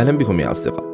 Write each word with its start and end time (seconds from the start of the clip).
أهلا 0.00 0.18
بكم 0.18 0.40
يا 0.40 0.50
أصدقاء. 0.50 0.84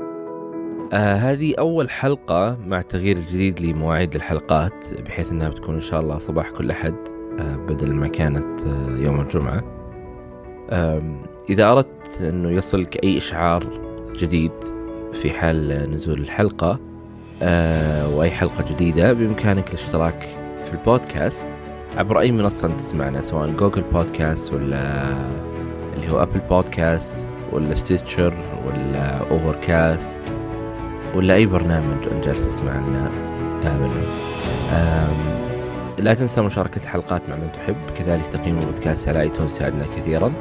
آه 0.93 1.15
هذه 1.15 1.55
أول 1.59 1.91
حلقة 1.91 2.59
مع 2.67 2.81
تغيير 2.81 3.17
الجديد 3.17 3.61
لمواعيد 3.61 4.15
الحلقات 4.15 4.85
بحيث 5.05 5.33
أنها 5.33 5.49
بتكون 5.49 5.75
إن 5.75 5.81
شاء 5.81 6.01
الله 6.01 6.19
صباح 6.19 6.51
كل 6.51 6.71
أحد 6.71 6.95
آه 7.39 7.57
بدل 7.57 7.93
ما 7.93 8.09
كانت 8.09 8.67
آه 8.67 8.97
يوم 8.99 9.21
الجمعة. 9.21 9.65
آه 10.71 11.03
إذا 11.51 11.73
أردت 11.73 12.21
أنه 12.21 12.51
يصلك 12.51 13.05
أي 13.05 13.17
إشعار 13.17 13.67
جديد 14.17 14.53
في 15.13 15.31
حال 15.31 15.91
نزول 15.95 16.21
الحلقة 16.21 16.79
آه 17.43 18.17
وأي 18.17 18.31
حلقة 18.31 18.65
جديدة 18.73 19.13
بإمكانك 19.13 19.69
الاشتراك 19.69 20.23
في 20.65 20.73
البودكاست. 20.73 21.47
عبر 21.97 22.21
أي 22.21 22.33
منصة 22.33 22.69
تسمعنا 22.69 23.21
سواء 23.21 23.51
جوجل 23.51 23.83
بودكاست 23.93 24.53
ولا 24.53 25.13
اللي 25.95 26.11
هو 26.13 26.23
Apple 26.23 26.41
Podcasts 26.51 27.26
ولا 27.53 27.75
Stitcher 27.75 28.35
ولا 28.67 29.31
Overcast 29.31 30.19
ولا 31.15 31.35
أي 31.35 31.47
برنامج 31.47 32.07
أنت 32.13 32.25
جالس 32.25 32.47
تسمع 32.47 32.73
لنا 32.73 33.11
منه 33.65 34.03
لا 35.99 36.15
تنسى 36.15 36.43
مشاركة 36.43 36.83
الحلقات 36.83 37.29
مع 37.29 37.37
من 37.37 37.53
تحب. 37.53 37.77
كذلك 37.99 38.27
تقييم 38.27 38.59
البودكاست 38.59 39.09
على 39.09 39.21
iTunes 39.21 39.53
يساعدنا 39.53 39.85
كثيرا. 39.97 40.33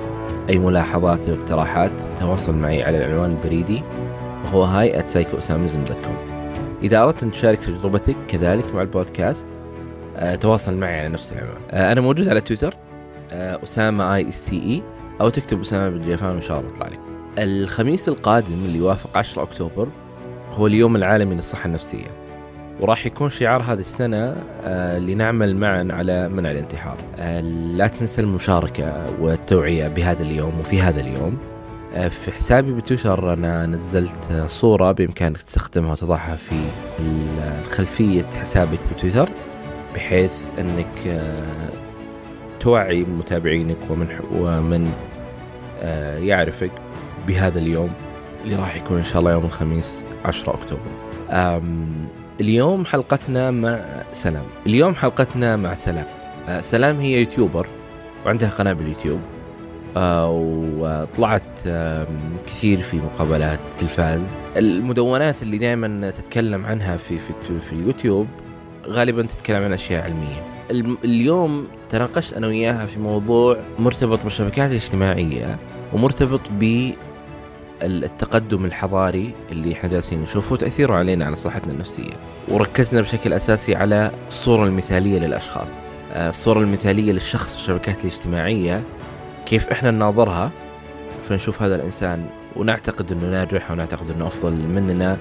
أي 0.49 0.57
ملاحظات 0.57 1.29
أو 1.29 1.35
اقتراحات 1.35 1.91
تواصل 2.19 2.55
معي 2.55 2.83
على 2.83 2.97
العنوان 2.97 3.31
البريدي. 3.31 3.83
وهو 4.45 4.63
هاي 4.63 5.03
@psychosamizm.com 5.03 6.35
إذا 6.83 7.03
أردت 7.03 7.23
أن 7.23 7.31
تشارك 7.31 7.59
تجربتك 7.59 8.15
كذلك 8.27 8.75
مع 8.75 8.81
البودكاست 8.81 9.47
أه 10.17 10.35
تواصل 10.35 10.77
معي 10.77 10.99
على 10.99 11.09
نفس 11.09 11.33
العنوان. 11.33 11.61
أه 11.71 11.91
أنا 11.91 12.01
موجود 12.01 12.27
على 12.27 12.41
تويتر 12.41 12.75
أه 13.31 13.63
أسامة 13.63 14.15
اي 14.15 14.29
اس 14.29 14.45
تي 14.45 14.55
اي 14.55 14.83
أو 15.21 15.29
تكتب 15.29 15.61
أسامة 15.61 15.89
بن 15.89 16.05
جيفان 16.05 16.29
إن 16.29 16.41
شاء 16.41 16.59
الله 16.59 16.69
يطلع 16.71 16.87
لك 16.87 16.99
الخميس 17.39 18.09
القادم 18.09 18.65
اللي 18.65 18.77
يوافق 18.77 19.17
10 19.17 19.43
أكتوبر 19.43 19.87
هو 20.51 20.67
اليوم 20.67 20.95
العالمي 20.95 21.35
للصحة 21.35 21.65
النفسية. 21.65 22.07
وراح 22.81 23.05
يكون 23.05 23.29
شعار 23.29 23.61
هذه 23.61 23.79
السنة 23.79 24.35
آه 24.63 24.99
لنعمل 24.99 25.55
معا 25.55 25.87
على 25.91 26.29
منع 26.29 26.51
الانتحار. 26.51 26.97
آه 27.17 27.41
لا 27.41 27.87
تنسى 27.87 28.21
المشاركة 28.21 29.05
والتوعية 29.21 29.87
بهذا 29.87 30.23
اليوم 30.23 30.59
وفي 30.59 30.81
هذا 30.81 31.01
اليوم. 31.01 31.37
آه 31.93 32.07
في 32.07 32.31
حسابي 32.31 32.73
بتويتر 32.73 33.33
أنا 33.33 33.65
نزلت 33.65 34.45
صورة 34.47 34.91
بإمكانك 34.91 35.37
تستخدمها 35.37 35.91
وتضعها 35.91 36.35
في 36.35 36.55
خلفية 37.69 38.25
حسابك 38.41 38.79
بتويتر 38.95 39.29
بحيث 39.95 40.31
أنك 40.59 41.21
توعي 42.65 43.03
متابعينك 43.03 43.77
ومن 43.89 44.07
ومن 44.31 44.91
آه 45.81 46.17
يعرفك 46.17 46.71
بهذا 47.27 47.59
اليوم 47.59 47.89
اللي 48.43 48.55
راح 48.55 48.75
يكون 48.75 48.97
إن 48.97 49.03
شاء 49.03 49.19
الله 49.19 49.31
يوم 49.31 49.45
الخميس 49.45 50.03
10 50.25 50.53
أكتوبر. 50.53 51.61
اليوم 52.41 52.85
حلقتنا 52.85 53.51
مع 53.51 53.79
سلام، 54.13 54.43
اليوم 54.65 54.95
حلقتنا 54.95 55.55
مع 55.55 55.75
سلام. 55.75 56.05
آه 56.49 56.61
سلام 56.61 56.99
هي 56.99 57.19
يوتيوبر 57.19 57.67
وعندها 58.25 58.49
قناة 58.49 58.73
باليوتيوب 58.73 59.19
آه 59.97 60.29
وطلعت 60.77 61.67
كثير 62.45 62.81
في 62.81 62.97
مقابلات 62.97 63.59
تلفاز. 63.77 64.21
المدونات 64.57 65.41
اللي 65.41 65.57
دائما 65.57 66.11
تتكلم 66.11 66.65
عنها 66.65 66.97
في 66.97 67.19
في, 67.19 67.59
في 67.59 67.73
اليوتيوب 67.73 68.27
غالبا 68.87 69.21
تتكلم 69.21 69.63
عن 69.63 69.73
أشياء 69.73 70.03
علمية. 70.03 70.43
اليوم 71.03 71.67
تناقشت 71.95 72.33
أنا 72.33 72.47
وياها 72.47 72.85
في 72.85 72.99
موضوع 72.99 73.57
مرتبط 73.79 74.23
بالشبكات 74.23 74.69
الاجتماعية 74.71 75.57
ومرتبط 75.93 76.41
ب 76.51 76.91
التقدم 77.81 78.65
الحضاري 78.65 79.31
اللي 79.51 79.73
إحنا 79.73 79.89
جالسين 79.89 80.21
نشوفه 80.21 80.53
وتأثيره 80.53 80.93
علينا 80.93 81.25
على 81.25 81.35
صحتنا 81.35 81.73
النفسية. 81.73 82.13
وركزنا 82.47 83.01
بشكل 83.01 83.33
أساسي 83.33 83.75
على 83.75 84.11
الصورة 84.27 84.65
المثالية 84.65 85.19
للأشخاص. 85.19 85.69
الصورة 86.15 86.59
المثالية 86.59 87.11
للشخص 87.11 87.53
في 87.53 87.59
الشبكات 87.59 87.99
الاجتماعية 88.01 88.83
كيف 89.45 89.67
إحنا 89.69 89.91
نناظرها 89.91 90.51
فنشوف 91.29 91.61
هذا 91.61 91.75
الإنسان 91.75 92.25
ونعتقد 92.55 93.11
إنه 93.11 93.31
ناجح 93.31 93.71
ونعتقد 93.71 94.11
إنه 94.11 94.27
أفضل 94.27 94.51
مننا. 94.51 95.17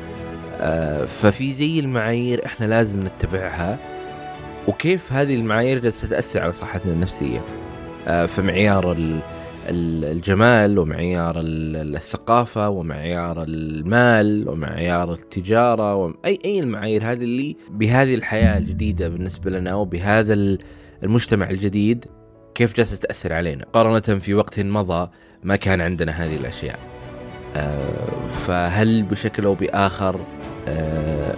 ففي 1.07 1.53
زي 1.53 1.81
المعايير 1.81 2.47
إحنا 2.47 2.67
لازم 2.67 3.07
نتبعها. 3.07 3.79
وكيف 4.69 5.13
هذه 5.13 5.35
المعايير 5.35 5.91
تاثر 5.91 6.41
على 6.41 6.53
صحتنا 6.53 6.93
النفسية. 6.93 7.41
فمعيار 8.27 8.97
الجمال 9.69 10.79
ومعيار 10.79 11.35
الثقافة 11.37 12.69
ومعيار 12.69 13.43
المال 13.43 14.49
ومعيار 14.49 15.13
التجارة 15.13 15.95
وأي 15.95 16.39
أي 16.45 16.61
المعايير 16.61 17.13
هذه 17.13 17.23
اللي 17.23 17.57
بهذه 17.71 18.15
الحياة 18.15 18.59
الجديدة 18.59 19.09
بالنسبة 19.09 19.51
لنا 19.51 19.75
وبهذا 19.75 20.59
المجتمع 21.03 21.51
الجديد 21.51 22.05
كيف 22.55 22.77
جالسة 22.77 22.97
تأثر 22.97 23.33
علينا. 23.33 23.65
مقارنة 23.65 24.19
في 24.19 24.35
وقت 24.35 24.61
مضى 24.61 25.11
ما 25.43 25.57
كان 25.57 25.81
عندنا 25.81 26.13
هذه 26.13 26.37
الأشياء. 26.37 26.79
فهل 28.47 29.03
بشكل 29.03 29.45
أو 29.45 29.55
بآخر 29.55 30.21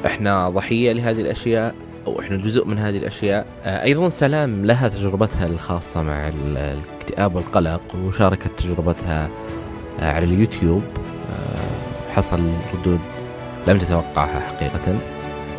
إحنا 0.06 0.50
ضحية 0.50 0.92
لهذه 0.92 1.20
الأشياء؟ 1.20 1.74
أو 2.06 2.20
إحنا 2.20 2.36
جزء 2.36 2.64
من 2.64 2.78
هذه 2.78 2.96
الأشياء. 2.96 3.46
أيضا 3.64 4.08
سلام 4.08 4.64
لها 4.64 4.88
تجربتها 4.88 5.46
الخاصة 5.46 6.02
مع 6.02 6.28
الاكتئاب 6.28 7.34
والقلق 7.34 7.80
وشاركت 8.04 8.50
تجربتها 8.58 9.28
على 9.98 10.24
اليوتيوب. 10.24 10.82
حصل 12.14 12.40
ردود 12.74 13.00
لم 13.66 13.78
تتوقعها 13.78 14.40
حقيقة. 14.40 14.98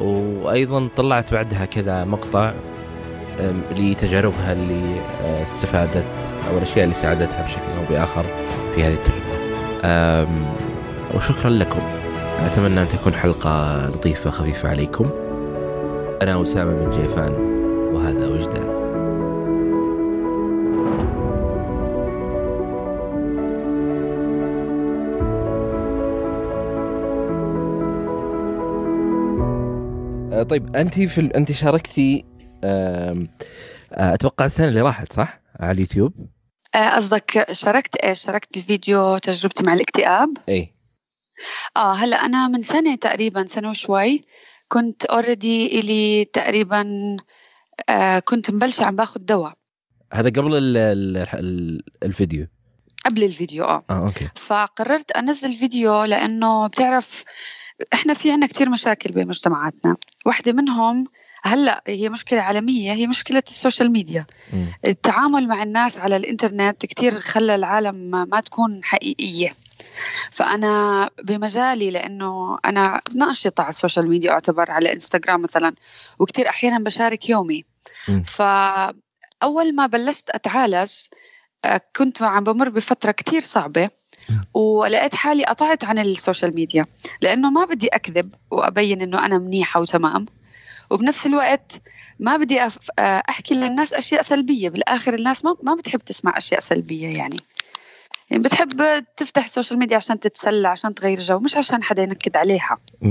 وأيضا 0.01 0.89
طلعت 0.95 1.33
بعدها 1.33 1.65
كذا 1.65 2.05
مقطع 2.05 2.53
لتجاربها 3.77 4.53
اللي 4.53 5.01
استفادت 5.43 6.03
أو 6.51 6.57
الأشياء 6.57 6.83
اللي 6.83 6.95
ساعدتها 6.95 7.45
بشكل 7.45 7.61
أو 7.77 7.83
بآخر 7.89 8.23
في 8.75 8.83
هذه 8.83 8.93
التجربة. 8.93 10.27
وشكرا 11.15 11.49
لكم. 11.49 11.81
أتمنى 12.45 12.81
أن 12.81 12.87
تكون 12.87 13.13
حلقة 13.13 13.87
لطيفة 13.89 14.29
خفيفة 14.29 14.69
عليكم. 14.69 15.09
أنا 16.21 16.43
أسامة 16.43 16.73
بن 16.73 16.89
جيفان 16.89 17.33
وهذا 17.93 18.27
وجدان. 18.27 18.77
طيب 30.49 30.75
أنت 30.75 30.99
في 30.99 31.21
ال... 31.21 31.35
أنت 31.35 31.51
شاركتي 31.51 32.25
أتوقع 33.91 34.45
السنة 34.45 34.67
اللي 34.67 34.81
راحت 34.81 35.13
صح؟ 35.13 35.41
على 35.59 35.71
اليوتيوب؟ 35.71 36.13
قصدك 36.75 37.51
شاركت 37.51 37.95
إيش؟ 37.95 38.19
شاركت 38.19 38.57
الفيديو 38.57 39.17
تجربتي 39.17 39.63
مع 39.63 39.73
الاكتئاب؟ 39.73 40.37
اي 40.49 40.73
آه 41.77 41.93
هلأ 41.93 42.17
أنا 42.25 42.47
من 42.47 42.61
سنة 42.61 42.95
تقريبا 42.95 43.45
سنة 43.45 43.69
وشوي 43.69 44.21
كنت 44.67 45.05
already 45.05 45.79
إلي 45.79 46.25
تقريبا 46.25 46.87
آه 47.89 48.19
كنت 48.19 48.51
مبلشة 48.51 48.85
عم 48.85 48.95
باخذ 48.95 49.19
دواء. 49.19 49.53
هذا 50.13 50.29
قبل 50.29 50.57
ال 50.57 50.77
ال 50.77 51.17
ال 51.17 51.83
الفيديو؟ 52.03 52.47
قبل 53.05 53.23
الفيديو 53.23 53.63
آه. 53.63 53.85
آه 53.89 54.07
okay. 54.07 54.29
فقررت 54.35 55.11
أنزل 55.11 55.53
فيديو 55.53 56.03
لأنه 56.03 56.67
بتعرف 56.67 57.23
إحنا 57.93 58.13
في 58.13 58.31
عنا 58.31 58.47
كثير 58.47 58.69
مشاكل 58.69 59.11
بمجتمعاتنا 59.11 59.95
واحدة 60.25 60.51
منهم 60.53 61.05
هلأ 61.43 61.83
هي 61.87 62.09
مشكلة 62.09 62.41
عالمية 62.41 62.93
هي 62.93 63.07
مشكلة 63.07 63.43
ال 63.47 63.54
social 63.54 63.91
media. 63.91 64.25
م. 64.53 64.65
التعامل 64.85 65.47
مع 65.47 65.63
الناس 65.63 65.97
على 65.97 66.15
الإنترنت 66.15 66.85
كثير 66.85 67.19
خلى 67.19 67.55
العالم 67.55 67.95
ما 68.29 68.39
تكون 68.39 68.83
حقيقية. 68.83 69.55
فأنا 70.31 71.09
بمجالي 71.23 71.91
لأنه 71.91 72.57
أنا 72.65 73.01
ناشطة 73.15 73.61
على 73.61 73.69
ال 73.69 73.75
social 73.75 74.09
media 74.09 74.31
أعتبر 74.31 74.71
على 74.71 74.93
إنستغرام 74.93 75.41
مثلا 75.41 75.75
وكثير 76.19 76.49
أحيانا 76.49 76.79
بشارك 76.79 77.29
يومي. 77.29 77.65
م. 78.07 78.23
فأول 78.23 79.75
ما 79.75 79.87
بلشت 79.87 80.29
أتعالج 80.29 80.91
كنت 81.95 82.21
عم 82.21 82.43
بمر 82.43 82.69
بفترة 82.69 83.11
كتير 83.11 83.41
صعبة 83.41 83.89
ولقيت 84.53 85.15
حالي 85.15 85.45
قطعت 85.45 85.83
عن 85.83 85.99
ال 85.99 86.07
social 86.07 86.55
media. 86.55 86.85
لأنه 87.21 87.49
ما 87.49 87.65
بدي 87.65 87.87
أكذب 87.87 88.35
وأبين 88.51 89.01
أنه 89.01 89.25
أنا 89.25 89.37
منيحة 89.37 89.81
وتمام. 89.81 90.25
وبنفس 90.89 91.27
الوقت 91.27 91.81
ما 92.19 92.37
بدي 92.37 92.59
أحكي 92.99 93.55
للناس 93.55 93.93
أشياء 93.93 94.21
سلبية. 94.21 94.69
بالآخر 94.69 95.13
الناس 95.13 95.45
ما 95.45 95.55
ما 95.63 95.75
بتحب 95.75 95.99
تسمع 95.99 96.37
أشياء 96.37 96.59
سلبية 96.59 97.17
يعني. 97.17 97.37
يعني 98.29 98.43
بتحب 98.43 99.05
تفتح 99.17 99.43
ال 99.43 99.48
social 99.48 99.79
media 99.79 99.95
عشان 99.95 100.19
تتسلى 100.19 100.67
عشان 100.67 100.95
تغير 100.95 101.19
جو 101.19 101.39
مش 101.39 101.57
عشان 101.57 101.83
حدا 101.83 102.03
ينكد 102.03 102.37
عليها. 102.37 102.77
م. 103.01 103.09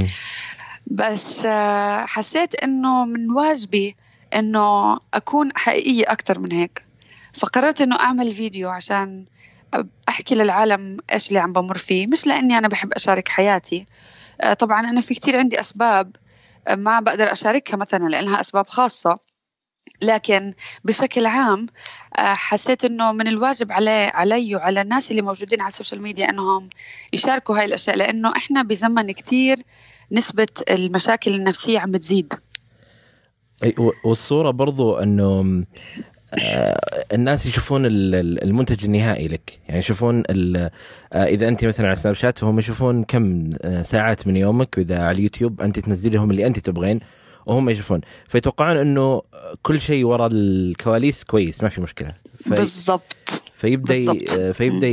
بس 0.86 1.46
حسيت 2.06 2.54
إنه 2.54 3.04
من 3.04 3.30
واجبي 3.30 3.96
إنه 4.34 4.98
أكون 5.14 5.56
حقيقية 5.56 6.12
أكثر 6.12 6.38
من 6.38 6.52
هيك. 6.52 6.86
فقررت 7.34 7.80
إنه 7.80 8.00
أعمل 8.00 8.32
فيديو 8.32 8.70
عشان 8.70 9.24
أحكي 10.08 10.34
للعالم 10.34 10.96
إيش 11.12 11.28
اللي 11.28 11.38
عم 11.38 11.52
بمر 11.52 11.78
فيه 11.78 12.06
مش 12.06 12.26
لإني 12.26 12.58
أنا 12.58 12.68
بحب 12.68 12.92
أشارك 12.92 13.28
حياتي. 13.28 13.86
آه، 14.40 14.52
طبعا 14.52 14.80
أنا 14.80 15.00
في 15.00 15.14
كتير 15.14 15.38
عندي 15.38 15.60
أسباب 15.60 16.16
آه، 16.68 16.74
ما 16.74 17.00
بقدر 17.00 17.32
أشاركها 17.32 17.76
مثلا 17.76 18.08
لإنها 18.08 18.40
أسباب 18.40 18.66
خاصة. 18.66 19.18
لكن 20.02 20.54
بشكل 20.84 21.26
عام 21.26 21.66
حسيت 22.16 22.84
إنه 22.84 23.12
من 23.12 23.28
الواجب 23.28 23.72
علي 23.72 24.04
علي 24.04 24.56
وعلى 24.56 24.80
الناس 24.80 25.10
اللي 25.10 25.22
موجودين 25.22 25.60
على 25.60 25.68
ال 25.68 25.73
social 25.73 26.02
media 26.02 26.30
إنهم 26.30 26.68
يشاركوا 27.12 27.58
هاي 27.58 27.64
الأشياء 27.64 27.96
لأنه 27.96 28.36
إحنا 28.36 28.62
بزمن 28.62 29.12
كتير 29.12 29.56
نسبة 30.12 30.48
المشاكل 30.70 31.34
النفسية 31.34 31.78
عم 31.78 31.90
بتزيد. 31.90 32.32
والصورة 34.04 34.50
برضو 34.50 34.98
إنه 34.98 35.64
آه، 36.34 37.04
الناس 37.12 37.46
يشوفون 37.46 37.82
المنتج 37.86 38.84
النهائي 38.84 39.28
لك. 39.28 39.58
يعني 39.68 39.78
يشوفون 39.78 40.22
آه، 40.28 40.70
إذا 41.12 41.48
أنت 41.48 41.64
مثلا 41.64 41.86
على 41.86 41.96
سناب 41.96 42.14
شات 42.14 42.38
فهم 42.38 42.58
يشوفون 42.58 43.04
كم 43.04 43.50
آه، 43.62 43.82
ساعات 43.82 44.26
من 44.26 44.36
يومك 44.36 44.78
وإذا 44.78 44.98
على 45.02 45.16
اليوتيوب 45.16 45.60
أنت 45.60 45.78
تنزلي 45.78 46.16
لهم 46.16 46.30
اللي 46.30 46.46
أنت 46.46 46.58
تبغين. 46.58 47.00
وهم 47.46 47.70
يشوفون. 47.70 48.00
فيتوقعون 48.28 48.76
إنه 48.76 49.22
كل 49.62 49.80
شيء 49.80 50.04
وراء 50.04 50.28
الكواليس 50.32 51.24
كويس 51.24 51.62
ما 51.62 51.68
في 51.68 51.80
مشكلة. 51.80 52.14
في 52.44 52.50
بالضبط. 52.50 53.42
فيبدأ 53.56 53.94
بالزبط. 53.94 54.30
فيبدأ 54.40 54.88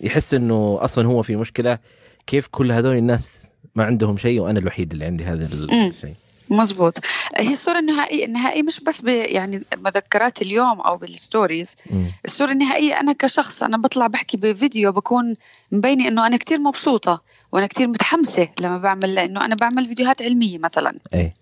يحس 0.00 0.34
إنه 0.34 0.78
أصلا 0.80 1.06
هو 1.06 1.22
في 1.22 1.36
مشكلة 1.36 1.78
كيف 2.26 2.46
كل 2.46 2.72
هذول 2.72 2.96
الناس 2.96 3.46
ما 3.74 3.84
عندهم 3.84 4.16
شيء 4.16 4.40
وأنا 4.40 4.58
الوحيد 4.58 4.92
اللي 4.92 5.04
عندي 5.04 5.24
هذا 5.24 5.44
الشيء 5.44 6.14
مزبوط. 6.50 6.98
هي 7.36 7.52
الصورة 7.52 7.78
النهائية 7.78 8.24
النهائية 8.24 8.62
مش 8.62 8.80
بس 8.80 9.04
يعني 9.04 9.64
مذكرات 9.76 10.42
اليوم 10.42 10.80
أو 10.80 10.96
بالستوريز. 10.96 11.76
الصورة 12.24 12.52
النهائية 12.52 13.00
أنا 13.00 13.12
كشخص 13.12 13.62
أنا 13.62 13.76
بطلع 13.76 14.06
بحكي 14.06 14.36
بفيديو 14.36 14.92
بكون 14.92 15.36
مبيني 15.72 16.08
إنه 16.08 16.26
أنا 16.26 16.36
كتير 16.36 16.58
مبسوطة 16.58 17.22
وأنا 17.52 17.66
كتير 17.66 17.88
متحمسة 17.88 18.48
لما 18.60 18.78
بعمل 18.78 19.14
لأنه 19.14 19.44
أنا 19.44 19.54
بعمل 19.54 19.86
فيديوهات 19.86 20.22
علمية 20.22 20.58
مثلا. 20.58 20.98
أي. 21.14 21.32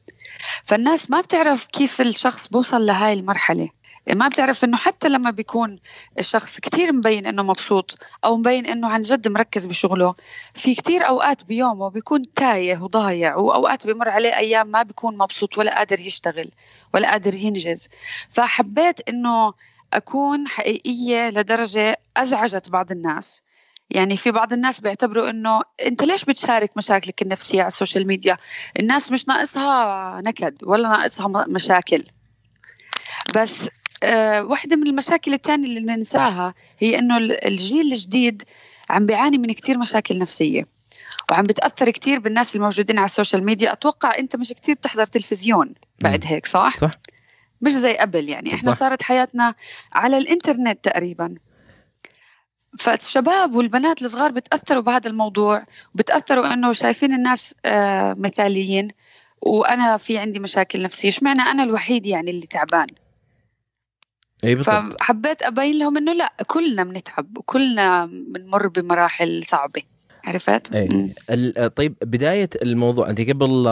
فالناس 0.65 1.11
ما 1.11 1.21
بتعرف 1.21 1.67
كيف 1.67 2.01
الشخص 2.01 2.49
بوصل 2.49 2.87
لهاي 2.87 3.13
المرحلة. 3.13 3.69
ما 4.15 4.29
بتعرف 4.29 4.65
إنه 4.65 4.77
حتى 4.77 5.09
لما 5.09 5.31
بيكون 5.31 5.79
الشخص 6.19 6.61
كتير 6.61 6.93
مبين 6.93 7.27
إنه 7.27 7.43
مبسوط 7.43 7.99
أو 8.25 8.37
مبين 8.37 8.67
إنه 8.67 8.89
عن 8.89 9.03
جد 9.03 9.29
مركز 9.29 9.67
بشغله 9.67 10.15
في 10.55 10.75
كتير 10.75 11.09
أوقات 11.09 11.45
بيومه 11.45 11.89
بيكون 11.91 12.33
تايه 12.37 12.79
وضايع 12.83 13.37
وأوقات 13.37 13.87
بيمر 13.87 14.09
عليه 14.09 14.37
أيام 14.37 14.67
ما 14.67 14.83
بيكون 14.83 15.19
مبسوط 15.19 15.59
ولا 15.59 15.79
قادر 15.79 16.01
يشتغل 16.01 16.51
ولا 16.95 17.11
قادر 17.11 17.35
ينجز. 17.35 17.89
فحبيت 18.29 19.09
إنه 19.09 19.55
أكون 19.93 20.49
حقيقية 20.49 21.31
لدرجة 21.31 22.01
أزعجت 22.17 22.71
بعض 22.71 22.93
الناس. 22.93 23.43
يعني 23.91 24.17
في 24.17 24.31
بعض 24.31 24.53
الناس 24.53 24.81
بيعتبروا 24.81 25.31
إنه 25.31 25.63
أنت 25.87 26.05
ليش 26.05 26.25
بتشارك 26.25 26.77
مشاكلك 26.77 27.23
النفسية 27.23 27.61
على 27.61 27.67
ال 27.67 27.72
social 27.72 28.07
media؟ 28.07 28.37
الناس 28.79 29.13
مش 29.13 29.29
ناقصها 29.29 30.21
نكد 30.21 30.57
ولا 30.63 30.89
ناقصها 30.89 31.47
مشاكل. 31.49 32.05
بس 33.35 33.71
آه، 34.03 34.45
واحدة 34.45 34.77
من 34.77 34.87
المشاكل 34.87 35.35
الثانية 35.35 35.67
اللي 35.67 35.81
ننساها 35.81 36.55
هي 36.79 36.99
إنه 36.99 37.17
الجيل 37.17 37.93
الجديد 37.93 38.43
عم 38.91 39.07
بيعاني 39.07 39.39
من 39.39 39.53
كتير 39.53 39.79
مشاكل 39.79 40.19
نفسية 40.19 40.65
وعم 41.31 41.45
بتأثر 41.45 41.91
كتير 41.91 42.19
بالناس 42.19 42.57
الموجودين 42.57 42.99
على 42.99 43.05
السوشيال 43.05 43.45
ميديا. 43.45 43.73
أتوقع 43.73 44.19
أنت 44.19 44.37
مش 44.37 44.49
كتير 44.49 44.75
بتحضر 44.75 45.07
تلفزيون 45.07 45.75
بعد 46.01 46.25
هيك 46.27 46.47
صح؟ 46.47 46.77
صح. 46.77 46.91
مش 47.61 47.73
زي 47.73 47.97
قبل 47.97 48.29
يعني 48.29 48.55
إحنا 48.55 48.73
صح. 48.73 48.79
صارت 48.79 49.03
حياتنا 49.03 49.55
على 49.95 50.19
الإنترنت 50.19 50.85
تقريبا. 50.85 51.35
فالشباب 52.79 53.55
والبنات 53.55 54.03
الصغار 54.03 54.31
بتأثروا 54.31 54.83
بهذا 54.83 55.11
الموضوع 55.11 55.67
وبتأثروا 55.95 56.53
إنه 56.53 56.73
شايفين 56.73 57.13
الناس 57.13 57.55
آه 57.65 58.15
مثاليين. 58.19 58.89
وأنا 59.43 59.97
في 59.97 60.19
عندي 60.19 60.41
مشاكل 60.41 60.83
نفسية. 60.83 61.09
اشمعنى 61.09 61.41
أنا 61.41 61.63
الوحيد 61.63 62.07
يعني 62.07 62.31
اللي 62.31 62.47
تعبان؟ 62.47 62.87
اي 64.45 64.55
بالضبط. 64.55 65.03
فحبيت 65.03 65.43
أبين 65.43 65.79
لهم 65.79 65.97
إنه 65.97 66.13
لا 66.13 66.33
كلنا 66.47 66.85
بنتعب 66.85 67.39
وكلنا 67.39 68.07
بنمر 68.07 68.69
بمراحل 68.69 69.45
صعبة. 69.45 69.83
عرفت؟ 70.25 70.73
اي 70.73 71.69
طيب 71.69 71.95
بداية 72.03 72.51
الموضوع 72.63 73.11
أنت 73.11 73.21
قبل 73.21 73.67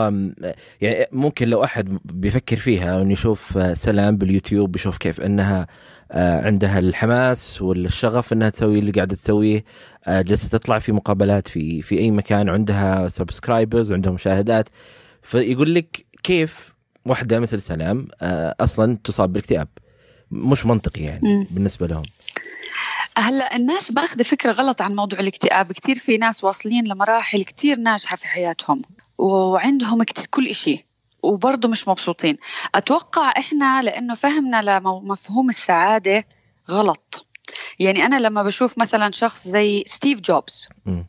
يعني 0.81 1.05
ممكن 1.11 1.47
لو 1.47 1.63
أحد 1.63 1.99
بيفكر 2.05 2.57
فيها 2.57 3.01
إنه 3.01 3.11
يشوف 3.11 3.59
سلام 3.73 4.17
باليوتيوب 4.17 4.75
يشوف 4.75 4.97
كيف 4.97 5.21
إنها 5.21 5.61
آه، 5.61 5.67
عندها 6.11 6.79
الحماس 6.79 7.61
والشغف 7.61 8.33
إنها 8.33 8.49
تسوي 8.49 8.79
اللي 8.79 8.91
قاعدة 8.91 9.15
تسويه. 9.15 9.63
آه، 10.05 10.21
جالسه 10.21 10.49
تطلع 10.49 10.79
في 10.79 10.91
مقابلات 10.91 11.47
في 11.47 11.81
في 11.81 11.99
أي 11.99 12.11
مكان 12.11 12.49
عندها 12.49 13.07
subscribers 13.07 13.91
وعندها 13.91 14.11
مشاهدات. 14.11 14.69
فيقول 15.21 15.75
لك 15.75 16.05
كيف 16.23 16.73
واحدة 17.05 17.39
مثل 17.39 17.61
سلام 17.61 18.07
آه، 18.21 18.55
أصلا 18.59 18.97
تصاب 19.03 19.33
بالاكتئاب. 19.33 19.67
مش 20.31 20.65
منطقي 20.65 21.01
يعني 21.01 21.27
مم. 21.27 21.47
بالنسبة 21.51 21.87
لهم. 21.87 22.03
هلا 23.17 23.55
الناس 23.55 23.91
باخذ 23.91 24.23
فكرة 24.23 24.51
غلط 24.51 24.81
عن 24.81 24.95
موضوع 24.95 25.19
الاكتئاب. 25.19 25.71
كثير 25.71 25.95
في 25.95 26.17
ناس 26.17 26.43
واصلين 26.43 26.87
لمراحل 26.87 27.43
كثير 27.43 27.77
ناجحة 27.77 28.15
في 28.17 28.27
حياتهم 28.27 28.81
وعندهم 29.17 30.03
كل 30.29 30.55
شيء 30.55 30.83
وبرضه 31.23 31.69
مش 31.69 31.87
مبسوطين. 31.87 32.37
أتوقع 32.75 33.33
إحنا 33.37 33.81
لأنه 33.83 34.15
فهمنا 34.15 34.61
لمفهوم 34.61 35.49
السعادة 35.49 36.27
غلط. 36.71 37.27
يعني 37.79 38.05
أنا 38.05 38.19
لما 38.19 38.43
بشوف 38.43 38.77
مثلا 38.77 39.11
شخص 39.11 39.47
زي 39.47 39.83
ستيف 39.87 40.19
جوبز 40.21 40.69
م. 40.85 41.03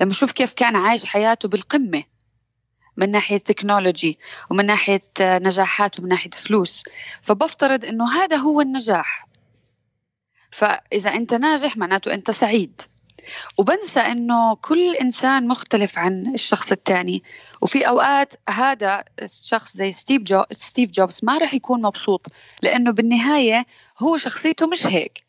لما 0.00 0.10
أشوف 0.10 0.32
كيف 0.32 0.52
كان 0.52 0.76
عايش 0.76 1.04
حياته 1.04 1.48
بالقمة 1.48 2.04
من 2.96 3.10
ناحية 3.10 3.36
technology 3.36 4.18
ومن 4.50 4.66
ناحية 4.66 5.00
نجاحات 5.20 6.00
ومن 6.00 6.08
ناحية 6.08 6.30
فلوس 6.30 6.84
فبفترض 7.22 7.84
أنه 7.84 8.12
هذا 8.12 8.36
هو 8.36 8.60
النجاح. 8.60 9.28
فإذا 10.50 11.14
أنت 11.14 11.34
ناجح 11.34 11.76
معناته 11.76 12.14
أنت 12.14 12.30
سعيد. 12.30 12.82
وبنسى 13.58 14.00
إنه 14.00 14.54
كل 14.54 14.94
إنسان 14.94 15.48
مختلف 15.48 15.98
عن 15.98 16.34
الشخص 16.34 16.72
الثاني 16.72 17.22
وفي 17.60 17.88
أوقات 17.88 18.34
هذا 18.48 19.04
الشخص 19.22 19.76
زي 19.76 19.92
ستيف 19.92 20.22
جو 20.22 20.42
ستيف 20.50 20.90
جوبز 20.90 21.20
ما 21.22 21.38
راح 21.38 21.54
يكون 21.54 21.82
مبسوط 21.82 22.26
لأنه 22.62 22.90
بالنهاية 22.90 23.66
هو 23.98 24.16
شخصيته 24.16 24.66
مش 24.66 24.86
هيك. 24.86 25.24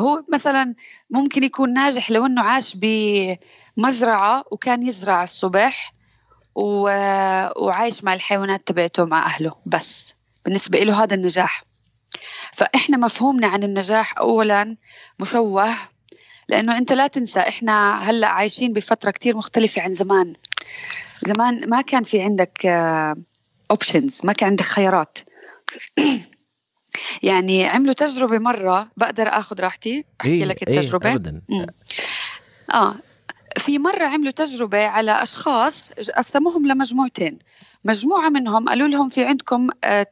هو 0.00 0.24
مثلا 0.32 0.74
ممكن 1.10 1.42
يكون 1.42 1.72
ناجح 1.72 2.10
لو 2.10 2.26
إنه 2.26 2.42
عاش 2.42 2.76
بمزرعة 2.76 4.44
وكان 4.50 4.86
يزرع 4.86 5.22
الصبح 5.22 5.94
وعايش 6.54 8.04
مع 8.04 8.14
الحيوانات 8.14 8.66
تبعته 8.66 9.04
مع 9.04 9.26
أهله 9.26 9.54
بس. 9.66 10.14
بالنسبة 10.44 10.78
له 10.78 11.02
هذا 11.02 11.14
النجاح. 11.14 11.64
فإحنا 12.52 12.96
مفهومنا 12.96 13.46
عن 13.46 13.62
النجاح 13.62 14.18
أولا 14.18 14.76
مشوه 15.20 15.74
لأنه 16.48 16.78
أنت 16.78 16.92
لا 16.92 17.06
تنسى 17.06 17.40
إحنا 17.40 18.02
هلأ 18.02 18.26
عايشين 18.26 18.72
بفترة 18.72 19.10
كتير 19.10 19.36
مختلفة 19.36 19.82
عن 19.82 19.92
زمان. 19.92 20.34
زمان 21.24 21.68
ما 21.68 21.80
كان 21.80 22.02
في 22.02 22.20
عندك 22.20 22.66
اوبشنز 23.70 24.20
ما 24.24 24.32
كان 24.32 24.48
عندك 24.48 24.64
خيارات. 24.64 25.18
يعني 27.22 27.64
عملوا 27.64 27.92
تجربة 27.92 28.38
مرة 28.38 28.90
بقدر 28.96 29.28
آخذ 29.28 29.60
راحتي 29.60 30.04
أحكي 30.20 30.32
إيه 30.32 30.44
لك 30.44 30.62
التجربة. 30.62 31.08
إيه 31.08 31.14
ابدا 31.14 31.42
آه 32.74 32.96
في 33.56 33.78
مرة 33.78 34.04
عملوا 34.04 34.30
تجربة 34.30 34.86
على 34.86 35.22
أشخاص 35.22 35.92
قسموهم 35.92 36.66
لمجموعتين. 36.66 37.38
مجموعة 37.84 38.28
منهم 38.28 38.68
قالوا 38.68 38.88
لهم 38.88 39.08
في 39.08 39.24
عندكم 39.24 39.68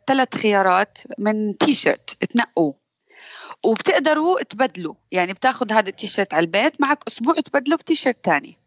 ثلاث 0.07 0.37
آه 0.37 0.39
خيارات 0.39 0.99
من 1.19 1.59
تي 1.59 1.75
شيرت 1.75 2.11
تنقوا 2.11 2.73
وبتقدروا 3.65 4.43
تبدلوا. 4.43 4.95
يعني 5.13 5.33
بتاخذ 5.33 5.73
هذا 5.73 5.89
التي 5.89 6.07
شيرت 6.07 6.35
على 6.35 6.45
البيت 6.45 6.81
معك 6.81 6.99
أسبوع 7.09 7.35
تبدله 7.35 7.77
بتي 7.77 7.95
شيرت 7.95 8.25
تاني. 8.25 8.59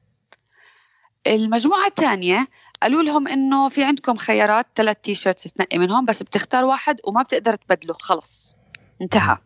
المجموعة 1.27 1.87
الثانية 1.87 2.47
قالوا 2.81 3.03
لهم 3.03 3.27
إنه 3.27 3.69
في 3.69 3.83
عندكم 3.83 4.15
خيارات 4.15 4.65
ثلاث 4.75 4.97
تي 5.03 5.15
شيرت 5.15 5.47
تنقي 5.47 5.77
منهم 5.77 6.05
بس 6.05 6.23
بتختار 6.23 6.65
واحد 6.65 6.99
وما 7.07 7.23
بتقدر 7.23 7.55
تبدله. 7.55 7.93
خلص. 7.93 8.55
انتهى. 9.01 9.37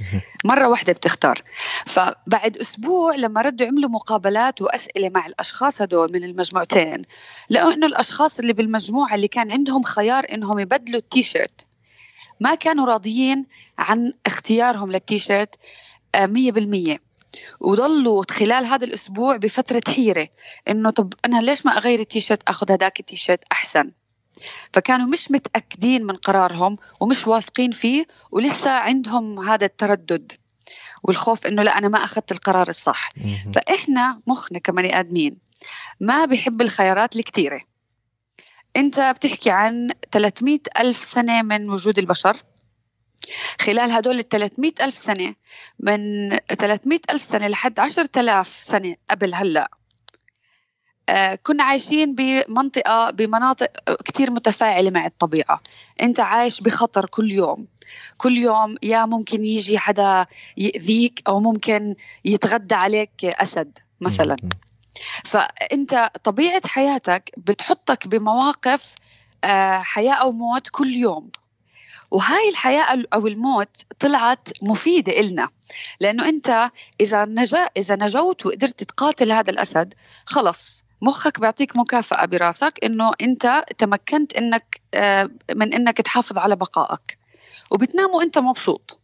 مرة 0.44 0.68
واحدة 0.68 0.92
بتختار. 0.92 1.42
فبعد 1.86 2.56
أسبوع 2.56 3.14
لما 3.14 3.42
ردوا 3.42 3.66
عملوا 3.66 3.90
مقابلات 3.90 4.62
وأسئلة 4.62 5.08
مع 5.08 5.26
الأشخاص 5.26 5.82
هدول 5.82 6.12
من 6.12 6.24
المجموعتين 6.24 7.02
لقوا 7.50 7.72
إنه 7.72 7.86
الأشخاص 7.86 8.38
اللي 8.38 8.52
بالمجموعة 8.52 9.14
اللي 9.14 9.28
كان 9.28 9.52
عندهم 9.52 9.82
خيار 9.82 10.26
إنهم 10.32 10.58
يبدلوا 10.58 11.00
التيشيرت 11.00 11.66
ما 12.42 12.54
كانوا 12.54 12.86
راضيين 12.86 13.46
عن 13.78 14.12
اختيارهم 14.26 14.92
للتيشيرت 14.92 15.54
آه، 16.14 16.26
مية 16.26 16.52
بالمية. 16.52 17.00
وضلوا 17.60 18.24
خلال 18.30 18.66
هذا 18.66 18.84
الأسبوع 18.84 19.36
بفترة 19.36 19.82
حيرة 19.94 20.28
إنه 20.68 20.90
طب 20.90 21.14
أنا 21.24 21.40
ليش 21.40 21.66
ما 21.66 21.76
أغير 21.76 22.00
التيشيرت 22.00 22.42
أخذ 22.48 22.72
هداك 22.72 23.00
التيشيرت 23.00 23.44
أحسن؟ 23.52 23.90
فكانوا 24.72 25.06
مش 25.06 25.30
متأكدين 25.30 26.04
من 26.04 26.16
قرارهم 26.16 26.78
ومش 27.00 27.26
واثقين 27.26 27.70
فيه 27.70 28.06
ولسه 28.30 28.70
عندهم 28.70 29.40
هذا 29.40 29.66
التردد 29.66 30.32
والخوف 31.02 31.46
إنه 31.46 31.62
لا 31.62 31.78
أنا 31.78 31.88
ما 31.88 32.04
أخذت 32.04 32.32
القرار 32.32 32.68
الصح. 32.68 33.10
فإحنا 33.54 34.20
مخنا 34.26 34.58
كبني 34.58 35.00
آدمين 35.00 35.36
ما 36.00 36.24
بيحب 36.24 36.62
الخيارات 36.62 37.16
الكثيره 37.16 37.60
انت 38.76 39.00
بتحكي 39.00 39.50
عن 39.50 39.90
300 40.10 40.58
ألف 40.80 40.96
سنة 40.96 41.42
من 41.42 41.70
وجود 41.70 41.98
البشر. 41.98 42.36
خلال 43.60 43.90
هدول 43.90 44.18
ال 44.18 44.28
300 44.28 44.72
ألف 44.80 44.98
سنة 44.98 45.34
من 45.80 46.30
300 46.58 47.00
ألف 47.10 47.22
سنة 47.22 47.48
لحد 47.48 47.80
10,000 47.80 48.48
سنة 48.48 48.96
قبل 49.10 49.34
هلأ 49.34 49.70
آه، 51.08 51.34
كنا 51.34 51.64
عايشين 51.64 52.14
بمنطقة 52.14 53.10
بمناطق 53.10 53.94
كتير 54.04 54.30
متفاعلة 54.30 54.90
مع 54.90 55.06
الطبيعة. 55.06 55.60
أنت 56.02 56.20
عايش 56.20 56.60
بخطر 56.60 57.06
كل 57.06 57.30
يوم. 57.30 57.66
كل 58.16 58.38
يوم 58.38 58.76
يا 58.82 59.06
ممكن 59.06 59.44
يجي 59.44 59.78
حدا 59.78 60.26
يأذيك 60.56 61.22
أو 61.28 61.40
ممكن 61.40 61.94
يتغدى 62.24 62.74
عليك 62.74 63.24
أسد 63.24 63.78
مثلا. 64.00 64.36
فأنت 65.24 66.10
طبيعة 66.24 66.62
حياتك 66.66 67.30
بتحطك 67.36 68.08
بمواقف 68.08 68.94
آه، 69.44 69.78
حياة 69.78 70.14
أو 70.14 70.32
موت 70.32 70.68
كل 70.68 70.88
يوم. 70.88 71.30
وهاي 72.10 72.48
الحياة 72.48 73.04
أو 73.14 73.26
الموت 73.26 73.76
طلعت 73.98 74.48
مفيدة 74.62 75.20
إلنا. 75.20 75.48
لأنه 76.00 76.28
أنت 76.28 76.70
إذا 77.00 77.24
نجا 77.24 77.68
إذا 77.76 77.96
نجوت 77.96 78.46
وقدرت 78.46 78.82
تقاتل 78.84 79.32
هذا 79.32 79.50
الأسد 79.50 79.94
خلص 80.26 80.84
مخك 81.02 81.40
بيعطيك 81.40 81.76
مكافأة 81.76 82.26
براسك 82.26 82.78
إنه 82.84 83.10
أنت 83.20 83.64
تمكنت 83.78 84.36
إنك 84.36 84.80
آه، 84.94 85.30
من 85.54 85.74
إنك 85.74 85.98
تحافظ 85.98 86.38
على 86.38 86.56
بقائك. 86.56 87.18
وبتنام 87.70 88.10
وأنت 88.10 88.38
مبسوط. 88.38 89.01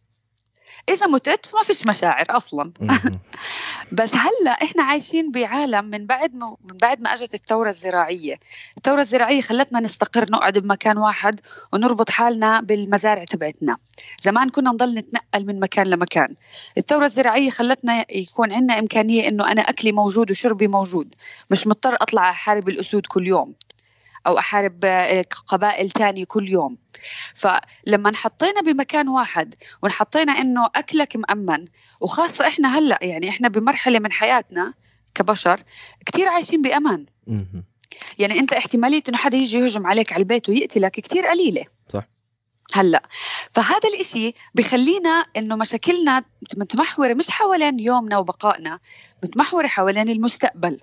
إذا 0.89 1.07
متت 1.07 1.51
ما 1.55 1.61
فيش 1.63 1.87
مشاعر 1.87 2.25
أصلا. 2.29 2.71
بس 3.91 4.15
هلأ 4.15 4.51
إحنا 4.51 4.83
عايشين 4.83 5.31
بعالم 5.31 5.85
من 5.85 6.05
بعد 6.05 6.35
ما 6.35 6.57
من 6.71 6.77
بعد 6.77 7.01
ما 7.01 7.13
أجت 7.13 7.33
الثورة 7.33 7.69
الزراعية. 7.69 8.39
الثورة 8.77 9.01
الزراعية 9.01 9.41
خلتنا 9.41 9.79
نستقر 9.79 10.31
نقعد 10.31 10.59
بمكان 10.59 10.97
واحد 10.97 11.39
ونربط 11.73 12.09
حالنا 12.09 12.61
بالمزارع 12.61 13.23
تبعتنا. 13.23 13.77
زمان 14.19 14.49
كنا 14.49 14.71
نضل 14.71 14.93
نتنقل 14.93 15.45
من 15.45 15.59
مكان 15.59 15.87
لمكان. 15.87 16.35
الثورة 16.77 17.05
الزراعية 17.05 17.49
خلتنا 17.49 18.05
يكون 18.11 18.51
عندنا 18.51 18.79
إمكانية 18.79 19.27
إنه 19.27 19.51
أنا 19.51 19.61
أكلي 19.61 19.91
موجود 19.91 20.31
وشربي 20.31 20.67
موجود. 20.67 21.15
مش 21.51 21.67
مضطر 21.67 21.95
أطلع 21.95 22.29
أحارب 22.29 22.69
الأسود 22.69 23.05
كل 23.05 23.27
يوم. 23.27 23.53
أو 24.27 24.37
أحارب 24.37 24.79
آه، 24.85 25.25
قبائل 25.47 25.89
تانية 25.89 26.25
كل 26.25 26.49
يوم. 26.49 26.77
فلما 27.35 28.09
انحطينا 28.09 28.61
بمكان 28.61 29.07
واحد 29.07 29.55
وانحطينا 29.83 30.31
إنه 30.31 30.69
أكلك 30.75 31.15
مأمن 31.15 31.65
وخاصة 32.01 32.47
إحنا 32.47 32.77
هلأ 32.77 32.99
يعني 33.01 33.29
إحنا 33.29 33.47
بمرحلة 33.47 33.99
من 33.99 34.11
حياتنا 34.11 34.73
كبشر 35.15 35.63
كثير 36.05 36.27
عايشين 36.27 36.61
بأمان. 36.61 37.05
يعني 38.19 38.39
أنت 38.39 38.53
احتمالية 38.53 39.03
إنه 39.09 39.17
حدا 39.17 39.37
يجي 39.37 39.57
يهجم 39.57 39.87
عليك 39.87 40.13
على 40.13 40.19
البيت 40.19 40.49
ويقتلك 40.49 40.91
كثير 40.91 41.25
قليلة. 41.25 41.65
صح. 41.93 42.07
هلأ. 42.73 43.03
فهذا 43.51 43.89
الإشي 43.93 44.33
بخلينا 44.55 45.25
إنه 45.37 45.55
مشاكلنا 45.55 46.23
متمحوره 46.57 47.13
مش 47.13 47.29
حوالين 47.29 47.79
يومنا 47.79 48.17
وبقائنا 48.17 48.79
متمحوره 49.23 49.67
حوالين 49.67 50.09
المستقبل. 50.09 50.79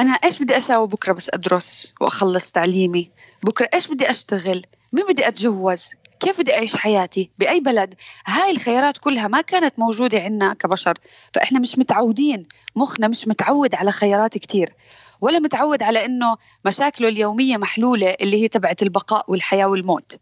أنا 0.00 0.12
إيش 0.12 0.42
بدي 0.42 0.56
أسوي 0.56 0.86
بكرة 0.86 1.12
بس 1.12 1.30
أدرس 1.34 1.94
وأخلص 2.00 2.50
تعليمي؟ 2.50 3.10
بكرة 3.42 3.68
إيش 3.74 3.88
بدي 3.88 4.10
أشتغل؟ 4.10 4.62
مين 4.92 5.06
بدي 5.06 5.28
أتجوز؟ 5.28 5.90
كيف 6.20 6.40
بدي 6.40 6.54
أعيش 6.54 6.76
حياتي؟ 6.76 7.30
بأي 7.38 7.60
بلد؟ 7.60 7.94
هاي 8.26 8.50
الخيارات 8.50 8.98
كلها 8.98 9.28
ما 9.28 9.40
كانت 9.40 9.78
موجودة 9.78 10.20
عندنا 10.20 10.54
كبشر 10.54 10.98
فإحنا 11.34 11.58
مش 11.58 11.78
متعودين. 11.78 12.46
مخنا 12.76 13.08
مش 13.08 13.28
متعود 13.28 13.74
على 13.74 13.92
خيارات 13.92 14.38
كتير 14.38 14.74
ولا 15.20 15.38
متعود 15.38 15.82
على 15.82 16.04
إنه 16.04 16.36
مشاكله 16.64 17.08
اليومية 17.08 17.56
محلولة 17.56 18.16
اللي 18.20 18.42
هي 18.42 18.48
تبعت 18.48 18.82
البقاء 18.82 19.30
والحياة 19.30 19.66
والموت. 19.66 20.20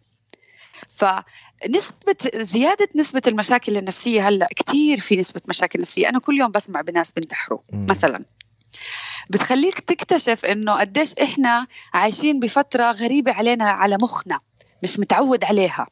فنسبة 0.88 2.16
زيادة 2.34 2.88
نسبة 2.96 3.22
المشاكل 3.26 3.76
النفسية 3.76 4.28
هلأ 4.28 4.48
كثير 4.56 5.00
في 5.00 5.16
نسبة 5.16 5.40
مشاكل 5.48 5.80
نفسية. 5.80 6.08
أنا 6.08 6.18
كل 6.18 6.38
يوم 6.38 6.50
بسمع 6.50 6.80
بناس 6.80 7.10
بنتحروا 7.10 7.58
مثلا. 7.72 8.24
بتخليك 9.30 9.80
تكتشف 9.80 10.44
إنه 10.44 10.72
قديش 10.72 11.14
إحنا 11.14 11.66
عايشين 11.94 12.40
بفترة 12.40 12.90
غريبة 12.90 13.32
علينا 13.32 13.64
على 13.70 13.96
مخنا 14.02 14.40
مش 14.82 14.98
متعود 14.98 15.44
عليها. 15.44 15.86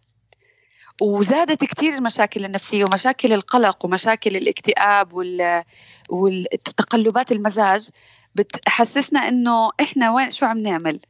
وزادت 1.01 1.65
كثير 1.65 1.95
المشاكل 1.95 2.45
النفسية 2.45 2.85
ومشاكل 2.85 3.33
القلق 3.33 3.85
ومشاكل 3.85 4.37
الاكتئاب 4.37 5.13
وال 5.13 5.65
والتقلبات 6.11 7.33
المزاج 7.33 7.89
بتحسسنا 8.35 9.29
إنه 9.29 9.71
إحنا 9.81 10.11
وين 10.11 10.31
شو 10.31 10.47
عم 10.47 10.59
نعمل؟ 10.59 11.01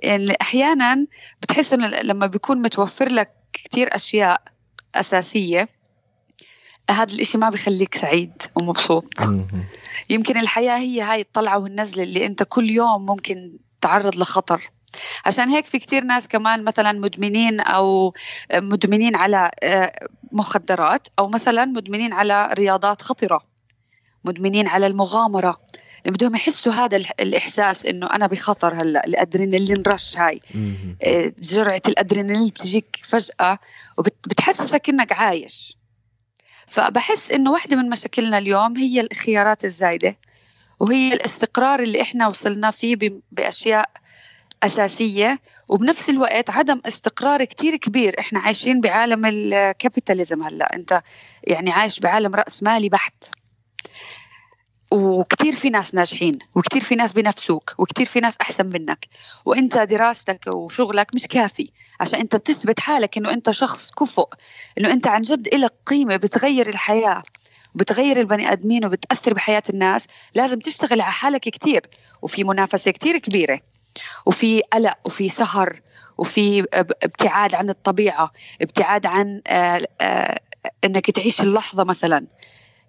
يعني 0.00 0.34
أحيانا 0.40 1.06
بتحس 1.42 1.72
إنه 1.72 1.86
لما 1.86 2.26
بيكون 2.26 2.62
متوفر 2.62 3.08
لك 3.08 3.30
كثير 3.52 3.94
أشياء 3.94 4.42
أساسية 4.94 5.68
هذا 6.90 7.14
الإشي 7.14 7.38
ما 7.38 7.50
بخليك 7.50 7.94
سعيد 7.94 8.42
ومبسوط. 8.54 9.20
يمكن 10.10 10.36
الحياة 10.36 10.76
هي 10.76 11.00
هاي 11.00 11.20
الطلعة 11.20 11.58
والنزلة 11.58 12.02
اللي 12.02 12.26
أنت 12.26 12.42
كل 12.42 12.70
يوم 12.70 13.06
ممكن 13.06 13.58
تعرض 13.80 14.16
لخطر. 14.16 14.70
عشان 15.24 15.48
هيك 15.48 15.64
في 15.64 15.78
كتير 15.78 16.04
ناس 16.04 16.28
كمان 16.28 16.64
مثلا 16.64 16.92
مدمنين 16.92 17.60
أو 17.60 18.14
مدمنين 18.54 19.16
على 19.16 19.50
آه، 19.62 20.08
مخدرات 20.32 21.08
أو 21.18 21.28
مثلا 21.28 21.64
مدمنين 21.64 22.12
على 22.12 22.50
رياضات 22.52 23.02
خطرة 23.02 23.40
مدمنين 24.24 24.66
على 24.68 24.86
المغامرة. 24.86 25.60
بدهم 26.06 26.34
يحسوا 26.34 26.72
هذا 26.72 26.96
الإحساس 26.96 27.86
إنه 27.86 28.06
أنا 28.06 28.26
بخطر 28.26 28.82
هلأ 28.82 29.06
الأدرينالين 29.06 29.82
رش 29.86 30.18
هاي. 30.18 30.40
آه، 31.02 31.32
جرعة 31.38 31.82
الأدرينالين 31.88 32.48
بتجيك 32.48 32.96
فجأة 33.02 33.58
وبتحسسك 33.98 34.88
إنك 34.88 35.12
عايش. 35.12 35.76
فبحس 36.66 37.32
إنه 37.32 37.50
واحدة 37.52 37.76
من 37.76 37.88
مشاكلنا 37.88 38.38
اليوم 38.38 38.76
هي 38.76 39.00
الخيارات 39.00 39.64
الزايدة 39.64 40.16
وهي 40.80 41.12
الاستقرار 41.12 41.80
اللي 41.80 42.02
إحنا 42.02 42.28
وصلنا 42.28 42.70
فيه 42.70 42.96
بأشياء 43.32 43.90
أساسية 44.62 45.40
وبنفس 45.68 46.10
الوقت 46.10 46.50
عدم 46.50 46.80
استقرار 46.86 47.44
كتير 47.44 47.76
كبير. 47.76 48.18
إحنا 48.20 48.40
عايشين 48.40 48.80
بعالم 48.80 49.26
الكابيتاليزم 49.26 50.42
هلأ 50.42 50.74
أنت 50.74 51.02
يعني 51.44 51.70
عايش 51.70 52.00
بعالم 52.00 52.34
رأس 52.34 52.62
مالي 52.62 52.88
بحت. 52.88 53.24
وكتير 54.94 55.52
في 55.52 55.70
ناس 55.70 55.94
ناجحين 55.94 56.38
وكتير 56.54 56.82
في 56.82 56.94
ناس 56.94 57.12
بنفسوك 57.12 57.74
وكتير 57.78 58.06
في 58.06 58.20
ناس 58.20 58.36
أحسن 58.40 58.66
منك. 58.66 59.06
وإنت 59.44 59.78
دراستك 59.78 60.46
وشغلك 60.46 61.14
مش 61.14 61.26
كافي 61.26 61.70
عشان 62.00 62.20
أنت 62.20 62.36
تثبت 62.36 62.80
حالك 62.80 63.18
إنه 63.18 63.30
أنت 63.30 63.50
شخص 63.50 63.90
كفؤ 63.90 64.28
إنه 64.78 64.90
أنت 64.90 65.06
عن 65.06 65.22
جد 65.22 65.54
إلك 65.54 65.72
قيمة 65.86 66.16
بتغير 66.16 66.68
الحياة 66.68 67.22
بتغير 67.74 68.20
البني 68.20 68.52
آدمين 68.52 68.84
وبتأثر 68.84 69.34
بحياة 69.34 69.62
الناس. 69.70 70.06
لازم 70.34 70.58
تشتغل 70.58 71.00
على 71.00 71.12
حالك 71.12 71.40
كتير 71.40 71.86
وفي 72.22 72.44
منافسة 72.44 72.90
كتير 72.90 73.18
كبيرة 73.18 73.60
وفي 74.26 74.60
قلق 74.72 74.98
وفي 75.04 75.28
سهر 75.28 75.80
وفي 76.18 76.66
ابتعاد 77.02 77.54
عن 77.54 77.70
الطبيعة 77.70 78.32
ابتعاد 78.62 79.06
عن 79.06 79.40
آه، 79.46 79.88
آه، 80.00 80.40
إنك 80.84 81.10
تعيش 81.10 81.40
اللحظة 81.40 81.84
مثلا. 81.84 82.26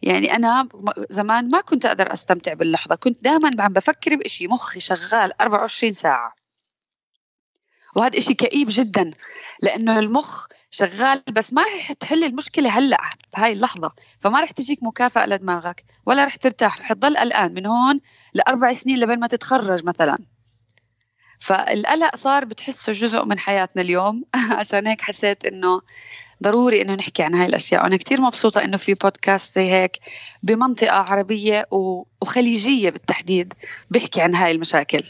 يعني 0.06 0.36
أنا 0.36 0.68
زمان 1.10 1.50
ما 1.50 1.62
كنت 1.62 1.86
أقدر 1.86 2.14
أستمتع 2.14 2.54
باللحظة. 2.54 2.96
كنت 2.96 3.24
دائما 3.24 3.52
عم 3.60 3.74
بفكر 3.74 4.16
بإشي 4.16 4.48
مخي 4.48 4.80
شغال 4.80 5.42
24 5.42 5.94
ساعة. 5.94 6.36
وهذا 7.96 8.18
إشي 8.18 8.34
كئيب 8.34 8.68
جدا 8.72 9.12
لأنه 9.62 10.00
المخ 10.00 10.46
شغال 10.72 11.24
بس 11.32 11.54
ما 11.54 11.64
رح 11.64 11.92
تحل 11.92 12.24
المشكلة 12.24 12.70
هلأ 12.70 12.98
بهاي 13.34 13.54
اللحظة. 13.54 13.92
فما 14.20 14.42
رح 14.42 14.52
تجيك 14.52 14.84
مكافأة 14.84 15.26
لدماغك 15.26 15.84
ولا 16.06 16.26
رح 16.26 16.36
ترتاح. 16.36 16.80
رح 16.80 16.94
تضل 16.94 17.18
قلقان 17.18 17.54
من 17.54 17.66
هون 17.66 18.00
لأربع 18.34 18.74
سنين 18.74 19.00
لبين 19.00 19.20
ما 19.20 19.28
تتخرج 19.28 19.86
مثلا. 19.86 20.18
فالقلق 21.40 22.16
صار 22.16 22.46
بتحسه 22.46 22.92
جزء 22.92 23.26
من 23.26 23.40
حياتنا 23.40 23.82
اليوم. 23.82 24.24
عشان 24.60 24.88
هيك 24.88 25.02
حسيت 25.02 25.46
إنه 25.46 25.82
ضروري 26.44 26.82
إنه 26.82 26.96
نحكي 26.96 27.24
عن 27.24 27.36
هاي 27.36 27.46
الأشياء 27.46 27.84
وأنا 27.84 27.98
كثير 27.98 28.22
مبسوطة 28.22 28.64
إنه 28.64 28.78
في 28.78 28.94
بودكاست 28.94 29.56
زي 29.56 29.72
هيك 29.72 29.92
بمنطقة 30.44 30.96
عربية 30.96 31.68
وخليجية 32.22 32.90
بالتحديد 32.90 33.54
بيحكي 33.92 34.22
عن 34.22 34.36
هاي 34.36 34.52
المشاكل 34.52 35.04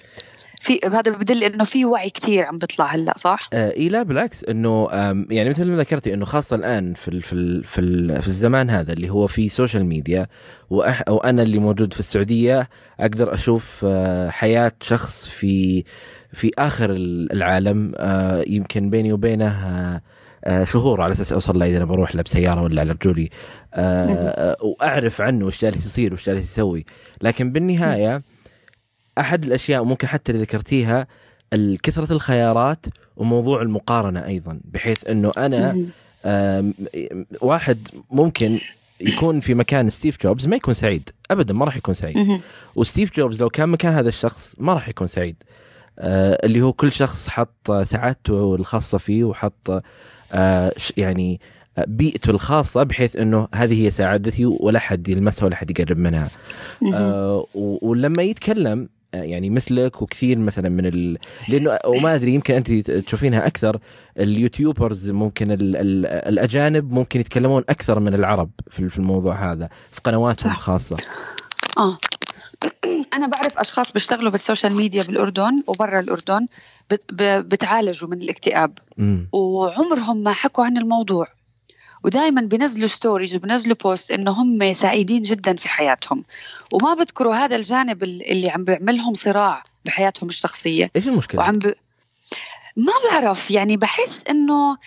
في 0.59 0.79
هذا 0.83 1.11
بدل 1.11 1.43
إنه 1.43 1.63
في 1.63 1.85
وعي 1.85 2.09
كثير 2.09 2.45
عم 2.45 2.57
بيطلع 2.57 2.85
هلأ 2.85 3.13
صح؟ 3.17 3.49
آه 3.53 3.71
إيه 3.71 3.89
لا 3.89 4.03
بالعكس 4.03 4.43
إنه 4.43 4.87
يعني 5.29 5.49
مثل 5.49 5.65
ما 5.65 5.77
ذكرتي 5.77 6.13
إنه 6.13 6.25
خاصة 6.25 6.55
الآن 6.55 6.93
في 6.93 7.07
ال 7.07 7.21
في 7.21 7.33
ال 7.33 7.63
في, 7.63 7.81
ال 7.81 8.21
في 8.21 8.27
الزمان 8.27 8.69
هذا 8.69 8.93
اللي 8.93 9.09
هو 9.09 9.27
في 9.27 9.49
social 9.49 9.85
media 9.85 10.27
وأح 10.69 11.03
اللي 11.23 11.59
موجود 11.59 11.93
في 11.93 11.99
السعودية 11.99 12.69
أقدر 12.99 13.33
أشوف 13.33 13.85
آه 13.87 14.29
حياة 14.29 14.71
شخص 14.81 15.27
في 15.27 15.83
في 16.33 16.51
آخر 16.59 16.91
العالم 17.31 17.91
آه 17.97 18.43
يمكن 18.47 18.89
بيني 18.89 19.13
وبينه 19.13 19.47
آه، 19.47 20.01
شهور 20.63 21.01
على 21.01 21.11
أساس 21.11 21.33
أوصل 21.33 21.59
له 21.59 21.65
إذا 21.65 21.77
أنا 21.77 21.85
بروح 21.85 22.15
له 22.15 22.21
بسيارة 22.21 22.61
ولا 22.61 22.81
على 22.81 22.91
رجولي. 22.91 23.29
آه، 23.73 24.57
وأعرف 24.61 25.21
عنه 25.21 25.45
وش 25.45 25.61
جالس 25.61 25.85
يصير 25.85 26.13
وش 26.13 26.25
جالس 26.25 26.43
يسوي. 26.43 26.85
لكن 27.21 27.51
بالنهاية 27.51 28.21
أحد 29.17 29.45
الأشياء 29.45 29.83
ممكن 29.83 30.07
حتى 30.07 30.31
اللي 30.31 30.43
ذكرتيها 30.43 31.07
كثره 31.83 32.13
الخيارات 32.13 32.85
وموضوع 33.17 33.61
المقارنة 33.61 34.25
أيضا. 34.25 34.59
بحيث 34.63 35.07
إنه 35.07 35.31
أنا 35.37 35.85
واحد 37.41 37.87
ممكن 38.11 38.57
يكون 39.01 39.39
في 39.39 39.53
مكان 39.53 39.89
ستيف 39.89 40.23
جوبز 40.23 40.47
ما 40.47 40.55
يكون 40.55 40.73
سعيد. 40.73 41.09
ابدا 41.31 41.53
ما 41.53 41.65
راح 41.65 41.77
يكون 41.77 41.93
سعيد. 41.93 42.41
وستيف 42.75 43.15
جوبز 43.15 43.41
لو 43.41 43.49
كان 43.49 43.69
مكان 43.69 43.93
هذا 43.93 44.09
الشخص 44.09 44.55
ما 44.57 44.73
راح 44.73 44.89
يكون 44.89 45.07
سعيد. 45.07 45.35
آه 45.99 46.39
اللي 46.45 46.61
هو 46.61 46.73
كل 46.73 46.91
شخص 46.91 47.27
حط 47.27 47.71
سعادته 47.83 48.55
الخاصة 48.55 48.97
فيه 48.97 49.23
وحط 49.23 49.69
آه 49.69 49.83
يعني 50.97 51.41
آه، 51.77 51.85
بيئته 51.87 52.31
الخاصة 52.31 52.83
بحيث 52.83 53.15
إنه 53.15 53.47
هذه 53.53 53.85
هي 53.85 53.91
سعادتي 53.91 54.45
ولا 54.45 54.79
حد 54.79 55.09
يلمسها 55.09 55.45
ولا 55.45 55.55
حد 55.55 55.79
يقرب 55.79 55.97
منها. 55.97 56.29
آه 56.93 57.45
ولما 57.55 58.23
يتكلم 58.23 58.89
يعني 59.13 59.49
مثلك 59.49 60.01
وكثير 60.01 60.37
مثلا 60.37 60.69
من 60.69 60.85
ال... 60.85 61.17
لأنه 61.49 61.79
وما 61.85 62.15
أدري 62.15 62.33
يمكن 62.33 62.53
أنت 62.53 62.71
تشوفينها 62.91 63.47
أكثر 63.47 63.79
ال 64.19 64.28
YouTubers 64.28 65.09
ممكن 65.09 65.51
ال... 65.51 65.75
ال... 65.75 66.05
الأجانب 66.05 66.91
ممكن 66.91 67.19
يتكلمون 67.19 67.63
أكثر 67.69 67.99
من 67.99 68.13
العرب 68.13 68.49
في 68.69 68.97
الموضوع 68.97 69.51
هذا 69.51 69.69
في 69.91 70.01
قنواتهم 70.03 70.51
الخاصة. 70.51 70.97
آه. 71.77 71.97
أنا 73.13 73.27
بعرف 73.27 73.57
أشخاص 73.57 73.91
بيشتغلوا 73.91 74.31
بال 74.31 74.42
social 74.42 74.73
media 74.73 75.03
بالأردن 75.03 75.63
وبرا 75.67 75.99
الأردن 75.99 76.47
بتعالجوا 77.19 78.09
من 78.09 78.21
الاكتئاب. 78.21 78.77
وعمرهم 79.31 80.17
ما 80.17 80.31
حكوا 80.31 80.65
عن 80.65 80.77
الموضوع. 80.77 81.27
ودائما 82.03 82.41
بنزلوا 82.41 82.87
stories 82.87 83.35
وبنزلوا 83.35 83.75
post 83.83 84.11
إنه 84.11 84.31
هم 84.31 84.73
سعيدين 84.73 85.21
جدا 85.21 85.55
في 85.55 85.69
حياتهم. 85.69 86.23
وما 86.71 86.93
بذكروا 86.93 87.35
هذا 87.35 87.55
الجانب 87.55 88.03
اللي 88.03 88.49
عم 88.49 88.63
بيعملهم 88.63 89.13
صراع 89.13 89.63
بحياتهم 89.85 90.29
الشخصية. 90.29 90.91
إيش 90.95 91.07
المشكلة؟ 91.07 91.41
وعم 91.41 91.53
ب... 91.53 91.73
ما 92.77 92.93
بعرف. 93.11 93.51
يعني 93.51 93.77
بحس 93.77 94.23
إنه 94.29 94.77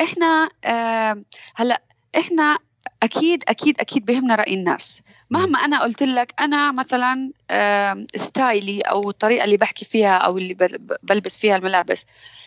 إحنا 0.00 0.48
آه 0.64 1.22
هلأ 1.54 1.82
إحنا 2.18 2.58
أكيد 3.02 3.44
أكيد 3.48 3.80
أكيد 3.80 4.04
بهمنا 4.04 4.34
رأي 4.34 4.54
الناس. 4.54 5.02
مهما 5.30 5.58
أنا 5.58 5.82
قلت 5.82 6.02
لك 6.02 6.34
أنا 6.40 6.72
مثلا 6.72 7.30
ستايلي 8.16 8.80
أو 8.80 9.10
الطريقة 9.10 9.44
اللي 9.44 9.56
بحكي 9.56 9.84
فيها 9.84 10.16
أو 10.16 10.38
اللي 10.38 10.54
بلبس 11.02 11.38
فيها 11.38 11.56
الملابس 11.56 12.06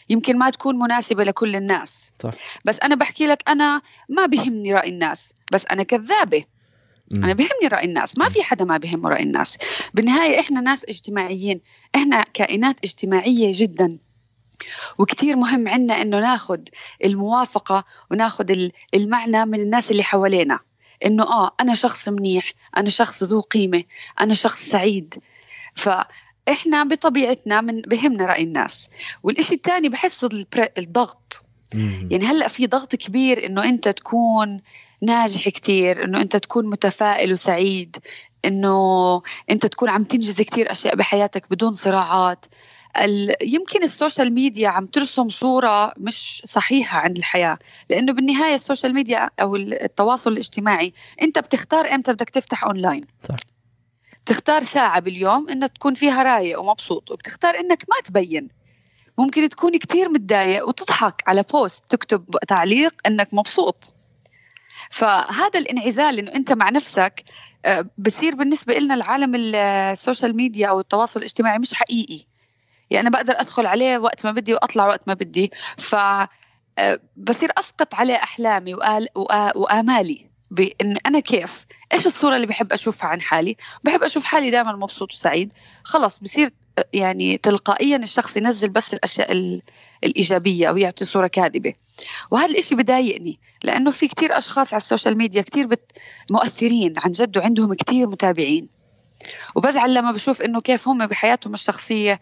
يمكن 0.10 0.38
ما 0.38 0.50
تكون 0.50 0.80
مناسبة 0.80 1.24
لكل 1.24 1.56
الناس. 1.56 2.12
صح. 2.24 2.32
بس 2.66 2.80
أنا 2.80 2.96
بحكي 2.96 3.28
لك 3.28 3.44
أنا 3.48 3.82
ما 4.10 4.26
بهمني 4.26 4.74
رأي 4.74 4.90
الناس. 4.90 5.34
بس 5.52 5.66
أنا 5.66 5.84
كذابة. 5.84 6.44
م. 7.14 7.24
أنا 7.24 7.34
بهمني 7.34 7.68
رأي 7.72 7.86
الناس. 7.86 8.18
ما 8.18 8.30
في 8.30 8.44
حدا 8.44 8.66
ما 8.66 8.78
بهمه 8.78 9.10
رأي 9.10 9.24
الناس. 9.24 9.58
بالنهاية 9.94 10.40
إحنا 10.40 10.62
ناس 10.62 10.86
اجتماعيين. 10.86 11.62
إحنا 11.96 12.26
كائنات 12.34 12.80
اجتماعية 12.84 13.52
جدا. 13.54 13.98
وكتير 14.98 15.36
مهم 15.36 15.68
عنا 15.68 16.02
إنه 16.02 16.20
ناخذ 16.20 16.60
الموافقة 17.04 17.86
وناخذ 18.12 18.70
المعنى 18.94 19.46
من 19.46 19.60
الناس 19.60 19.92
اللي 19.92 20.04
حوالينا. 20.04 20.60
إنه 21.06 21.24
آه 21.24 21.52
أنا 21.60 21.76
شخص 21.76 22.10
منيح 22.10 22.54
أنا 22.78 22.90
شخص 22.90 23.24
ذو 23.24 23.42
قيمة 23.42 23.84
أنا 24.20 24.34
شخص 24.34 24.62
سعيد. 24.62 25.16
ف 25.76 25.90
إحنا 26.50 26.84
بطبيعتنا 26.84 27.62
من 27.62 27.82
بهمنا 27.82 28.26
رأي 28.26 28.44
الناس. 28.44 28.90
والإشي 29.24 29.54
الثاني 29.54 29.90
بحس 29.90 30.28
الضغط. 30.78 31.44
يعني 32.12 32.26
هلأ 32.26 32.48
في 32.48 32.68
ضغط 32.68 32.96
كبير 32.96 33.46
إنه 33.46 33.64
أنت 33.64 33.88
تكون 33.88 34.62
ناجح 35.02 35.50
كتير 35.50 36.04
إنه 36.04 36.22
أنت 36.22 36.36
تكون 36.36 36.66
متفائل 36.66 37.34
وسعيد 37.34 37.98
إنه 38.46 39.22
أنت 39.50 39.66
تكون 39.66 39.90
عم 39.90 40.04
تنجز 40.04 40.42
كتير 40.42 40.72
أشياء 40.72 40.96
بحياتك 40.96 41.50
بدون 41.52 41.74
صراعات. 41.74 42.46
يمكن 43.42 43.84
ال 43.84 43.91
social 43.91 44.34
media 44.34 44.70
عم 44.70 44.86
ترسم 44.86 45.30
صورة 45.30 45.94
مش 45.98 46.42
صحيحة 46.46 47.00
عن 47.00 47.12
الحياة. 47.12 47.58
لأنه 47.90 48.14
بالنهاية 48.14 48.56
ال 48.56 48.61
social 48.61 48.94
media 48.94 49.30
أو 49.42 49.56
التواصل 49.56 50.32
الاجتماعي 50.32 50.94
أنت 51.22 51.40
بتختار 51.40 51.94
إمتى 51.94 52.14
بدك 52.14 52.30
تفتح 52.30 52.64
أونلاين 52.64 53.06
صح. 53.30 53.36
بتختار 54.26 54.62
ساعة 54.62 55.00
باليوم 55.00 55.50
إنك 55.50 55.70
تكون 55.70 55.94
فيها 55.94 56.24
رايق 56.24 56.60
ومبسوط 56.60 57.12
وبتختار 57.12 57.56
إنك 57.56 57.84
ما 57.90 57.96
تبين. 58.06 58.48
ممكن 59.18 59.50
تكون 59.50 59.78
كتير 59.78 60.10
متضايق 60.10 60.68
وتضحك 60.68 61.24
على 61.28 61.44
post 61.44 61.92
تكتب 61.92 62.38
تعليق 62.48 62.94
إنك 63.06 63.34
مبسوط. 63.34 63.94
فهذا 64.92 65.60
الانعزال 65.60 66.20
إنه 66.20 66.36
أنت 66.36 66.52
مع 66.52 66.70
نفسك 66.70 67.24
آه، 67.66 67.86
بصير 67.98 68.36
بالنسبة 68.36 68.74
لنا 68.74 68.94
العالم 68.94 69.36
السوشيال 69.36 70.36
ميديا 70.36 70.68
أو 70.68 70.80
التواصل 70.80 71.20
الاجتماعي 71.20 71.60
مش 71.60 71.74
حقيقي. 71.74 72.26
يعني 72.92 73.08
أنا 73.08 73.10
بقدر 73.10 73.34
أدخل 73.40 73.66
عليه 73.66 73.98
وقت 73.98 74.26
ما 74.26 74.32
بدي 74.32 74.54
وأطلع 74.54 74.88
وقت 74.88 75.08
ما 75.08 75.14
بدي. 75.14 75.52
ف 75.78 75.96
آه، 76.78 77.00
بصير 77.18 77.52
أسقط 77.58 77.96
عليه 77.96 78.16
أحلامي 78.16 78.74
وآمالي 79.56 80.32
بإن 80.52 80.98
أنا 81.06 81.20
كيف 81.20 81.66
إيش 81.94 82.08
الصورة 82.08 82.36
اللي 82.36 82.48
بحب 82.48 82.74
أشوفها 82.74 83.10
عن 83.10 83.22
حالي؟ 83.22 83.58
بحب 83.84 84.04
أشوف 84.04 84.24
حالي 84.24 84.52
دائما 84.52 84.76
مبسوط 84.76 85.12
وسعيد. 85.12 85.54
خلص 85.84 86.20
بصير 86.20 86.50
يعني 86.94 87.38
تلقائيا 87.38 87.98
الشخص 87.98 88.38
ينزل 88.38 88.70
بس 88.70 88.94
الأشياء 88.94 89.60
الإيجابية 90.04 90.70
أو 90.70 90.78
يعطي 90.78 91.06
صورة 91.06 91.28
كاذبة. 91.28 91.74
وهذا 92.32 92.52
الإشي 92.52 92.76
بضايقني 92.76 93.40
لأنه 93.64 93.92
في 93.92 94.08
كتير 94.08 94.38
أشخاص 94.38 94.74
على 94.74 94.82
ال 94.82 94.87
social 94.87 95.18
media 95.18 95.42
كتير 95.42 95.68
بت 95.68 95.92
مؤثرين 96.32 96.94
عن 96.98 97.12
جد 97.12 97.38
وعندهم 97.38 97.74
كتير 97.74 98.08
متابعين. 98.08 98.70
وبزعل 99.56 99.94
لما 99.94 100.12
بشوف 100.12 100.42
إنه 100.42 100.62
كيف 100.62 100.88
هم 100.88 101.08
بحياتهم 101.08 101.54
الشخصية 101.54 102.14
آه 102.14 102.20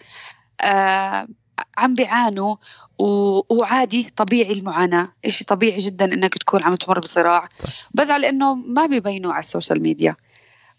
عم 1.78 1.96
بيعانوا 1.96 2.56
وعادي 3.50 4.10
طبيعي 4.16 4.54
المعاناة. 4.54 5.14
إشي 5.26 5.46
طبيعي 5.46 5.78
جدا 5.78 6.06
إنك 6.06 6.38
تكون 6.38 6.64
عم 6.64 6.76
تمر 6.76 7.00
بصراع. 7.00 7.44
بزعل 7.92 8.26
إنه 8.26 8.54
ما 8.54 8.86
بيبينوا 8.86 9.32
على 9.32 9.40
ال 9.40 9.46
social 9.46 9.82
media. 9.82 10.16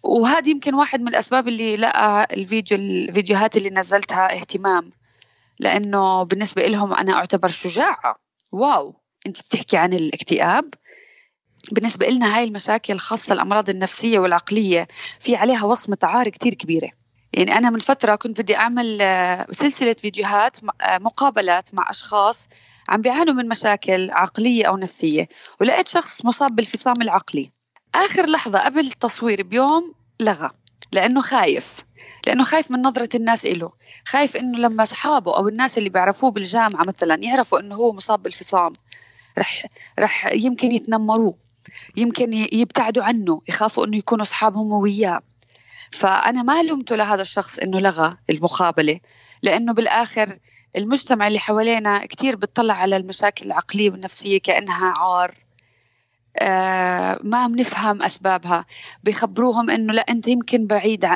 وهذا 0.03 0.49
يمكن 0.49 0.75
واحد 0.75 1.01
من 1.01 1.09
الأسباب 1.09 1.49
اللي 1.49 1.77
لقى 1.77 2.29
الفيديو 2.33 2.79
الفيديوهات 2.79 3.57
اللي 3.57 3.71
نزلتها 3.71 4.33
اهتمام. 4.35 4.93
لأنه 5.59 6.23
بالنسبة 6.23 6.66
لهم 6.66 6.93
أنا 6.93 7.12
أعتبر 7.12 7.49
شجاعة. 7.49 8.16
واو 8.53 8.95
أنت 9.27 9.40
بتحكي 9.40 9.77
عن 9.77 9.93
الاكتئاب. 9.93 10.75
بالنسبة 11.73 12.07
لنا 12.09 12.37
هاي 12.37 12.45
المشاكل 12.45 12.93
الخاصة 12.93 13.33
الأمراض 13.33 13.71
النفسية 13.71 14.19
والعقلية 14.19 14.88
في 15.21 15.37
عليها 15.37 15.64
وصمة 15.64 15.99
عار 16.03 16.29
كتير 16.29 16.55
كبيرة. 16.55 16.90
يعني 17.33 17.59
أنا 17.59 17.71
من 17.71 17.79
فترة 17.79 18.14
كنت 18.14 18.40
بدي 18.40 18.57
أعمل 18.57 18.99
آه، 19.03 19.47
سلسلة 19.51 19.93
فيديوهات 19.93 20.57
آه، 20.81 20.99
مقابلات 20.99 21.75
مع 21.75 21.90
أشخاص 21.90 22.49
عم 22.88 23.03
بيعانوا 23.03 23.35
من 23.35 23.49
مشاكل 23.49 24.11
عقلية 24.11 24.64
أو 24.64 24.77
نفسية 24.77 25.29
ولقيت 25.61 25.88
شخص 25.88 26.25
مصاب 26.25 26.57
بالفصام 26.57 27.03
العقلي. 27.03 27.51
آخر 27.95 28.27
لحظة 28.27 28.59
قبل 28.59 28.81
التصوير 28.81 29.43
بيوم 29.43 29.95
لغى 30.21 30.51
لأنه 30.93 31.21
خايف 31.21 31.77
لأنه 32.27 32.45
خايف 32.45 32.71
من 32.71 32.83
نظرة 32.83 33.09
الناس 33.14 33.47
إله 33.47 33.73
خايف 34.05 34.37
إنه 34.37 34.59
لما 34.59 34.83
أصحابه 34.83 35.37
أو 35.37 35.49
الناس 35.49 35.79
اللي 35.79 35.88
بيعرفوه 35.88 36.31
بالجامعة 36.31 36.85
مثلا 36.85 37.14
يعرفوا 37.14 37.61
إنه 37.61 37.75
هو 37.75 37.93
مصاب 37.93 38.23
بالفصام 38.23 38.73
رح 39.38 39.66
رح 39.99 40.33
يمكن 40.33 40.73
يتنمروه 40.73 41.35
يمكن 41.97 42.33
يبتعدوا 42.33 43.03
عنه 43.03 43.43
يخافوا 43.49 43.87
إنه 43.87 43.97
يكونوا 43.97 44.23
أصحابهم 44.23 44.73
وياه. 44.73 45.23
فأنا 45.92 46.42
ما 46.42 46.62
لومته 46.62 46.96
لهذا 46.96 47.22
الشخص 47.22 47.59
إنه 47.59 47.79
لغى 47.79 48.16
المقابلة 48.31 49.00
لأنه 49.42 49.72
بالآخر 49.72 50.38
المجتمع 50.76 51.26
اللي 51.26 51.38
حوالينا 51.38 52.07
كتير 52.07 52.37
بتطلع 52.37 52.74
على 52.74 52.96
المشاكل 52.96 53.46
العقلية 53.46 53.90
والنفسية 53.90 54.38
كأنها 54.40 54.94
عار. 54.96 55.35
آه 56.38 57.18
ما 57.22 57.46
بنفهم 57.46 58.03
أسبابها. 58.03 58.66
بيخبروهم 59.05 59.70
إنه 59.70 59.92
لا 59.92 60.00
أنت 60.11 60.29
يمكن 60.29 60.66
بعيد 60.66 61.07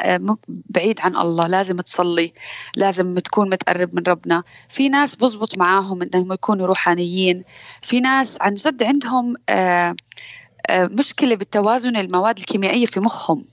بعيد 0.47 1.01
عن 1.01 1.17
الله 1.17 1.47
لازم 1.47 1.81
تصلي 1.81 2.33
لازم 2.77 3.19
تكون 3.19 3.51
متقرب 3.51 3.95
من 3.95 4.03
ربنا. 4.07 4.43
في 4.69 4.89
ناس 4.89 5.15
بزبط 5.15 5.59
معاهم 5.59 6.03
إنهم 6.03 6.33
يكونوا 6.33 6.67
روحانيين. 6.67 7.45
في 7.83 8.01
ناس 8.01 8.39
عن 8.41 8.55
جد 8.55 8.83
عندهم 8.83 9.35
آه 9.49 9.97
آه 10.71 10.87
مشكلة 10.87 11.35
بالتوازن 11.35 11.97
المواد 11.97 12.39
الكيميائية 12.39 12.87
في 12.87 13.01
مخهم. 13.01 13.45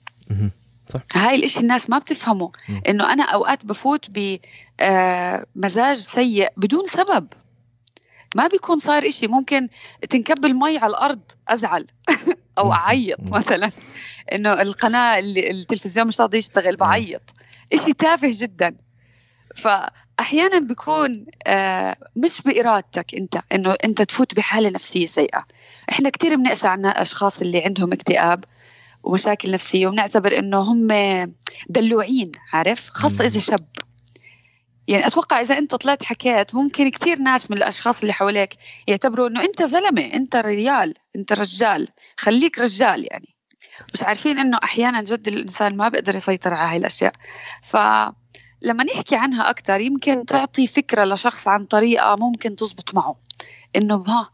صح. 0.89 0.99
هاي 1.15 1.35
الإشي 1.35 1.59
الناس 1.59 1.89
ما 1.89 1.97
بتفهمه 1.97 2.51
إنه 2.89 3.13
أنا 3.13 3.23
أوقات 3.23 3.65
بفوت 3.65 4.09
بمزاج 4.09 5.97
آه، 5.97 6.01
سيء 6.01 6.49
بدون 6.57 6.85
سبب. 6.85 7.27
ما 8.35 8.47
بيكون 8.47 8.77
صاير 8.77 9.07
إشي 9.07 9.27
ممكن 9.27 9.69
تنكب 10.09 10.45
المي 10.45 10.77
على 10.77 10.89
الأرض 10.89 11.21
أزعل 11.47 11.87
أو 12.57 12.73
أعيط 12.73 13.31
مثلا. 13.31 13.71
إنه 14.31 14.61
القناة 14.61 15.19
اللي 15.19 15.51
التلفزيون 15.51 16.07
مش 16.07 16.21
راضي 16.21 16.37
يشتغل 16.37 16.75
بعيط. 16.75 17.21
إشي 17.73 17.93
تافه 17.93 18.31
جدا. 18.33 18.75
فهذا 19.55 19.91
أحيانا 20.19 20.59
بيكون 20.59 21.25
آه 21.47 21.97
مش 22.15 22.41
بإرادتك 22.41 23.15
أنت 23.15 23.41
إنه 23.51 23.75
أنت 23.83 24.01
تفوت 24.01 24.35
بحالة 24.35 24.69
نفسية 24.69 25.07
سيئة. 25.07 25.45
إحنا 25.89 26.09
كثير 26.09 26.35
بنقسى 26.35 26.67
عن 26.67 26.85
الاشخاص 26.85 27.41
اللي 27.41 27.63
عندهم 27.65 27.93
اكتئاب. 27.93 28.43
ومشاكل 29.03 29.51
نفسية 29.51 29.87
وبنعتبر 29.87 30.37
إنه 30.37 30.59
هم 30.59 30.87
دلوعين 31.69 32.31
عارف؟ 32.53 32.89
خاصة 32.89 33.25
إذا 33.25 33.39
شاب. 33.39 33.67
يعني 34.87 35.07
أتوقع 35.07 35.41
إذا 35.41 35.57
أنت 35.57 35.75
طلعت 35.75 36.03
حكيت 36.03 36.55
ممكن 36.55 36.89
كثير 36.89 37.19
ناس 37.19 37.51
من 37.51 37.57
الأشخاص 37.57 38.01
اللي 38.01 38.13
حواليك 38.13 38.53
يعتبروا 38.87 39.27
إنه 39.27 39.43
أنت 39.43 39.63
زلمة 39.63 40.01
أنت 40.13 40.35
ريال 40.35 40.93
أنت 41.15 41.33
رجال 41.33 41.87
خليك 42.17 42.59
رجال 42.59 43.07
يعني. 43.11 43.35
مش 43.93 44.03
عارفين 44.03 44.39
إنه 44.39 44.59
أحيانا 44.63 45.01
جد 45.01 45.27
الإنسان 45.27 45.77
ما 45.77 45.89
بيقدر 45.89 46.15
يسيطر 46.15 46.53
على 46.53 46.71
هاي 46.71 46.77
الأشياء. 46.77 47.13
فلما 47.63 48.83
نحكي 48.83 49.15
عنها 49.15 49.49
أكثر 49.49 49.79
يمكن 49.79 50.25
تعطي 50.25 50.67
فكرة 50.67 51.05
لشخص 51.05 51.47
عن 51.47 51.65
طريقة 51.65 52.15
ممكن 52.15 52.55
تزبط 52.55 52.95
معه. 52.95 53.15
إنه 53.75 54.03
ها 54.07 54.29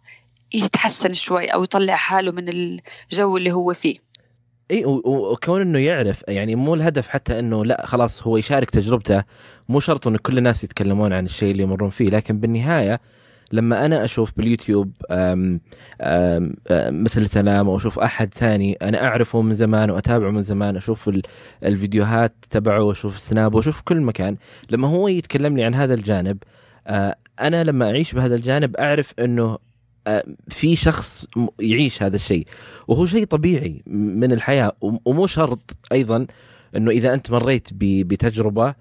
يتحسن 0.53 1.13
شوي 1.13 1.47
أو 1.47 1.63
يطلع 1.63 1.95
حاله 1.95 2.31
من 2.31 2.49
الجو 2.49 3.37
اللي 3.37 3.51
هو 3.51 3.73
فيه. 3.73 4.06
اي 4.71 4.85
وكون 4.85 5.61
إنه 5.61 5.79
يعرف 5.79 6.23
يعني 6.27 6.55
مو 6.55 6.73
الهدف 6.73 7.07
حتى 7.07 7.39
إنه 7.39 7.65
لا 7.65 7.85
خلاص 7.85 8.27
هو 8.27 8.37
يشارك 8.37 8.69
تجربته 8.69 9.23
مو 9.69 9.79
شرط 9.79 10.07
إنه 10.07 10.17
كل 10.17 10.37
الناس 10.37 10.63
يتكلمون 10.63 11.13
عن 11.13 11.25
الشيء 11.25 11.51
اللي 11.51 11.63
يمرون 11.63 11.89
فيه 11.89 12.09
لكن 12.09 12.39
بالنهاية 12.39 12.99
لما 13.51 13.85
أنا 13.85 14.03
أشوف 14.03 14.33
باليوتيوب 14.37 14.91
آم 15.11 15.61
آم 16.01 16.55
آم 16.71 17.03
مثل 17.03 17.29
سلام 17.29 17.67
أو 17.69 17.77
أشوف 17.77 17.99
أحد 17.99 18.33
ثاني 18.33 18.73
أنا 18.81 19.03
أعرفه 19.03 19.41
من 19.41 19.53
زمان 19.53 19.89
وأتابعه 19.89 20.31
من 20.31 20.41
زمان 20.41 20.75
أشوف 20.75 21.11
الفيديوهات 21.63 22.33
تبعه 22.49 22.83
وأشوف 22.83 23.15
السناب 23.15 23.55
وأشوف 23.55 23.81
كل 23.81 24.01
مكان 24.01 24.37
لما 24.69 24.87
هو 24.87 25.07
يتكلم 25.07 25.57
لي 25.57 25.63
عن 25.63 25.75
هذا 25.75 25.93
الجانب 25.93 26.37
آه، 26.87 27.15
أنا 27.41 27.63
لما 27.63 27.85
أعيش 27.85 28.13
بهذا 28.13 28.35
الجانب 28.35 28.75
أعرف 28.75 29.13
إنه 29.19 29.57
في 30.49 30.75
شخص 30.75 31.25
يعيش 31.59 32.03
هذا 32.03 32.15
الشيء. 32.15 32.47
وهو 32.87 33.05
شيء 33.05 33.25
طبيعي 33.25 33.81
من 33.87 34.31
الحياة 34.31 34.71
ومو 34.81 35.27
شرط 35.27 35.77
أيضا 35.91 36.27
إنه 36.75 36.91
إذا 36.91 37.13
أنت 37.13 37.31
مريت 37.31 37.69
بتجربة 37.73 38.75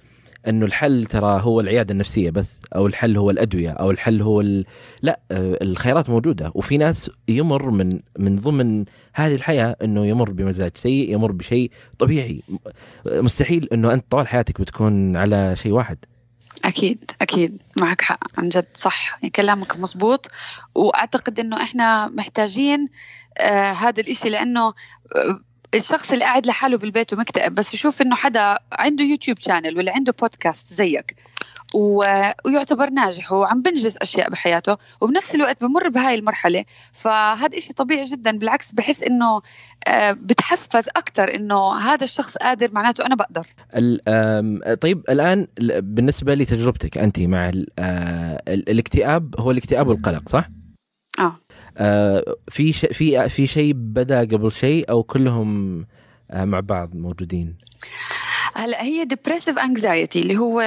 إنه 0.48 0.66
الحل 0.66 1.04
ترى 1.04 1.40
هو 1.42 1.60
العيادة 1.60 1.92
النفسية 1.92 2.30
بس 2.30 2.60
أو 2.76 2.86
الحل 2.86 3.16
هو 3.16 3.30
الأدوية 3.30 3.70
أو 3.70 3.90
الحل 3.90 4.22
هو 4.22 4.40
ال... 4.40 4.64
لا 5.02 5.20
آه، 5.30 5.58
الخيارات 5.62 6.10
موجودة. 6.10 6.52
وفي 6.54 6.76
ناس 6.76 7.10
يمر 7.28 7.70
من 7.70 8.00
من 8.18 8.36
ضمن 8.36 8.84
هذه 9.14 9.34
الحياة 9.34 9.76
إنه 9.82 10.06
يمر 10.06 10.30
بمزاج 10.30 10.70
سيء 10.74 11.14
يمر 11.14 11.32
بشيء 11.32 11.70
طبيعي. 11.98 12.42
مستحيل 13.06 13.68
إنه 13.72 13.92
أنت 13.92 14.04
طوال 14.10 14.28
حياتك 14.28 14.60
بتكون 14.60 15.16
على 15.16 15.56
شيء 15.56 15.72
واحد. 15.72 15.98
أكيد 16.64 17.10
أكيد. 17.22 17.62
معك 17.76 18.00
حق. 18.02 18.38
عن 18.38 18.48
جد 18.48 18.66
صح. 18.74 19.12
يعني 19.14 19.30
كلامك 19.30 19.76
مزبوط. 19.76 20.30
وأعتقد 20.74 21.40
إنه 21.40 21.62
إحنا 21.62 22.08
محتاجين 22.08 22.86
آه 23.38 23.72
هذا 23.72 24.00
الإشي 24.00 24.28
لأنه 24.28 24.66
آه 25.16 25.40
الشخص 25.74 26.12
اللي 26.12 26.24
قاعد 26.24 26.46
لحاله 26.46 26.76
بالبيت 26.78 27.12
ومكتئب 27.12 27.54
بس 27.54 27.74
يشوف 27.74 28.02
إنه 28.02 28.16
حدا 28.16 28.58
عنده 28.72 29.04
يوتيوب 29.04 29.38
شانل 29.38 29.78
ولا 29.78 29.92
عنده 29.92 30.14
بودكاست 30.20 30.72
زيك 30.72 31.16
ويعتبر 31.74 32.90
ناجح 32.90 33.32
وعم 33.32 33.62
بنجز 33.62 33.98
أشياء 34.02 34.30
بحياته 34.30 34.76
وبنفس 35.00 35.34
الوقت 35.34 35.64
بمر 35.64 35.88
بهاي 35.88 36.14
المرحلة. 36.14 36.64
فهذا 36.92 37.58
إشي 37.58 37.72
طبيعي 37.72 38.02
جدا 38.02 38.38
بالعكس 38.38 38.72
بحس 38.72 39.02
إنه 39.02 39.42
آه، 39.86 40.12
بتحفز 40.12 40.88
أكثر 40.88 41.34
إنه 41.34 41.72
هذا 41.72 42.04
الشخص 42.04 42.36
قادر 42.36 42.68
معناته 42.72 43.06
أنا 43.06 43.14
بقدر. 43.14 43.46
طيب 44.80 45.02
الآن 45.08 45.46
بالنسبة 45.80 46.34
لتجربتك 46.34 46.98
أنت 46.98 47.20
مع 47.20 47.52
آه، 47.78 48.42
الاكتئاب 48.48 49.34
هو 49.40 49.50
الاكتئاب 49.50 49.88
والقلق 49.88 50.28
صح؟ 50.28 50.48
آه, 51.18 51.36
آه 51.76 52.24
في 52.48 52.72
شيء 52.72 52.92
في 52.92 53.28
في 53.28 53.46
شيء 53.46 53.72
بدا 53.74 54.20
قبل 54.20 54.52
شيء 54.52 54.90
أو 54.90 55.02
كلهم 55.02 55.78
مع 56.34 56.60
بعض 56.60 56.94
موجودين؟ 56.94 57.58
هلا 58.56 58.82
هي 58.82 59.04
depressive 59.04 59.58
anxiety 59.58 60.20
اللي 60.20 60.38
هو 60.38 60.60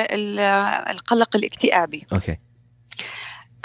القلق 0.89 1.35
الاكتئابي. 1.35 2.05
okay. 2.13 2.37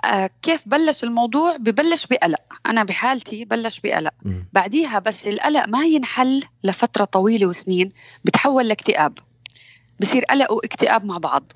آه 0.04 0.30
كيف 0.42 0.68
بلش 0.68 1.04
الموضوع؟ 1.04 1.56
ببلش 1.56 2.06
بقلق. 2.06 2.40
أنا 2.66 2.84
بحالتي 2.84 3.44
بلش 3.44 3.80
بقلق. 3.80 4.12
م. 4.22 4.42
بعديها 4.52 4.98
بس 4.98 5.28
القلق 5.28 5.68
ما 5.68 5.84
ينحل 5.84 6.42
لفترة 6.64 7.04
طويلة 7.04 7.46
وسنين 7.46 7.92
بتحول 8.24 8.68
لاكتئاب. 8.68 9.18
بصير 10.00 10.24
قلق 10.24 10.52
واكتئاب 10.52 11.04
مع 11.04 11.18
بعض. 11.18 11.52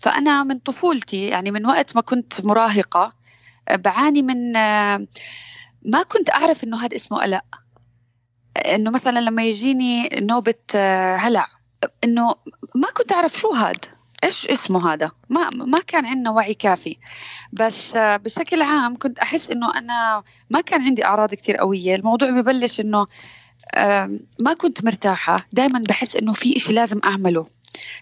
فأنا 0.00 0.42
من 0.42 0.58
طفولتي 0.58 1.26
يعني 1.26 1.50
من 1.50 1.66
وقت 1.66 1.96
ما 1.96 2.02
كنت 2.02 2.40
مراهقة 2.44 3.12
آه، 3.68 3.76
بعاني 3.76 4.22
من 4.22 4.56
آه، 4.56 5.06
ما 5.82 6.02
كنت 6.02 6.30
أعرف 6.30 6.64
إنه 6.64 6.84
هذا 6.84 6.96
اسمه 6.96 7.22
قلق. 7.22 7.44
إنه 8.56 8.90
مثلا 8.90 9.20
لما 9.20 9.44
يجيني 9.44 10.08
نوبة 10.08 10.54
آه، 10.74 11.16
هلع. 11.16 11.46
إنه 12.04 12.34
ما 12.74 12.88
كنت 12.90 13.12
أعرف 13.12 13.32
شو 13.32 13.52
هذا 13.52 13.94
إيش 14.24 14.46
اسمه 14.46 14.92
هذا؟ 14.92 15.10
ما 15.28 15.50
ما 15.50 15.78
كان 15.86 16.06
عندنا 16.06 16.30
وعي 16.30 16.54
كافي. 16.54 16.96
بس 17.52 17.96
بشكل 17.96 18.62
عام 18.62 18.96
كنت 18.96 19.18
أحس 19.18 19.50
إنه 19.50 19.78
أنا 19.78 20.22
ما 20.50 20.60
كان 20.60 20.82
عندي 20.82 21.04
أعراض 21.04 21.34
كثير 21.34 21.56
قوية. 21.56 21.94
الموضوع 21.94 22.30
ببلش 22.30 22.80
إنه 22.80 23.06
ما 24.40 24.54
كنت 24.58 24.84
مرتاحة. 24.84 25.46
دائما 25.52 25.78
بحس 25.88 26.16
إنه 26.16 26.32
في 26.32 26.56
إشي 26.56 26.72
لازم 26.72 27.00
أعمله. 27.04 27.46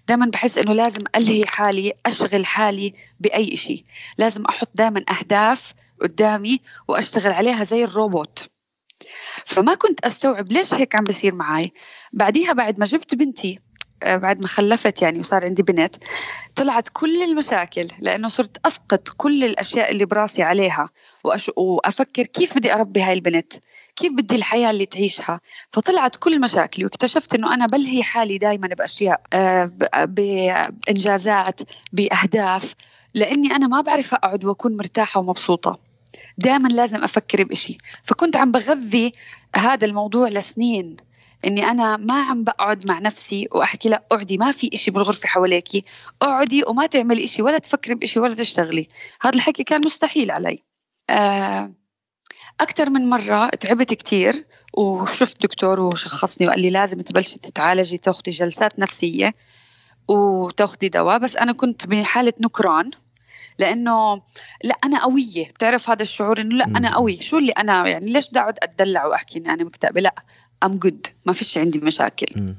دائما 0.08 0.26
بحس 0.26 0.58
إنه 0.58 0.72
لازم 0.72 1.00
ألهي 1.16 1.44
حالي 1.46 1.92
أشغل 2.06 2.46
حالي 2.46 2.94
بأي 3.20 3.56
شيء 3.56 3.84
لازم 4.18 4.44
أحط 4.44 4.68
دائما 4.74 5.04
أهداف 5.10 5.74
قدامي 6.02 6.60
وأشتغل 6.88 7.32
عليها 7.32 7.64
زي 7.64 7.84
الروبوت. 7.84 8.48
فما 9.44 9.74
كنت 9.74 10.04
أستوعب 10.04 10.52
ليش 10.52 10.74
هيك 10.74 10.94
عم 10.94 11.04
بصير 11.04 11.34
معي 11.34 11.72
بعديها 12.12 12.52
بعد 12.52 12.78
ما 12.80 12.84
جبت 12.84 13.14
بنتي 13.14 13.58
آه، 13.58 13.71
بعد 14.06 14.40
ما 14.40 14.46
خلفت 14.46 15.02
يعني 15.02 15.18
وصار 15.18 15.44
عندي 15.44 15.62
بنت 15.62 15.94
طلعت 16.56 16.88
كل 16.92 17.22
المشاكل 17.22 17.88
لأنه 17.98 18.28
صرت 18.28 18.66
أسقط 18.66 19.08
كل 19.08 19.44
الأشياء 19.44 19.92
اللي 19.92 20.04
براسي 20.04 20.42
عليها 20.42 20.88
وأش... 21.24 21.50
وأفكر 21.56 22.22
كيف 22.22 22.58
بدي 22.58 22.74
أربي 22.74 23.02
هاي 23.02 23.12
البنت؟ 23.12 23.52
كيف 23.96 24.12
بدي 24.12 24.36
الحياة 24.36 24.70
اللي 24.70 24.86
تعيشها؟ 24.86 25.40
فطلعت 25.70 26.16
كل 26.16 26.40
مشاكلي 26.40 26.84
واكتشفت 26.84 27.34
إنه 27.34 27.54
أنا 27.54 27.66
بلهي 27.66 28.02
حالي 28.02 28.38
دائما 28.38 28.68
بأشياء 28.68 29.20
آه، 29.32 29.70
بإنجازات 30.04 31.60
بأهداف 31.92 32.74
لأني 33.14 33.56
أنا 33.56 33.66
ما 33.66 33.80
بعرف 33.80 34.14
أقعد 34.14 34.44
وأكون 34.44 34.76
مرتاحة 34.76 35.20
ومبسوطة. 35.20 35.78
دائما 36.38 36.68
لازم 36.68 37.04
أفكر 37.04 37.44
بشيء 37.44 37.78
فكنت 38.04 38.36
عم 38.36 38.52
بغذي 38.52 39.12
هذا 39.56 39.86
الموضوع 39.86 40.28
لسنين. 40.28 40.96
إني 41.44 41.64
أنا 41.70 41.96
ما 41.96 42.22
عم 42.22 42.44
بقعد 42.44 42.88
مع 42.88 42.98
نفسي 42.98 43.48
وأحكي 43.52 43.88
لا 43.88 44.02
اقعدي 44.12 44.38
ما 44.38 44.52
في 44.52 44.70
إشي 44.74 44.90
بالغرفة 44.90 45.28
حواليكي. 45.28 45.84
اقعدي 46.22 46.64
وما 46.66 46.86
تعملي 46.86 47.24
إشي 47.24 47.42
ولا 47.42 47.58
تفكري 47.58 47.94
بإشي 47.94 48.20
ولا 48.20 48.34
تشتغلي. 48.34 48.88
هذا 49.22 49.34
الحكي 49.34 49.64
كان 49.64 49.80
مستحيل 49.84 50.30
علي. 50.30 50.62
آه، 51.10 51.72
أكثر 52.60 52.90
من 52.90 53.10
مرة 53.10 53.48
تعبت 53.48 53.94
كتير 53.94 54.46
وشفت 54.74 55.42
دكتور 55.42 55.80
وشخصني 55.80 56.46
وقال 56.46 56.60
لي 56.60 56.70
لازم 56.70 57.00
تبلشي 57.00 57.38
تتعالجي 57.38 57.98
تاخذي 57.98 58.30
جلسات 58.30 58.78
نفسية 58.78 59.34
وتاخذي 60.08 60.88
دواء. 60.88 61.18
بس 61.18 61.36
أنا 61.36 61.52
كنت 61.52 61.86
بحالة 61.86 62.32
نكران 62.40 62.90
لأنه 63.58 64.22
لا 64.64 64.74
أنا 64.84 65.02
قوية. 65.02 65.48
بتعرف 65.48 65.90
هذا 65.90 66.02
الشعور 66.02 66.40
إنه 66.40 66.56
لا 66.56 66.64
أنا 66.64 66.94
قوي 66.94 67.20
شو 67.20 67.38
اللي 67.38 67.52
أنا 67.52 67.88
يعني 67.88 68.12
ليش 68.12 68.28
بدي 68.28 68.40
أقعد 68.40 68.58
أتدلع 68.62 69.06
وأحكي 69.06 69.38
إني 69.38 69.50
أنا 69.50 69.64
مكتئبة؟ 69.64 70.00
لا. 70.00 70.14
ام 70.62 70.78
جود 70.78 71.06
ما 71.26 71.32
فيش 71.32 71.58
عندي 71.58 71.78
مشاكل. 71.78 72.54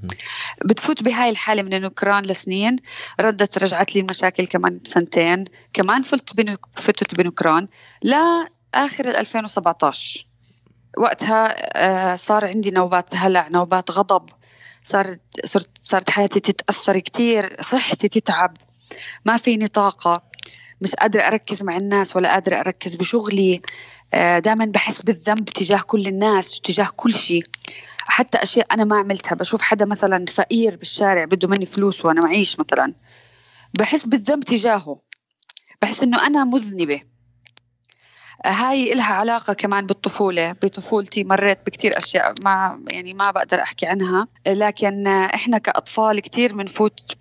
بتفوت 0.66 1.04
بهاي 1.04 1.30
الحالة 1.30 1.62
من 1.62 1.74
النكران 1.74 2.24
لسنين 2.26 2.76
ردت 3.20 3.58
رجعت 3.58 3.96
لي 3.96 4.02
المشاكل 4.02 4.48
كمان 4.48 4.80
سنتين 4.84 5.44
كمان 5.74 6.02
فلت 6.02 6.36
بنك 6.36 6.60
فتت 6.76 7.16
بنكران 7.16 7.68
لا 8.02 8.48
آخر 8.74 9.10
2017 9.10 10.26
وقتها 10.98 11.56
آه، 11.84 12.16
صار 12.16 12.46
عندي 12.46 12.72
نوبات 12.72 13.16
هلع 13.16 13.48
نوبات 13.48 13.92
غضب. 13.92 14.30
صارت 14.84 15.20
صرت 15.46 15.70
صارت 15.82 16.10
حياتي 16.10 16.40
تتأثر 16.40 17.00
كتير 17.00 17.58
صحتي 17.62 18.08
تتعب. 18.08 18.58
ما 19.26 19.38
فيني 19.38 19.68
طاقة. 19.68 20.24
مش 20.82 20.96
قادرة 20.96 21.22
أركز 21.22 21.64
مع 21.64 21.78
الناس 21.78 22.16
ولا 22.16 22.32
قادرة 22.32 22.56
أركز 22.60 22.96
بشغلي. 22.96 23.56
آه، 23.56 23.62
دائما 24.16 24.66
بحس 24.66 25.02
بالذنب 25.02 25.46
تجاه 25.46 25.82
كل 25.82 26.08
الناس 26.08 26.58
وتجاه 26.58 26.90
كل 26.96 27.16
شيء. 27.16 27.46
حتى 27.98 28.38
أشياء 28.38 28.68
أنا 28.72 28.84
ما 28.84 28.98
عملتها. 28.98 29.36
بشوف 29.36 29.62
حدا 29.62 29.86
مثلا 29.86 30.26
فقير 30.26 30.76
بالشارع 30.76 31.26
بده 31.26 31.48
مني 31.48 31.66
فلوس 31.66 32.06
وأنا 32.06 32.22
معيش 32.22 32.60
مثلا. 32.60 32.94
بحس 33.80 34.06
بالذنب 34.06 34.44
تجاهه. 34.44 35.00
بحس 35.82 36.04
إنه 36.04 36.28
أنا 36.28 36.44
مذنبة. 36.44 37.02
هاي 38.46 38.94
إلها 38.94 39.14
علاقة 39.14 39.54
كمان 39.54 39.86
بالطفولة. 39.86 40.52
بطفولتي 40.52 41.24
مريت 41.24 41.60
بكتير 41.66 41.98
أشياء 41.98 42.34
ما 42.44 42.84
يعني 42.92 43.14
ما 43.14 43.32
بقدر 43.32 43.62
أحكي 43.62 43.86
عنها. 43.86 44.28
لكن 44.48 45.08
إحنا 45.08 45.58
كأطفال 45.58 46.20
كتير 46.20 46.56
بنفوت 46.56 47.16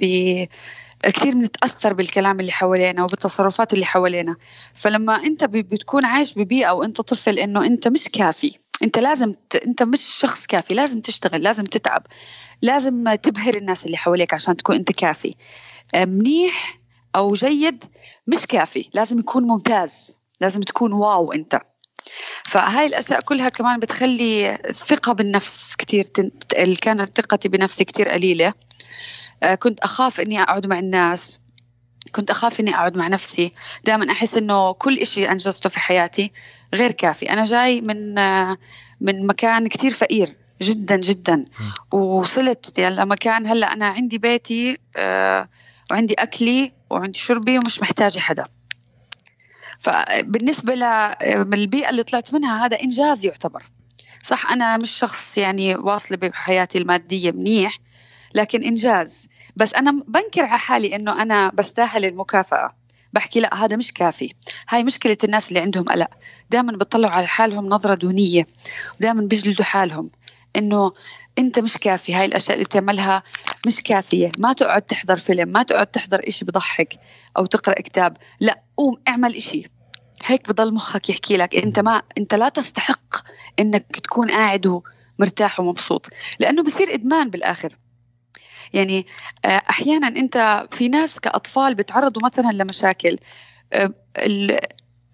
كثير 1.03 1.35
بنتأثر 1.35 1.93
بالكلام 1.93 2.41
اللي 2.41 2.53
حوالينا 2.53 3.05
وبالتصرفات 3.05 3.75
اللي 3.75 3.87
حوالينا. 3.87 4.37
فلما 4.75 5.25
انت 5.25 5.45
بتكون 5.45 6.05
عايش 6.05 6.35
ببيئة 6.35 6.71
وانت 6.71 7.01
طفل 7.01 7.39
انه 7.39 7.67
انت 7.67 7.89
مش 7.89 8.09
كافي 8.09 8.59
انت 8.83 8.99
لازم 8.99 9.33
ت... 9.51 9.57
انت 9.57 9.83
مش 9.83 10.01
شخص 10.03 10.47
كافي 10.47 10.75
لازم 10.75 11.01
تشتغل 11.01 11.43
لازم 11.43 11.65
تتعب 11.65 12.07
لازم 12.63 13.15
تبهر 13.15 13.55
الناس 13.55 13.87
اللي 13.87 13.97
حواليك 13.97 14.35
عشان 14.35 14.57
تكون 14.57 14.77
انت 14.77 14.93
كافي. 14.93 15.35
منيح 15.97 16.81
أو 17.17 17.33
جيد 17.33 17.85
مش 18.27 18.47
كافي 18.47 18.89
لازم 18.95 19.19
يكون 19.19 19.43
ممتاز 19.43 20.19
لازم 20.41 20.61
تكون 20.61 20.93
wow 20.93 21.33
انت. 21.33 21.61
فهاي 22.45 22.87
الأشياء 22.87 23.21
كلها 23.21 23.49
كمان 23.49 23.81
بتخلي 23.81 24.55
الثقه 24.55 25.13
بالنفس 25.13 25.77
كثير 25.77 26.05
تنتقل 26.05 26.77
كانت 26.77 27.17
ثقتي 27.17 27.49
بنفسي 27.49 27.85
كثير 27.85 28.09
قليلة. 28.09 28.47
آه، 28.47 28.55
كنت 29.59 29.81
أخاف 29.81 30.21
إني 30.21 30.43
أقعد 30.43 30.67
مع 30.67 30.79
الناس. 30.79 31.41
كنت 32.13 32.31
أخاف 32.31 32.61
إني 32.61 32.75
أقعد 32.75 32.97
مع 32.97 33.09
نفسي. 33.09 33.53
دائما 33.85 34.13
أحس 34.13 34.37
إنه 34.37 34.73
كل 34.73 34.99
إشي 34.99 35.31
أنجزته 35.31 35.69
في 35.69 35.81
حياتي 35.81 36.33
غير 36.75 36.91
كافي. 36.93 37.31
أنا 37.31 37.45
جاي 37.45 37.81
من 37.81 38.19
آه، 38.19 38.57
من 39.01 39.27
مكان 39.27 39.69
كثير 39.69 39.91
فقير 39.91 40.37
جدا 40.63 40.97
جدا. 40.97 41.45
ووصلت 41.93 42.79
يعني 42.79 42.97
لمكان 42.97 43.47
هلأ 43.47 43.73
أنا 43.73 43.87
عندي 43.87 44.19
بيتي 44.19 44.79
آه، 44.97 45.49
وعندي 45.91 46.15
أكلي 46.15 46.73
وعندي 46.91 47.19
شربي 47.19 47.59
ومش 47.59 47.81
محتاجة 47.81 48.19
حدا. 48.19 48.45
فبالنسبة 49.79 50.75
للبيئة 51.25 51.91
اللي 51.91 52.03
طلعت 52.03 52.35
منها 52.35 52.67
هذا 52.67 52.81
إنجاز 52.83 53.25
يعتبر. 53.25 53.63
صح 54.23 54.51
أنا 54.53 54.77
مش 54.77 54.91
شخص 54.91 55.39
يعني 55.39 55.77
واصلة 55.77 56.17
بحياتي 56.17 56.79
المادية 56.79 57.33
منيح. 57.33 57.79
لكن 58.35 58.63
إنجاز. 58.65 59.29
بس 59.57 59.75
أنا 59.75 59.91
بنكر 60.09 60.45
على 60.45 60.59
حالي 60.59 60.97
إنه 60.97 61.23
أنا 61.23 61.51
بستاهل 61.55 62.05
المكافأة. 62.05 62.75
بحكي 63.13 63.41
لا 63.41 63.65
هذا 63.65 63.77
مش 63.77 63.93
كافي. 63.93 64.35
هاي 64.69 64.85
مشكلة 64.85 65.17
الناس 65.25 65.49
اللي 65.49 65.61
عندهم 65.61 65.85
قلق. 65.85 66.09
دائما 66.51 66.73
بيطلعوا 66.73 67.15
على 67.15 67.27
حالهم 67.27 67.69
نظرة 67.69 67.95
دونية. 67.95 68.47
ودائما 68.99 69.23
بيجلدوا 69.23 69.65
حالهم. 69.65 70.11
إنه 70.57 70.93
أنت 71.39 71.59
مش 71.59 71.79
كافي. 71.79 72.15
هاي 72.15 72.25
الأشياء 72.25 72.55
اللي 72.55 72.65
بتعملها 72.65 73.23
مش 73.67 73.83
كافية. 73.83 74.33
ما 74.39 74.53
تقعد 74.53 74.83
تحضر 74.83 75.17
فيلم 75.17 75.49
ما 75.49 75.63
تقعد 75.63 75.87
تحضر 75.87 76.29
إشي 76.29 76.45
بضحك 76.45 76.99
أو 77.37 77.47
تقرأ 77.47 77.75
كتاب. 77.75 78.17
لا 78.41 78.63
قوم 78.77 78.97
اعمل 79.09 79.37
إشي. 79.37 79.71
هيك 80.25 80.49
بضل 80.49 80.75
مخك 80.75 81.11
يحكي 81.11 81.37
لك. 81.37 81.57
أنت 81.57 81.79
ما 81.79 82.03
أنت 82.19 82.35
لا 82.35 82.49
تستحق 82.49 83.17
إنك 83.59 83.97
تكون 83.97 84.31
قاعد 84.31 84.83
ومرتاح 85.19 85.61
ومبسوط. 85.61 86.09
لأنه 86.39 86.63
بصير 86.63 86.95
إدمان 86.95 87.31
بالآخر. 87.31 87.77
يعني 88.73 89.07
آه، 89.45 89.63
أحيانا 89.71 90.09
أنت 90.09 90.67
في 90.71 90.89
ناس 90.89 91.21
كأطفال 91.21 91.75
بتعرضوا 91.75 92.23
مثلا 92.25 92.53
لمشاكل. 92.53 93.19
آه، 93.73 93.95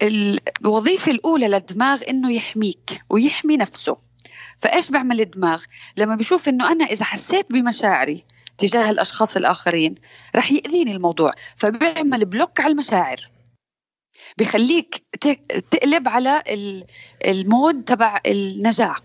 الوظيفة 0.03 1.13
الأولى 1.13 1.49
للدماغ 1.49 2.03
إنه 2.09 2.33
يحميك 2.33 3.03
ويحمي 3.11 3.57
نفسه. 3.57 3.97
فإيش 4.59 4.91
بيعمل 4.91 5.21
الدماغ؟ 5.21 5.65
لما 5.97 6.15
بشوف 6.15 6.49
إنه 6.49 6.73
أنا 6.73 6.85
إذا 6.85 7.05
حسيت 7.05 7.53
بمشاعري 7.53 8.25
تجاه 8.59 8.91
الأشخاص 8.91 9.37
الآخرين 9.37 9.95
رح 10.37 10.53
يأذيني 10.53 10.93
الموضوع. 10.93 11.31
فبيعمل 11.57 12.25
block 12.25 12.61
على 12.61 12.73
المشاعر. 12.73 13.31
بخليك 14.39 15.03
تقلب 15.71 16.09
على 16.09 16.43
ال 17.25 17.37
mode 17.37 17.85
تبع 17.85 18.21
النجاة 18.27 18.97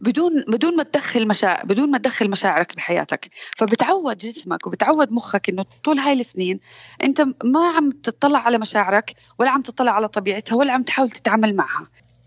بدون 0.00 0.44
بدون 0.48 0.76
ما 0.76 0.82
تدخل 0.82 1.28
مشاعر 1.28 1.64
بدون 1.64 1.90
ما 1.90 1.98
تدخل 1.98 2.30
مشاعرك 2.30 2.76
بحياتك. 2.76 3.30
فبتعود 3.56 4.18
جسمك 4.18 4.66
وبتعود 4.66 5.12
مخك 5.12 5.48
إنه 5.48 5.64
طول 5.84 5.98
هاي 5.98 6.12
السنين 6.12 6.60
أنت 7.02 7.26
ما 7.44 7.68
عم 7.68 7.90
تطلع 7.90 8.38
على 8.38 8.58
مشاعرك 8.58 9.14
ولا 9.38 9.50
عم 9.50 9.62
تطلع 9.62 9.92
على 9.92 10.08
طبيعتها 10.08 10.56
ولا 10.56 10.72
عم 10.72 10.82
تحاول 10.82 11.10
تتعامل 11.10 11.56
معها. 11.56 11.86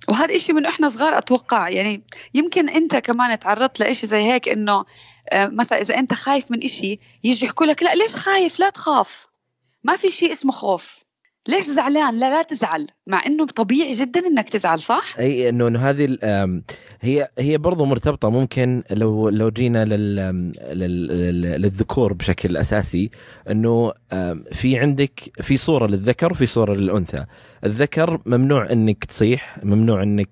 وهذا 0.10 0.36
إشي 0.36 0.54
من 0.54 0.66
إحنا 0.66 0.88
صغار 0.88 1.18
أتوقع. 1.18 1.70
يعني 1.70 2.04
يمكن 2.34 2.70
أنت 2.70 2.96
كمان 2.96 3.40
تعرضت 3.40 3.80
لإشي 3.80 4.08
زي 4.08 4.24
هيك 4.24 4.50
إنه 4.50 4.86
آه، 5.30 5.48
مثلا 5.48 5.82
إذا 5.82 5.98
أنت 5.98 6.14
خايف 6.14 6.52
من 6.52 6.64
إشي 6.64 7.00
يجي 7.24 7.46
يحكوا 7.46 7.66
لك 7.66 7.84
لا 7.84 7.96
ليش 7.96 8.16
خايف؟ 8.16 8.60
لا 8.60 8.70
تخاف. 8.70 9.28
ما 9.84 9.96
في 9.96 10.12
شيء 10.12 10.32
اسمه 10.32 10.52
خوف. 10.52 11.04
ليش 11.48 11.66
زعلان؟ 11.66 12.16
لا 12.16 12.30
لا 12.30 12.42
تزعل 12.42 12.88
مع 13.08 13.22
إنه 13.26 13.46
طبيعي 13.46 13.92
جدا 13.92 14.28
إنك 14.28 14.50
تزعل 14.50 14.80
صح؟ 14.80 15.16
أي 15.20 15.50
إنه 15.50 15.68
إنه 15.68 15.90
هذه 15.90 16.18
هي 17.02 17.30
هي 17.40 17.58
برضو 17.58 17.86
مرتبطة 17.86 18.30
ممكن 18.30 18.84
لو 18.92 19.30
لو 19.30 19.50
جينا 19.50 19.86
لل 19.86 20.16
للذكور 21.62 22.14
بشكل 22.14 22.58
أساسي 22.58 23.12
إنه 23.50 23.94
في 24.52 24.78
عندك 24.78 25.20
في 25.42 25.58
صورة 25.58 25.88
للذكر 25.88 26.32
وفي 26.32 26.46
صورة 26.46 26.74
للأنثى. 26.74 27.26
الذكر 27.66 28.22
ممنوع 28.26 28.72
إنك 28.72 29.04
تصيح 29.06 29.58
ممنوع 29.64 30.04
إنك 30.04 30.30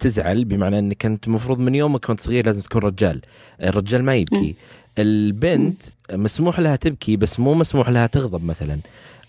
تزعل 0.00 0.44
بمعنى 0.44 0.78
إنك 0.78 1.06
انت 1.06 1.26
المفروض 1.26 1.58
من 1.58 1.74
يومك 1.74 2.06
كنت 2.06 2.20
صغير 2.20 2.46
لازم 2.46 2.62
تكون 2.62 2.82
رجال. 2.82 3.20
الرجال 3.62 4.04
ما 4.04 4.14
يبكي. 4.14 4.56
البنت 4.98 5.82
مسموح 6.12 6.60
لها 6.60 6.76
تبكي 6.76 7.16
بس 7.16 7.40
مو 7.40 7.54
مسموح 7.54 7.88
لها 7.88 8.06
تغضب 8.06 8.44
مثلا. 8.44 8.78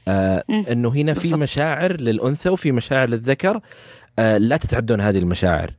آه 0.08 0.44
إنه 0.72 0.90
هنا 0.90 1.14
في 1.14 1.36
مشاعر 1.36 2.02
للأنثى 2.02 2.50
وفي 2.50 2.72
مشاعر 2.72 3.10
للذكر 3.10 3.60
آه 4.20 4.38
لا 4.38 4.58
تتعدون 4.58 5.02
هذه 5.02 5.18
المشاعر. 5.18 5.72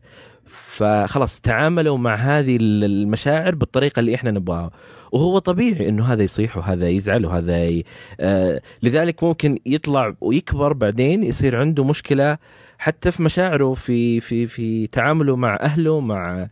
فخلاص 0.47 1.41
تعاملوا 1.41 1.99
مع 1.99 2.15
هذه 2.15 2.59
المشاعر 2.61 3.55
بالطريقة 3.55 4.01
اللي 4.01 4.15
إحنا 4.15 4.31
نبغاها. 4.31 4.71
وهو 5.12 5.39
طبيعي 5.39 5.89
إنه 5.89 6.05
هذا 6.12 6.23
يصيح 6.23 6.57
وهذا 6.57 6.89
يزعل 6.89 7.27
وهذا 7.27 7.65
ي... 7.65 7.85
آه 8.21 8.61
لذلك 8.83 9.25
ممكن 9.25 9.59
يطلع 9.67 10.15
ويكبر 10.21 10.73
بعدين 10.73 11.25
يصير 11.25 11.57
عنده 11.57 11.85
مشكلة 11.85 12.39
حتى 12.79 13.11
في 13.11 13.23
مشاعره 13.23 13.75
في 13.75 14.21
في 14.21 14.47
في 14.47 14.87
تعامله 14.87 15.37
مع 15.37 15.59
أهله 15.61 16.01
مع 16.01 16.49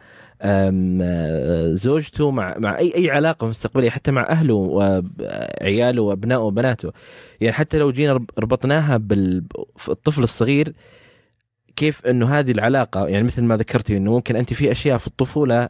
زوجته 1.75 2.31
مع 2.31 2.55
مع 2.59 2.79
اي 2.79 2.95
أي 2.95 3.11
علاقة 3.11 3.47
مستقبليه 3.47 3.91
حتى 3.91 4.11
مع 4.11 4.29
أهله 4.29 4.55
وعياله 4.55 6.03
وأبنائه 6.03 6.41
وبناته. 6.41 6.93
يعني 7.41 7.53
حتى 7.53 7.79
لو 7.79 7.91
جينا 7.93 8.27
ربطناها 8.39 8.97
بالطفل 8.97 10.23
الصغير 10.23 10.73
كيف 11.77 12.07
إنه 12.07 12.39
هذه 12.39 12.51
العلاقة 12.51 13.07
يعني 13.09 13.25
مثل 13.25 13.43
ما 13.43 13.57
ذكرتي 13.57 13.97
إنه 13.97 14.13
ممكن 14.13 14.37
أنت 14.37 14.53
في 14.53 14.71
أشياء 14.73 14.99
في 14.99 15.07
الطفولة 15.07 15.69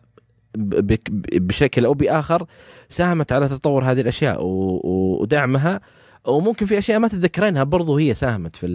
بشكل 1.35 1.85
أو 1.85 1.95
بآخر 1.95 2.47
ساهمت 2.89 3.33
على 3.33 3.49
تطور 3.49 3.85
هذه 3.85 4.01
الأشياء 4.01 4.39
ودعمها 4.43 5.81
وممكن 6.27 6.67
في 6.67 6.79
أشياء 6.79 6.99
ما 6.99 7.09
تتذكرينها 7.09 7.65
برضو 7.65 7.97
هي 7.99 8.15
ساهمت 8.15 8.57
في 8.57 8.67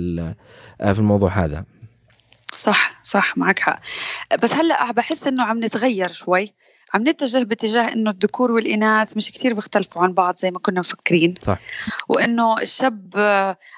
في 0.80 1.00
الموضوع 1.00 1.46
هذا. 1.46 1.66
صح 2.60 3.00
صح 3.04 3.38
معك 3.38 3.60
حق. 3.60 3.80
بس 4.42 4.54
هلأ 4.54 4.92
بحس 4.92 5.28
إنه 5.28 5.44
عم 5.44 5.60
نتغير 5.64 6.12
شوي. 6.12 6.54
عم 6.94 7.08
نتجه 7.08 7.44
باتجاه 7.44 7.94
إنه 7.94 8.12
الذكور 8.12 8.52
والإناث 8.52 9.18
مش 9.18 9.32
كثير 9.32 9.54
بيختلفوا 9.54 10.04
عن 10.04 10.14
بعض 10.14 10.38
زي 10.38 10.52
ما 10.52 10.60
كنا 10.60 10.80
مفكرين. 10.80 11.34
صح. 11.42 11.60
وإنه 12.10 12.62
الشاب 12.62 13.16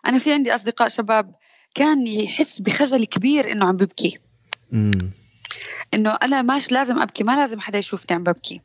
أنا 0.05 0.19
في 0.19 0.33
عندي 0.33 0.55
أصدقاء 0.55 0.87
شباب 0.87 1.35
كان 1.75 2.07
يحس 2.07 2.59
بخجل 2.59 3.05
كبير 3.05 3.51
إنه 3.51 3.65
عم 3.65 3.77
ببكي. 3.77 4.19
امم 4.73 5.11
إنه 5.93 6.17
أنا 6.23 6.41
ماش 6.41 6.71
لازم 6.71 6.99
أبكي 6.99 7.23
ما 7.23 7.35
لازم 7.35 7.59
حدا 7.59 7.79
يشوفني 7.79 8.15
عم 8.15 8.23
ببكي. 8.23 8.61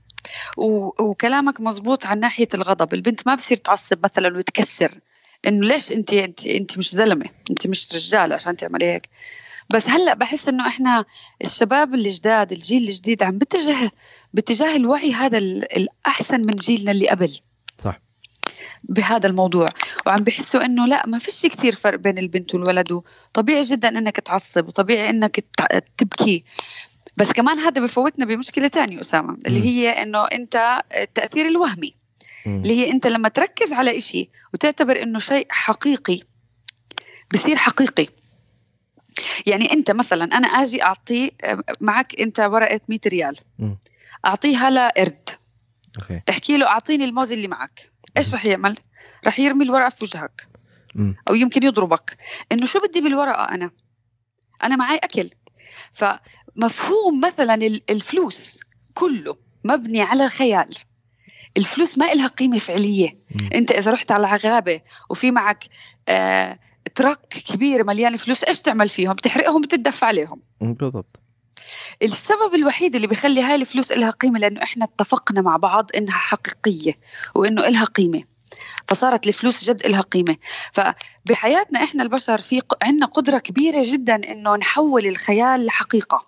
و... 0.56 0.92
وكلامك 1.02 1.60
مزبوط 1.60 2.06
عن 2.06 2.20
ناحية 2.20 2.48
الغضب. 2.54 2.94
البنت 2.94 3.26
ما 3.26 3.34
بصير 3.34 3.56
تعصب 3.56 4.04
مثلا 4.04 4.38
وتكسر. 4.38 4.98
إنه 5.46 5.66
ليش 5.66 5.92
أنت 5.92 6.12
أنت 6.12 6.46
أنت 6.46 6.78
مش 6.78 6.94
زلمة 6.94 7.26
أنت 7.50 7.66
مش 7.66 7.94
رجال 7.94 8.32
عشان 8.32 8.56
تعملي 8.56 8.86
هيك؟ 8.86 9.08
بس 9.70 9.88
هلأ 9.88 10.14
بحس 10.14 10.48
إنه 10.48 10.66
إحنا 10.66 11.04
الشباب 11.44 11.94
الجداد 11.94 12.52
الجيل 12.52 12.82
الجديد 12.82 13.22
عم 13.22 13.38
بتجه 13.38 13.90
باتجاه 14.34 14.76
الوعي 14.76 15.12
هذا 15.12 15.38
الأحسن 15.38 16.40
من 16.40 16.54
جيلنا 16.54 16.90
اللي 16.90 17.08
قبل. 17.08 17.38
صح. 17.84 18.00
بهذا 18.84 19.26
الموضوع. 19.26 19.68
وعم 20.06 20.16
بحسوا 20.16 20.64
إنه 20.64 20.86
لأ 20.86 21.06
ما 21.06 21.18
فيش 21.18 21.46
كثير 21.46 21.74
فرق 21.74 21.98
بين 21.98 22.18
البنت 22.18 22.54
والولد 22.54 22.92
وطبيعي 22.92 23.62
جدا 23.62 23.88
إنك 23.88 24.20
تعصب 24.20 24.68
وطبيعي 24.68 25.10
إنك 25.10 25.44
تبكي. 25.96 26.44
بس 27.16 27.32
كمان 27.32 27.58
هذا 27.58 27.82
بفوتنا 27.82 28.24
بمشكلة 28.24 28.68
ثانية 28.68 29.00
أسامة 29.00 29.38
اللي 29.46 29.62
هي 29.62 30.02
إنه 30.02 30.24
أنت 30.24 30.82
التاثير 30.96 31.48
الوهمي. 31.48 31.94
اللي 32.46 32.74
هي 32.74 32.90
أنت 32.90 33.06
لما 33.06 33.28
تركز 33.28 33.72
على 33.72 33.98
إشي 33.98 34.30
وتعتبر 34.54 35.02
إنه 35.02 35.18
شيء 35.18 35.46
حقيقي 35.50 36.20
بصير 37.34 37.56
حقيقي. 37.56 38.06
يعني 39.46 39.72
أنت 39.72 39.90
مثلا 39.90 40.24
أنا 40.24 40.48
آجي 40.48 40.82
اعطيه 40.82 41.30
معك 41.80 42.20
أنت 42.20 42.40
ورقة 42.40 42.80
100 42.88 42.98
ريال. 43.06 43.36
أعطيها 44.26 44.70
لقرد. 44.70 45.28
Okay. 45.98 46.22
احكي 46.30 46.56
له 46.56 46.66
أعطيني 46.66 47.04
الموز 47.04 47.32
اللي 47.32 47.48
معك. 47.48 47.90
إيش 48.16 48.34
رح 48.34 48.44
يعمل؟ 48.44 48.78
رح 49.26 49.38
يرمي 49.38 49.64
الورقة 49.64 49.88
في 49.88 50.04
وجهك. 50.04 50.48
أو 51.28 51.34
يمكن 51.34 51.62
يضربك. 51.62 52.16
إنه 52.52 52.66
شو 52.66 52.80
بدي 52.80 53.00
بالورقة 53.00 53.44
أنا؟ 53.44 53.70
أنا 54.64 54.76
معي 54.76 54.96
أكل. 54.96 55.30
فمفهوم 55.92 57.20
مثلا 57.20 57.54
الفلوس 57.90 58.60
كله 58.94 59.36
مبني 59.64 60.02
على 60.02 60.24
الخيال 60.24 60.68
الفلوس 61.56 61.98
ما 61.98 62.12
إلها 62.12 62.26
قيمة 62.26 62.58
فعلية. 62.58 63.18
مم. 63.34 63.50
أنت 63.54 63.70
إذا 63.70 63.90
رحت 63.90 64.12
على 64.12 64.26
غابة 64.26 64.80
وفي 65.10 65.30
معك 65.30 65.64
آه 66.08 66.58
truck 66.94 67.18
كبير 67.28 67.84
مليان 67.84 68.16
فلوس 68.16 68.44
إيش 68.44 68.60
تعمل 68.60 68.88
فيهم؟ 68.88 69.14
بتحرقهم 69.14 69.60
بتدفى 69.60 70.06
عليهم. 70.06 70.42
بالضبط. 70.60 71.20
السبب 72.02 72.54
الوحيد 72.54 72.94
اللي 72.94 73.06
بيخلي 73.06 73.42
هاي 73.42 73.54
الفلوس 73.54 73.92
إلها 73.92 74.10
قيمة 74.10 74.38
لأنه 74.38 74.62
إحنا 74.62 74.84
اتفقنا 74.84 75.40
مع 75.40 75.56
بعض 75.56 75.90
إنها 75.96 76.14
حقيقية 76.14 76.98
وإنه 77.34 77.66
إلها 77.66 77.84
قيمة. 77.84 78.24
فصارت 78.88 79.26
الفلوس 79.26 79.64
جد 79.64 79.86
إلها 79.86 80.00
قيمة. 80.00 80.36
فبحياتنا 80.72 81.84
إحنا 81.84 82.02
البشر 82.02 82.40
في 82.40 82.62
عنا 82.82 83.06
قدرة 83.06 83.38
كبيرة 83.38 83.82
جدا 83.84 84.14
إنه 84.14 84.56
نحول 84.56 85.06
الخيال 85.06 85.66
لحقيقة. 85.66 86.26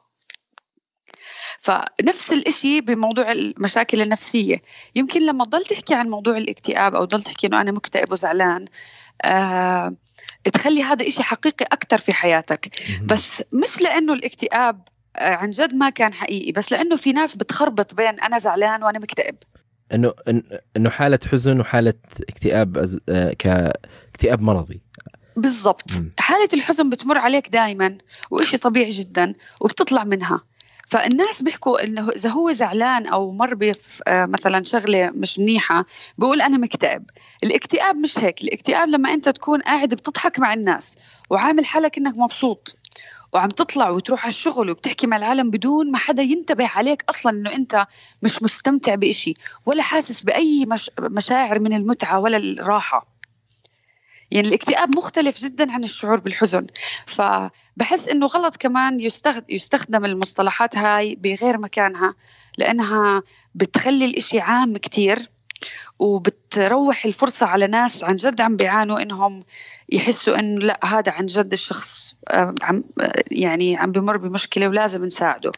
فنفس 1.59 2.33
الإشي 2.33 2.81
بموضوع 2.81 3.33
المشاكل 3.33 4.01
النفسية. 4.01 4.63
يمكن 4.95 5.27
لما 5.27 5.45
تضل 5.45 5.65
تحكي 5.65 5.95
عن 5.95 6.09
موضوع 6.09 6.37
الاكتئاب 6.37 6.95
أو 6.95 7.05
تضل 7.05 7.23
تحكي 7.23 7.47
إنه 7.47 7.61
أنا 7.61 7.73
مكتئب 7.73 8.13
وزعلان 8.13 8.65
آه 9.25 9.95
تخلي 10.53 10.83
هذا 10.83 11.07
إشي 11.07 11.23
حقيقي 11.23 11.67
أكتر 11.73 11.99
في 11.99 12.13
حياتك. 12.13 12.69
بس 13.05 13.43
مش 13.53 13.81
لأنه 13.81 14.13
الاكتئاب 14.13 14.83
آه، 15.17 15.35
عن 15.35 15.51
جد 15.51 15.75
ما 15.75 15.91
كان 15.91 16.15
حقيقي 16.15 16.53
بس 16.53 16.73
لأنه 16.73 16.97
في 16.97 17.13
ناس 17.13 17.37
بتخربط 17.37 17.95
بين 17.95 18.21
أنا 18.21 18.39
زعلان 18.39 18.83
وأنا 18.83 18.99
مكتئب. 18.99 19.37
إنه 19.93 20.15
إنه 20.77 20.91
حالة 20.91 21.19
حزن 21.33 21.61
وحالة 21.61 21.95
اكتئاب 22.29 22.87
أز- 22.87 22.99
آه، 23.09 23.33
كاكتئاب 23.33 24.41
مرضي. 24.43 24.81
بالضبط. 25.37 25.91
حالة 26.19 26.49
الحزن 26.55 26.91
بتمر 26.91 27.19
عليك 27.19 27.49
دائما 27.49 27.99
وإشي 28.31 28.57
طبيعي 28.57 28.89
جدا 28.89 29.33
وبتطلع 29.61 30.05
منها. 30.05 30.41
فالناس 30.89 31.43
بيحكوا 31.43 31.85
إنه 31.85 32.09
إذا 32.09 32.31
هو 32.31 32.53
زعلان 32.53 33.07
أو 33.07 33.33
مر 33.33 33.73
آه، 34.07 34.27
مثلا 34.27 34.65
شغلة 34.65 35.11
مش 35.15 35.39
منيحة 35.39 35.85
بيقول 36.19 36.41
أنا 36.43 36.59
مكتئب. 36.59 37.11
الاكتئاب 37.45 37.97
مش 37.97 38.19
هيك. 38.19 38.43
الاكتئاب 38.43 38.89
لما 38.89 39.15
أنت 39.15 39.29
تكون 39.29 39.61
قاعد 39.61 39.95
بتضحك 39.95 40.39
مع 40.39 40.55
الناس 40.55 40.99
وعامل 41.31 41.65
حالك 41.67 41.99
إنك 41.99 42.15
مبسوط 42.17 42.77
وعم 43.33 43.49
تطلع 43.49 43.91
وتروح 43.91 44.23
على 44.23 44.29
الشغل 44.29 44.71
وبتحكي 44.71 45.07
مع 45.07 45.17
العالم 45.17 45.51
بدون 45.51 45.91
ما 45.91 45.99
حدا 45.99 46.23
ينتبه 46.23 46.67
عليك 46.67 47.05
أصلا 47.09 47.33
إنه 47.33 47.53
أنت 47.55 47.87
مش 48.23 48.43
مستمتع 48.43 48.95
بإشي 48.95 49.35
ولا 49.67 49.83
حاسس 49.83 50.23
بأي 50.23 50.67
مش 50.67 50.91
مشاعر 51.01 51.59
من 51.59 51.73
المتعة 51.73 52.19
ولا 52.19 52.37
الراحة. 52.37 53.18
يعني 54.31 54.49
الاكتئاب 54.49 54.97
مختلف 54.97 55.45
جدا 55.45 55.73
عن 55.73 55.85
الشعور 55.85 56.21
بالحزن. 56.21 56.67
فبحس 57.07 58.09
إنه 58.09 58.27
غلط 58.27 58.57
كمان 58.57 59.01
يستخد- 59.01 59.45
يستخدم 59.51 60.05
المصطلحات 60.05 60.77
هاي 60.77 61.15
بغير 61.15 61.59
مكانها 61.59 62.15
لأنها 62.59 63.23
بتخلي 63.55 64.05
الإشي 64.05 64.41
عام 64.41 64.77
كتير 64.77 65.31
وبتروح 65.99 67.05
الفرصة 67.05 67.47
على 67.47 67.67
ناس 67.67 68.05
عن 68.05 68.17
جد 68.17 68.41
عم 68.41 68.57
بيعانوا 68.57 69.03
إنهم 69.03 69.45
يحسوا 69.89 70.39
انه 70.39 70.61
لا 70.61 70.81
هذا 70.85 71.13
عن 71.13 71.27
جد 71.27 71.53
الشخص 71.53 72.15
عم 72.63 72.85
يعني 73.31 73.77
عم 73.77 73.93
بمر 73.93 74.17
بمشكلة 74.17 74.69
ولازم 74.69 75.05
نساعده. 75.05 75.53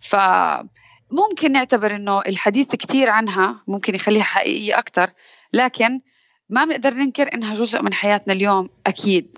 فممكن 0.00 1.52
نعتبر 1.52 1.96
إنه 1.96 2.20
الحديث 2.20 2.68
كتير 2.68 3.10
عنها 3.10 3.62
ممكن 3.68 3.94
يخليها 3.94 4.22
حقيقية 4.24 4.78
أكثر 4.78 5.10
لكن 5.52 6.00
ما 6.50 6.64
بنقدر 6.64 6.94
ننكر 6.94 7.34
إنها 7.34 7.54
جزء 7.54 7.82
من 7.82 7.92
حياتنا 7.94 8.34
اليوم 8.34 8.68
أكيد. 8.86 9.36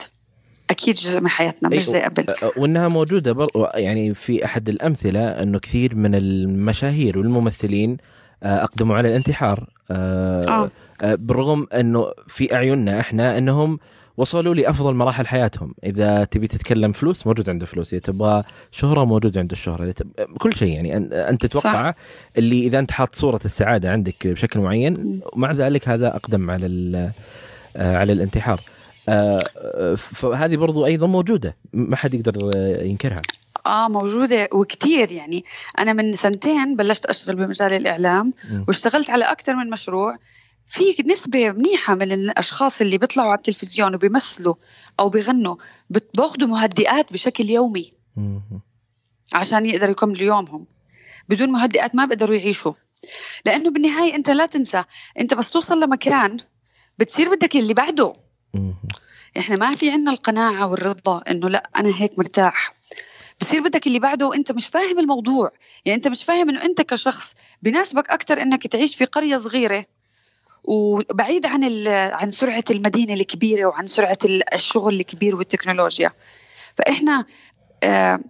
أكيد 0.70 0.94
جزء 0.94 1.20
من 1.20 1.29
حياتنا 1.29 1.68
مش 1.68 1.85
زي 1.85 2.01
قبل. 2.01 2.27
آه، 2.31 2.53
وإنها 2.57 2.88
موجودة 2.88 3.33
بر... 3.33 3.49
يعني 3.75 4.14
في 4.14 4.44
أحد 4.44 4.68
الأمثلة 4.68 5.20
إنه 5.20 5.59
كثير 5.59 5.94
من 5.94 6.14
المشاهير 6.14 7.18
والممثلين 7.18 7.96
آه، 8.42 8.64
أقدموا 8.64 8.96
على 8.96 9.09
الانتحار. 9.09 9.66
آه، 9.90 10.70
بالرغم 11.03 11.66
إنه 11.75 12.12
في 12.29 12.55
أعيننا 12.55 13.01
إحنا 13.01 13.38
إنهم 13.38 13.79
وصلوا 14.20 14.54
لأفضل 14.54 14.94
مراحل 14.94 15.26
حياتهم. 15.26 15.74
إذا 15.85 16.24
تبي 16.24 16.46
تتكلم 16.46 16.92
فلوس 16.92 17.26
موجود 17.26 17.50
عنده 17.50 17.66
فلوس. 17.66 17.92
إذا 17.92 18.02
تبغى 18.02 18.44
شهرة 18.70 19.04
موجود 19.04 19.38
عنده 19.38 19.52
الشهره 19.52 19.85
إذا 19.85 19.92
تب... 19.92 20.11
كل 20.38 20.56
شيء 20.56 20.74
يعني. 20.74 20.96
أنت 21.28 21.46
تتوقع 21.46 21.94
اللي 22.38 22.66
إذا 22.66 22.78
أنت 22.78 22.90
حاط 22.90 23.14
صورة 23.14 23.40
السعادة 23.44 23.90
عندك 23.90 24.26
بشكل 24.26 24.61
معين 24.61 25.20
مع 25.37 25.52
ذلك 25.52 25.88
هذا 25.88 26.16
أقدم 26.16 26.50
على 26.50 26.66
ال... 26.66 27.11
آه، 27.76 27.96
على 27.96 28.12
الانتحار. 28.12 28.61
آه، 29.09 29.40
آه، 29.56 29.94
فهذه 29.94 30.56
برضو 30.56 30.87
أيضا 30.87 31.06
موجودة. 31.06 31.56
ما 31.72 31.96
حد 31.96 32.14
يقدر 32.14 32.50
ينكرها. 32.85 33.22
آه 33.66 33.88
موجودة 33.88 34.48
وكتير 34.52 35.12
يعني. 35.12 35.44
أنا 35.78 35.92
من 35.92 36.16
سنتين 36.16 36.76
بلشت 36.76 37.06
أشتغل 37.06 37.37
بمجال 37.37 37.72
الإعلام 37.72 38.33
مم. 38.50 38.64
واشتغلت 38.68 39.11
على 39.11 39.24
أكثر 39.24 39.54
من 39.56 39.70
مشروع. 39.70 40.16
في 40.70 40.96
نسبة 41.06 41.50
منيحة 41.50 41.94
من 41.94 42.12
الأشخاص 42.12 42.80
اللي 42.80 42.98
بيطلعوا 42.98 43.28
على 43.28 43.37
التلفزيون 43.37 43.94
وبيمثلوا 43.94 44.54
أو 45.00 45.09
بيغنوا 45.09 45.56
باخذوا 46.14 46.48
مهدئات 46.48 47.12
بشكل 47.12 47.50
يومي. 47.50 47.92
عشان 49.35 49.66
يقدروا 49.66 49.90
يكملوا 49.90 50.22
يومهم. 50.22 50.66
بدون 51.28 51.48
مهدئات 51.48 51.94
ما 51.94 52.04
بيقدروا 52.04 52.37
يعيشوا. 52.37 52.72
لأنه 53.46 53.70
بالنهاية 53.70 54.14
أنت 54.14 54.30
لا 54.30 54.46
تنسى 54.46 54.85
أنت 55.20 55.35
بس 55.35 55.50
توصل 55.50 55.80
لمكان 55.80 56.37
بتصير 56.98 57.35
بدك 57.35 57.56
اللي 57.56 57.74
بعده. 57.74 58.14
مم. 58.54 58.74
إحنا 59.38 59.56
ما 59.56 59.74
في 59.74 59.90
عنا 59.90 60.11
القناعة 60.11 60.66
والرضا 60.66 61.22
إنه 61.30 61.48
لا 61.48 61.70
أنا 61.76 62.00
هيك 62.00 62.18
مرتاح. 62.18 62.74
بصير 63.40 63.62
بدك 63.62 63.87
اللي 63.87 63.98
بعده 63.98 64.26
وانت 64.26 64.52
مش 64.52 64.66
فاهم 64.66 64.98
الموضوع. 64.98 65.52
يعني 65.85 65.96
أنت 65.96 66.09
مش 66.09 66.24
فاهم 66.24 66.48
إنه 66.48 66.64
أنت 66.64 66.80
كشخص 66.80 67.35
بناسبك 67.62 68.11
أكثر 68.11 68.42
إنك 68.42 68.66
تعيش 68.66 68.96
في 68.96 69.04
قرية 69.04 69.37
صغيرة. 69.37 69.87
وبعيد 70.64 71.46
عن 71.46 71.88
عن 71.88 72.29
سرعة 72.29 72.64
المدينة 72.70 73.14
الكبيرة 73.14 73.66
وعن 73.66 73.87
سرعة 73.87 74.18
ال- 74.25 74.55
الشغل 74.55 74.94
الكبير 75.01 75.37
والتكنولوجيا. 75.37 76.12
فإحنا 76.79 77.25
آه، 77.83 78.20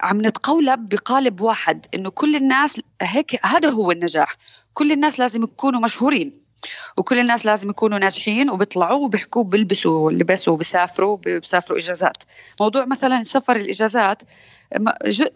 عم 0.00 0.26
نتقولب 0.26 0.88
بقالب 0.88 1.40
واحد 1.40 1.86
إنه 1.94 2.10
كل 2.10 2.36
الناس 2.36 2.80
هيك 3.02 3.46
هذا 3.46 3.68
هو 3.70 3.90
النجاح. 3.90 4.36
كل 4.74 4.92
الناس 4.92 5.18
لازم 5.20 5.42
يكونوا 5.42 5.80
مشهورين 5.80 6.40
وكل 6.96 7.18
الناس 7.18 7.46
لازم 7.46 7.70
يكونوا 7.70 7.98
ناجحين 7.98 8.50
وبيطلعوا 8.50 9.04
وبيحكوا 9.04 9.44
بيلبسوا 9.44 10.12
لبس 10.12 10.48
وبيسافروا 10.48 11.16
بيسافروا 11.16 11.78
إجازات. 11.78 12.22
موضوع 12.60 12.84
مثلا 12.84 13.22
سفر 13.22 13.56
الإجازات 13.56 14.22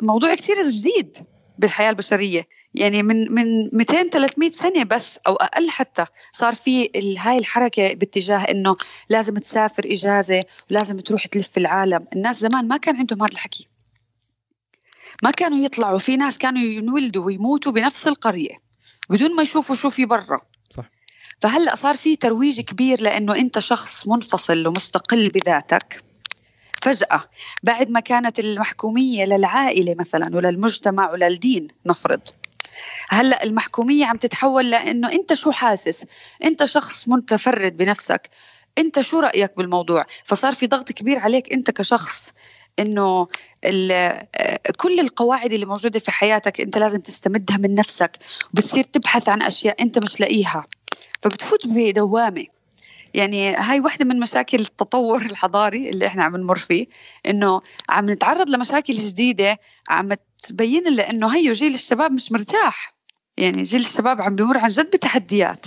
موضوع 0.02 0.34
كثير 0.34 0.56
جديد 0.62 1.18
بالحياة 1.58 1.90
البشرية. 1.90 2.46
يعني 2.74 3.02
من 3.02 3.32
من 3.32 3.70
200 3.72 4.08
300 4.08 4.50
سنه 4.50 4.84
بس 4.84 5.20
أو 5.26 5.34
أقل 5.34 5.70
حتى 5.70 6.06
صار 6.32 6.54
في 6.54 6.90
هاي 7.18 7.38
الحركة 7.38 7.94
باتجاه 7.94 8.38
إنه 8.38 8.76
لازم 9.08 9.38
تسافر 9.38 9.84
إجازة 9.86 10.44
ولازم 10.70 11.00
تروح 11.00 11.26
تلف 11.26 11.58
العالم. 11.58 12.06
الناس 12.12 12.40
زمان 12.40 12.68
ما 12.68 12.76
كان 12.76 12.96
عندهم 12.96 13.22
هذا 13.22 13.32
الحكي. 13.32 13.68
ما 15.22 15.30
كانوا 15.30 15.58
يطلعوا 15.58 15.98
في 15.98 16.16
ناس 16.16 16.38
كانوا 16.38 16.62
ينولدوا 16.62 17.24
ويموتوا 17.24 17.72
بنفس 17.72 18.08
القرية 18.08 18.62
بدون 19.10 19.36
ما 19.36 19.42
يشوفوا 19.42 19.76
شو 19.76 19.90
في 19.90 20.04
برا. 20.04 20.40
فهلأ 21.40 21.74
صار 21.74 21.96
في 21.96 22.16
ترويج 22.16 22.60
كبير 22.60 23.00
لإنه 23.00 23.36
أنت 23.36 23.58
شخص 23.58 24.06
منفصل 24.08 24.66
ومستقل 24.66 25.28
بذاتك. 25.28 26.04
فجأة 26.82 27.24
بعد 27.62 27.90
ما 27.90 28.00
كانت 28.00 28.38
المحكومية 28.38 29.24
للعائلة 29.24 29.94
مثلا 29.98 30.36
وللمجتمع 30.36 31.10
وللدين 31.10 31.68
نفرض. 31.86 32.20
هلأ 33.08 33.44
المحكومية 33.44 34.06
عم 34.06 34.16
تتحول 34.16 34.70
لأنه 34.70 35.12
أنت 35.12 35.34
شو 35.34 35.50
حاسس؟ 35.50 36.06
أنت 36.44 36.64
شخص 36.64 37.08
متفرد 37.08 37.76
بنفسك. 37.76 38.30
أنت 38.78 39.00
شو 39.00 39.20
رأيك 39.20 39.56
بالموضوع؟ 39.56 40.06
فصار 40.24 40.54
في 40.54 40.66
ضغط 40.66 40.92
كبير 40.92 41.18
عليك 41.18 41.52
أنت 41.52 41.70
كشخص 41.70 42.32
إنه 42.78 43.28
آه، 43.64 44.26
كل 44.76 45.00
القواعد 45.00 45.52
اللي 45.52 45.66
موجودة 45.66 45.98
في 45.98 46.10
حياتك 46.10 46.60
أنت 46.60 46.78
لازم 46.78 47.00
تستمدها 47.00 47.56
من 47.56 47.74
نفسك. 47.74 48.18
وبتصير 48.52 48.84
تبحث 48.84 49.28
عن 49.28 49.42
أشياء 49.42 49.82
أنت 49.82 49.98
مش 49.98 50.20
لاقيها. 50.20 50.66
فبتفوت 51.22 51.66
بدوامة. 51.66 52.53
يعني 53.14 53.54
هاي 53.56 53.80
واحدة 53.80 54.04
من 54.04 54.20
مشاكل 54.20 54.60
التطور 54.60 55.22
الحضاري 55.22 55.90
اللي 55.90 56.06
إحنا 56.06 56.24
عم 56.24 56.36
نمر 56.36 56.56
فيه 56.58 56.86
إنه 57.28 57.60
عم 57.88 58.10
نتعرض 58.10 58.50
لمشاكل 58.50 58.94
جديدة 58.94 59.58
عم 59.88 60.08
تبين 60.48 60.82
لنا 60.92 61.10
إنه 61.10 61.36
هيو 61.36 61.52
جيل 61.52 61.74
الشباب 61.74 62.12
مش 62.12 62.32
مرتاح. 62.32 62.94
يعني 63.36 63.62
جيل 63.62 63.80
الشباب 63.80 64.20
عم 64.20 64.34
بيمر 64.34 64.58
عن 64.58 64.68
جد 64.68 64.90
بتحديات 64.90 65.66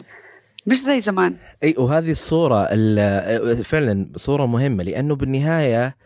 مش 0.68 0.78
زي 0.78 1.02
زمان. 1.02 1.36
أي 1.64 1.76
وهذه 1.78 2.12
الصورة 2.12 2.68
ال- 2.72 3.64
فعلا 3.64 4.10
صورة 4.16 4.46
مهمة 4.46 4.84
لأنه 4.84 5.16
بالنهاية 5.16 5.98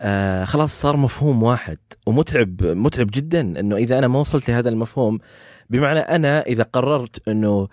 آه 0.00 0.44
خلاص 0.44 0.80
صار 0.80 0.96
مفهوم 0.96 1.42
واحد 1.42 1.78
ومتعب 2.06 2.62
متعب 2.64 3.06
جدا 3.14 3.40
إنه 3.40 3.76
إذا 3.76 3.98
أنا 3.98 4.08
ما 4.08 4.18
وصلت 4.20 4.50
لهذا 4.50 4.68
المفهوم 4.68 5.18
بمعنى 5.70 5.98
أنا 6.00 6.40
إذا 6.42 6.62
قررت 6.62 7.28
إنه 7.28 7.68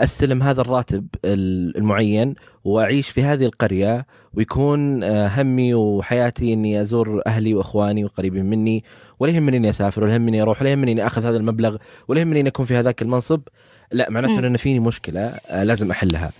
أستلم 0.00 0.42
هذا 0.42 0.60
الراتب 0.60 1.06
المعين 1.24 2.34
وأعيش 2.64 3.10
في 3.10 3.22
هذه 3.22 3.44
القرية 3.44 4.06
ويكون 4.34 5.02
آه، 5.02 5.28
همي 5.28 5.74
وحياتي 5.74 6.52
إني 6.52 6.80
أزور 6.80 7.22
أهلي 7.26 7.54
وأخواني 7.54 8.04
وقريبين 8.04 8.44
مني 8.44 8.84
ولا 9.18 9.32
يهمني 9.32 9.56
إني 9.56 9.70
أسافر 9.70 10.04
ولا 10.04 10.14
يهمني 10.14 10.42
أروح 10.42 10.62
ولا 10.62 10.70
يهمني 10.70 10.92
إني 10.92 11.06
أخذ 11.06 11.26
هذا 11.26 11.36
المبلغ 11.36 11.76
ولا 12.08 12.20
يهمني 12.20 12.40
إني 12.40 12.48
أكون 12.48 12.66
في 12.66 12.76
هذاك 12.76 13.02
المنصب. 13.02 13.40
لا 13.92 14.10
معناته 14.10 14.38
ان 14.38 14.56
فيني 14.56 14.80
مشكلة 14.80 15.20
آه، 15.20 15.64
لازم 15.64 15.90
أحلها. 15.90 16.32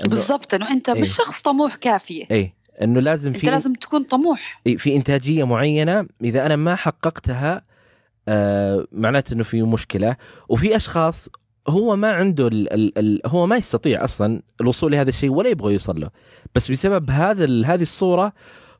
بالضبط 0.00 0.54
إنه 0.54 0.70
أنت 0.70 0.88
إيه؟ 0.88 1.00
مش 1.00 1.16
شخص 1.16 1.42
طموح 1.42 1.74
كافيه 1.74 2.24
اي 2.30 2.52
إنه 2.82 3.00
لازم 3.00 3.30
أنت 3.30 3.40
في 3.40 3.46
لازم 3.46 3.72
تكون 3.72 4.02
طموح. 4.02 4.60
في 4.76 4.96
إنتاجية 4.96 5.44
معينة 5.44 6.06
إذا 6.24 6.46
أنا 6.46 6.56
ما 6.56 6.74
حققتها 6.74 7.62
آه 8.28 8.86
معناته 8.92 9.34
إنه 9.34 9.42
في 9.42 9.62
مشكلة. 9.62 10.16
وفي 10.48 10.76
أشخاص 10.76 11.28
هو 11.68 11.96
ما 11.96 12.10
عنده 12.10 12.46
ال 12.48 12.72
ال 12.72 12.98
ال 12.98 13.20
هو 13.26 13.46
ما 13.46 13.56
يستطيع 13.56 14.04
أصلا 14.04 14.42
الوصول 14.60 14.92
لهذا 14.92 15.08
الشيء 15.08 15.30
ولا 15.30 15.48
يبغى 15.48 15.72
يوصل 15.72 16.00
له 16.00 16.10
بس 16.54 16.70
بسبب 16.70 17.10
هذا 17.10 17.44
هذه 17.66 17.82
الصورة 17.82 18.32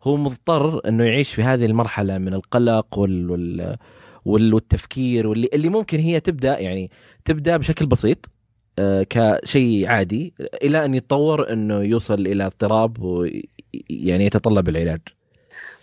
هو 0.02 0.16
مضطر 0.16 0.88
إنه 0.88 1.04
يعيش 1.04 1.34
في 1.34 1.42
هذه 1.42 1.64
المرحلة 1.64 2.18
من 2.18 2.34
القلق 2.34 2.98
وال, 2.98 3.30
وال 3.30 3.76
والتفكير 4.24 5.26
واللي 5.26 5.48
اللي 5.52 5.68
ممكن 5.68 5.98
هي 5.98 6.20
تبدأ 6.20 6.58
يعني 6.58 6.90
تبدأ 7.24 7.56
بشكل 7.56 7.86
بسيط 7.86 8.30
آه، 8.78 9.06
كشيء 9.10 9.88
عادي 9.88 10.34
إلى 10.62 10.84
أن 10.84 10.94
يتطور 10.94 11.52
إنه 11.52 11.82
يوصل 11.82 12.26
إلى 12.26 12.46
اضطراب 12.46 13.02
ويعني 13.02 14.26
يتطلب 14.26 14.68
العلاج. 14.68 15.00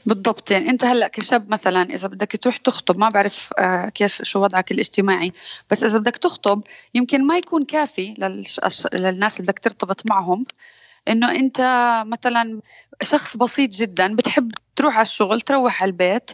بالضبط. 0.10 0.52
يعني 0.52 0.70
انت 0.70 0.84
هلأ 0.84 1.08
كشاب 1.08 1.50
مثلا 1.50 1.94
إذا 1.94 2.08
بدك 2.08 2.32
تروح 2.32 2.58
تخطب 2.58 2.98
ما 2.98 3.10
بعرف 3.10 3.54
آه، 3.58 3.90
كيف 3.90 4.22
شو 4.24 4.44
وضعك 4.44 4.72
الاجتماعي 4.72 5.34
بس 5.72 5.84
إذا 5.84 6.00
بدك 6.00 6.18
تخطب 6.18 6.62
يمكن 6.94 7.28
ما 7.28 7.38
يكون 7.38 7.66
كافي 7.66 8.14
للناس 8.94 9.40
اللي 9.40 9.52
بدك 9.52 9.60
ترتبط 9.60 10.02
معهم 10.10 10.46
إنه 11.08 11.32
أنت 11.32 11.62
مثلا 12.06 12.60
شخص 13.02 13.38
بسيط 13.38 13.70
جدا 13.70 14.16
بتحب 14.16 14.52
تروح 14.76 14.96
على 14.96 15.02
الشغل 15.02 15.42
تروح 15.42 15.82
على 15.82 15.90
البيت 15.90 16.32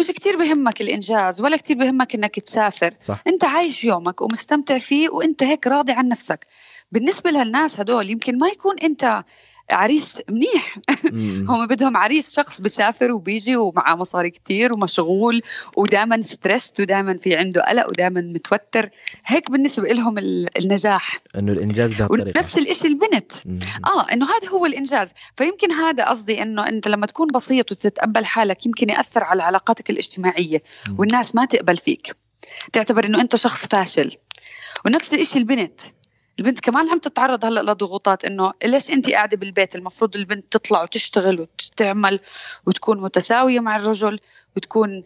مش 0.00 0.06
كتير 0.06 0.36
بهمك 0.36 0.80
الإنجاز 0.80 1.40
ولا 1.40 1.56
كتير 1.56 1.78
بهمك 1.78 2.14
إنك 2.14 2.40
تسافر. 2.40 2.94
صح. 3.08 3.22
أنت 3.26 3.44
عايش 3.44 3.84
يومك 3.84 4.20
ومستمتع 4.20 4.78
فيه 4.78 5.08
وأنت 5.08 5.42
هيك 5.42 5.66
راضي 5.66 5.92
عن 5.92 6.08
نفسك. 6.08 6.46
بالنسبة 6.92 7.30
للناس 7.30 7.80
هدول 7.80 8.10
يمكن 8.10 8.38
ما 8.38 8.48
يكون 8.48 8.78
أنت 8.78 9.24
عريس 9.70 10.22
منيح. 10.30 10.78
هم 11.48 11.66
بدهم 11.66 11.96
عريس 11.96 12.32
شخص 12.32 12.60
بسافر 12.60 13.12
وبيجي 13.12 13.56
ومعه 13.56 13.94
مصاري 13.94 14.30
كتير 14.30 14.72
ومشغول 14.72 15.42
ودائما 15.76 16.20
ستريس 16.20 16.72
ودائما 16.80 17.18
في 17.18 17.36
عنده 17.36 17.62
قلق 17.62 17.88
ودائما 17.88 18.20
متوتر. 18.20 18.90
هيك 19.26 19.50
بالنسبة 19.50 19.88
لهم 19.88 20.18
النجاح. 20.18 21.20
إنه 21.36 21.52
الإنجاز 21.52 21.94
بهالطريقة. 21.94 22.38
نفس 22.38 22.58
الشيء 22.58 22.90
البنت. 22.90 23.32
آه 23.86 24.12
إنه 24.12 24.26
هذا 24.26 24.48
هو 24.48 24.66
الإنجاز. 24.66 25.12
فيمكن 25.36 25.72
هذا 25.72 26.04
قصدي 26.04 26.42
إنه 26.42 26.68
أنت 26.68 26.88
لما 26.88 27.06
تكون 27.06 27.26
بسيط 27.26 27.72
وتتقبل 27.72 28.24
حالك 28.24 28.66
يمكن 28.66 28.90
يأثر 28.90 29.24
على 29.24 29.42
علاقاتك 29.42 29.90
الاجتماعية. 29.90 30.62
والناس 30.98 31.34
ما 31.34 31.44
تقبل 31.44 31.76
فيك. 31.76 32.12
تعتبر 32.72 33.04
إنه 33.04 33.20
أنت 33.20 33.36
شخص 33.36 33.66
فاشل. 33.66 34.16
ونفس 34.86 35.14
الشيء 35.14 35.42
البنت. 35.42 35.80
البنت 36.38 36.60
كمان 36.60 36.90
عم 36.90 36.98
تتعرض 36.98 37.44
هلا 37.44 37.72
لضغوطات 37.72 38.24
إنه 38.24 38.52
ليش 38.64 38.90
انت 38.90 39.10
قاعدة 39.10 39.36
بالبيت؟ 39.36 39.74
المفروض 39.74 40.16
البنت 40.16 40.44
تطلع 40.50 40.82
وتشتغل 40.82 41.40
وتعمل 41.40 42.20
وتكون 42.66 43.00
متساوية 43.00 43.60
مع 43.60 43.76
الرجل 43.76 44.20
وتكون 44.56 45.02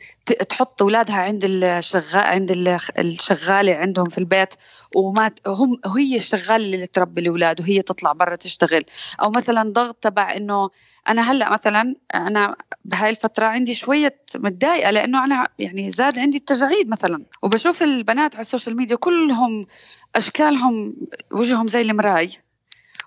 تحط 0.48 0.82
أولادها 0.82 1.16
عند 1.16 1.44
الشغال 1.44 2.26
عند 2.26 2.50
الشغالة 2.98 3.74
عندهم 3.74 4.04
في 4.04 4.18
البيت 4.18 4.54
وما 4.94 5.30
هم 5.46 5.80
هي 5.96 6.16
الشغالة 6.16 6.56
اللي 6.56 6.86
تربي 6.86 7.20
الأولاد 7.20 7.60
وهي 7.60 7.82
تطلع 7.82 8.12
برا 8.12 8.36
تشتغل. 8.36 8.84
أو 9.22 9.30
مثلا 9.30 9.72
ضغط 9.72 9.96
تبع 9.96 10.36
إنه 10.36 10.70
أنا 11.08 11.32
هلأ 11.32 11.52
مثلا 11.52 11.94
أنا 12.14 12.56
بهاي 12.84 13.10
الفترة 13.10 13.46
عندي 13.46 13.74
شوية 13.74 14.20
متضايقة 14.36 14.90
لأنه 14.90 15.24
أنا 15.24 15.48
يعني 15.58 15.90
زاد 15.90 16.18
عندي 16.18 16.36
التجاعيد 16.36 16.88
مثلا. 16.88 17.24
وبشوف 17.42 17.82
البنات 17.82 18.34
على 18.34 18.40
ال 18.40 18.45
social 18.45 18.76
media 18.76 18.96
كلهم 18.96 19.66
أشكالهم 20.14 20.94
وجههم 21.30 21.68
زي 21.68 21.80
المراي 21.80 22.30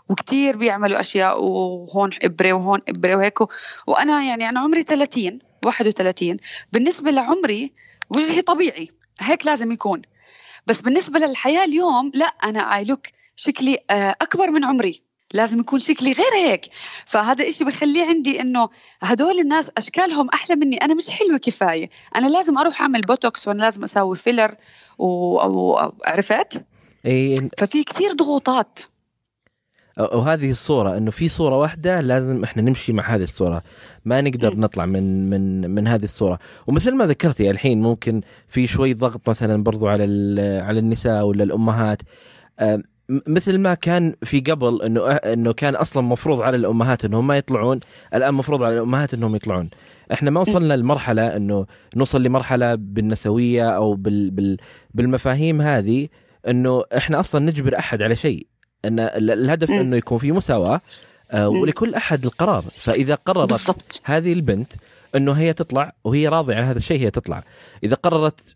وكتير 0.10 0.58
بيعملوا 0.58 1.00
أشياء 1.00 1.44
وهون 1.44 2.10
إبرة 2.22 2.54
وهون 2.54 2.80
إبرة 2.90 3.16
وهيك. 3.16 3.40
وأنا 3.88 4.24
يعني 4.24 4.50
أنا 4.50 4.60
عمري 4.60 4.84
30 4.84 5.40
31 5.66 6.38
بالنسبة 6.72 7.12
لعمري 7.12 7.72
وجهي 8.10 8.42
طبيعي 8.42 8.90
هيك 9.20 9.46
لازم 9.46 9.72
يكون. 9.72 10.02
بس 10.68 10.82
بالنسبة 10.82 11.20
للحياة 11.20 11.66
اليوم 11.66 12.12
لا 12.14 12.26
أنا 12.26 12.76
اي 12.76 12.84
لوك 12.84 13.08
شكلي 13.36 13.78
آه، 13.90 14.16
أكبر 14.22 14.52
من 14.52 14.66
عمري. 14.66 15.04
لازم 15.34 15.60
يكون 15.60 15.80
شكلي 15.80 16.12
غير 16.12 16.34
هيك. 16.36 16.66
فهذا 17.06 17.50
إشي 17.50 17.64
بخليه 17.64 18.06
عندي 18.06 18.42
إنه 18.42 18.70
هدول 19.02 19.40
الناس 19.40 19.72
أشكالهم 19.78 20.30
أحلى 20.30 20.56
مني. 20.56 20.78
أنا 20.78 20.94
مش 20.94 21.10
حلوة 21.10 21.38
كفاية. 21.38 21.90
أنا 22.16 22.28
لازم 22.28 22.58
أروح 22.58 22.82
أعمل 22.82 23.02
بوتوكس 23.02 23.48
وأنا 23.48 23.62
لازم 23.62 23.84
أسوي 23.84 24.16
filler 24.16 24.56
وعرفت 25.00 26.64
إيه 27.06 27.50
ففي 27.58 27.84
كثير 27.84 28.14
ضغوطات. 28.14 28.80
وهذه 30.00 30.52
الصورة 30.52 30.98
إنه 30.98 31.12
في 31.12 31.28
صورة 31.28 31.58
واحدة 31.58 32.02
لازم 32.02 32.44
إحنا 32.44 32.62
نمشي 32.62 32.94
مع 32.94 33.04
هذه 33.04 33.24
الصورة. 33.24 33.62
ما 34.06 34.22
نقدر 34.22 34.56
نطلع 34.56 34.86
من 34.86 35.30
من 35.30 35.70
من 35.70 35.88
هذه 35.88 36.04
الصورة. 36.04 36.40
ومثل 36.68 36.96
ما 36.96 37.06
ذكرتي 37.06 37.52
الحين 37.52 37.82
ممكن 37.82 38.22
في 38.48 38.68
شوي 38.68 38.94
ضغط 38.94 39.30
مثلا 39.30 39.64
برضو 39.64 39.88
على 39.88 40.04
على 40.68 40.80
النساء 40.80 41.24
ولا 41.24 41.44
الأمهات. 41.44 42.02
مثل 43.28 43.58
ما 43.58 43.74
كان 43.74 44.14
في 44.24 44.40
قبل 44.40 44.82
إنه 44.82 45.08
إنه 45.12 45.54
كان 45.54 45.76
أصلا 45.76 46.04
مفروض 46.04 46.42
على 46.42 46.58
الأمهات 46.58 47.06
إنهم 47.06 47.28
ما 47.28 47.38
يطلعون 47.38 47.80
الآن 48.14 48.34
مفروض 48.34 48.64
على 48.64 48.76
الأمهات 48.76 49.14
إنهم 49.14 49.36
يطلعون. 49.36 49.70
إحنا 50.14 50.30
ما 50.30 50.42
وصلنا 50.42 50.74
لمرحلة 50.74 51.36
إنه 51.36 51.66
نوصل 51.96 52.24
لمرحلة 52.24 52.76
بالنسوية 52.76 53.70
أو 53.70 53.94
بال 53.94 54.32
بال 54.32 54.58
بالمفاهيم 54.94 55.62
هذه 55.62 56.08
إنه 56.48 56.84
إحنا 56.98 57.20
أصلا 57.20 57.46
نجبر 57.46 57.78
أحد 57.78 58.02
على 58.02 58.16
شيء. 58.16 58.48
إن 58.86 59.00
الهدف 59.00 59.72
إنه 59.72 59.98
يكون 59.98 60.18
في 60.18 60.32
مساواة 60.32 60.82
آه، 61.32 61.50
ولكل 61.50 61.96
أحد 61.96 62.26
القرار. 62.26 62.64
فإذا 62.78 63.16
قررت 63.16 63.50
بالضبط. 63.50 64.02
هذه 64.04 64.34
البنت 64.34 64.74
إنه 65.16 65.32
هي 65.32 65.54
تطلع 65.54 65.94
وهي 66.04 66.28
راضية 66.28 66.56
عن 66.56 66.64
هذا 66.64 66.78
الشيء 66.78 67.00
هي 67.00 67.12
تطلع. 67.12 67.44
إذا 67.84 67.96
قررت 67.96 68.56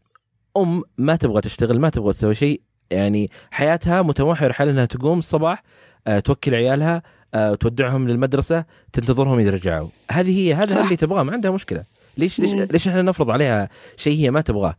أم 0.58 0.84
ما 0.98 1.16
تبغى 1.16 1.42
تشتغل 1.42 1.80
ما 1.80 1.90
تبغى 1.90 2.14
تسوي 2.14 2.36
شيء 2.36 2.62
يعني 2.92 3.30
حياتها 3.52 4.02
متمحور 4.02 4.54
حال 4.54 4.70
إنها 4.70 4.86
تقوم 4.86 5.20
الصباح 5.20 5.64
آه، 6.08 6.20
توكل 6.20 6.56
عيالها 6.56 7.04
آه، 7.34 7.56
تودعهم 7.56 8.08
للمدرسة 8.08 8.66
تنتظرهم 8.94 9.40
اذا 9.40 9.50
رجعوا 9.50 9.88
هذه 10.12 10.40
هي 10.40 10.54
هذا 10.54 10.82
اللي 10.82 10.96
تبغاه 10.96 11.24
ما 11.24 11.34
عندها 11.34 11.52
مشكلة. 11.52 11.84
ليش 12.18 12.40
ليش 12.40 12.54
ليش 12.54 12.88
إحنا 12.88 13.02
نفرض 13.02 13.30
عليها 13.30 13.70
شيء 13.98 14.20
هي 14.20 14.32
ما 14.32 14.42
تبغاه؟ 14.42 14.76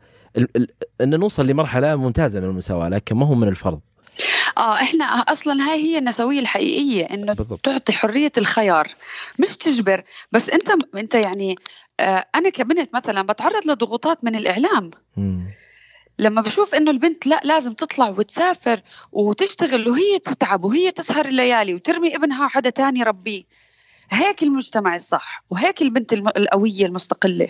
إن 1.01 1.19
نوصل 1.19 1.47
لمرحلة 1.47 1.97
ممتازة 1.97 2.41
من 2.41 2.47
المساواة 2.47 2.89
لكن 2.89 3.17
ما 3.17 3.27
هو 3.27 3.35
من 3.35 3.49
الفرض. 3.49 3.81
آه 4.59 4.75
إحنا 4.75 5.05
أصلا 5.05 5.71
هاي 5.71 5.83
هي 5.83 5.99
النسوية 5.99 6.41
الحقيقية 6.41 7.05
إنه 7.05 7.33
بالضبط. 7.33 7.61
تعطي 7.61 7.93
حرية 7.93 8.33
الخيار. 8.39 8.89
مش 9.39 9.57
تجبر 9.57 10.03
بس 10.33 10.51
أنت 10.51 10.71
أنت 10.95 11.15
يعني 11.15 11.57
آه 12.01 12.25
أنا 12.35 12.51
كبنت 12.51 12.95
مثلا 12.95 13.23
بتعرض 13.23 13.67
لضغوطات 13.67 14.25
من 14.25 14.37
الإعلام. 14.37 14.91
م. 15.17 15.41
لما 16.19 16.41
بشوف 16.43 16.75
إنه 16.75 16.91
البنت 16.91 17.27
لا 17.27 17.41
لازم 17.45 17.73
تطلع 17.75 18.09
وتسافر 18.09 18.81
وتشتغل 19.13 19.89
وهي 19.89 20.19
تتعب 20.19 20.65
وهي 20.65 20.91
تسهر 20.91 21.27
الليالي 21.27 21.75
وترمي 21.75 22.17
ابنها 22.17 22.49
حدا 22.49 22.71
تاني 22.71 23.01
يربيه 23.01 23.43
هيك 24.11 24.43
المجتمع 24.43 24.97
الصح 24.97 25.45
وهيك 25.51 25.83
البنت 25.83 26.13
القوية 26.13 26.87
المستقلة. 26.87 27.49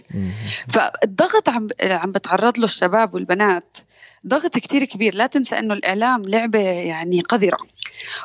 فالضغط 0.69 1.49
عم 1.49 1.69
عم 1.83 2.12
بتعرض 2.12 2.59
له 2.59 2.64
الشباب 2.64 3.14
والبنات 3.14 3.79
ضغط 4.27 4.59
كتير 4.59 4.85
كبير. 4.85 5.14
لا 5.14 5.27
تنسى 5.27 5.59
إنه 5.59 5.75
الإعلام 5.75 6.23
لعبة 6.23 6.59
يعني 6.59 7.21
قذرة. 7.21 7.59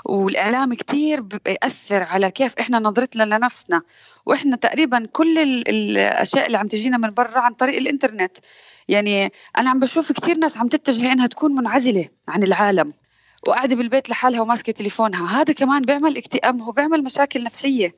والإعلام 0.06 0.74
كتير 0.74 1.22
بيأثر 1.22 2.04
على 2.04 2.32
كيف 2.32 2.56
إحنا 2.60 2.80
نظرتنا 2.80 3.24
لنفسنا. 3.24 3.82
وإحنا 4.26 4.56
تقريبا 4.56 5.08
كل 5.12 5.40
الأشياء 5.68 6.48
اللي 6.48 6.58
عم 6.58 6.68
تجينا 6.68 6.98
من 6.98 7.10
برا 7.10 7.40
عن 7.40 7.54
طريق 7.54 7.78
الإنترنت. 7.78 8.38
يعني 8.92 9.32
أنا 9.58 9.70
عم 9.70 9.80
بشوف 9.80 10.12
كثير 10.12 10.38
ناس 10.38 10.58
عم 10.58 10.68
تتجه 10.68 11.12
إنها 11.12 11.28
تكون 11.28 11.56
منعزلة 11.56 12.10
عن 12.28 12.44
العالم 12.44 12.94
وقاعدة 13.48 13.76
بالبيت 13.76 14.10
لحالها 14.10 14.42
وماسكة 14.42 14.72
تليفونها. 14.72 15.42
هذا 15.42 15.54
كمان 15.54 15.82
بيعمل 15.82 16.18
اكتئاب 16.18 16.62
وبيعمل 16.62 17.04
مشاكل 17.04 17.44
نفسية. 17.44 17.96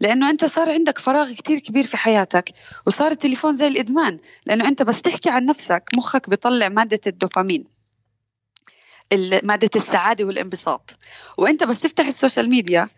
لأنه 0.00 0.30
أنت 0.30 0.44
صار 0.44 0.70
عندك 0.70 0.98
فراغ 0.98 1.32
كتير 1.32 1.58
كبير 1.58 1.84
في 1.84 1.96
حياتك 1.96 2.50
وصار 2.86 3.10
التليفون 3.10 3.52
زي 3.52 3.66
الإدمان. 3.66 4.18
لأنه 4.46 4.68
أنت 4.68 4.82
بس 4.82 5.02
تحكي 5.02 5.30
عن 5.30 5.46
نفسك 5.46 5.82
مخك 5.96 6.30
بيطلع 6.30 6.68
مادة 6.68 7.00
الدوبامين 7.06 7.64
مادة 9.42 9.70
السعادة 9.76 10.24
والانبساط. 10.24 10.96
وأنت 11.38 11.64
بس 11.64 11.80
تفتح 11.80 12.06
ال 12.06 12.12
social 12.12 12.50
media 12.50 12.88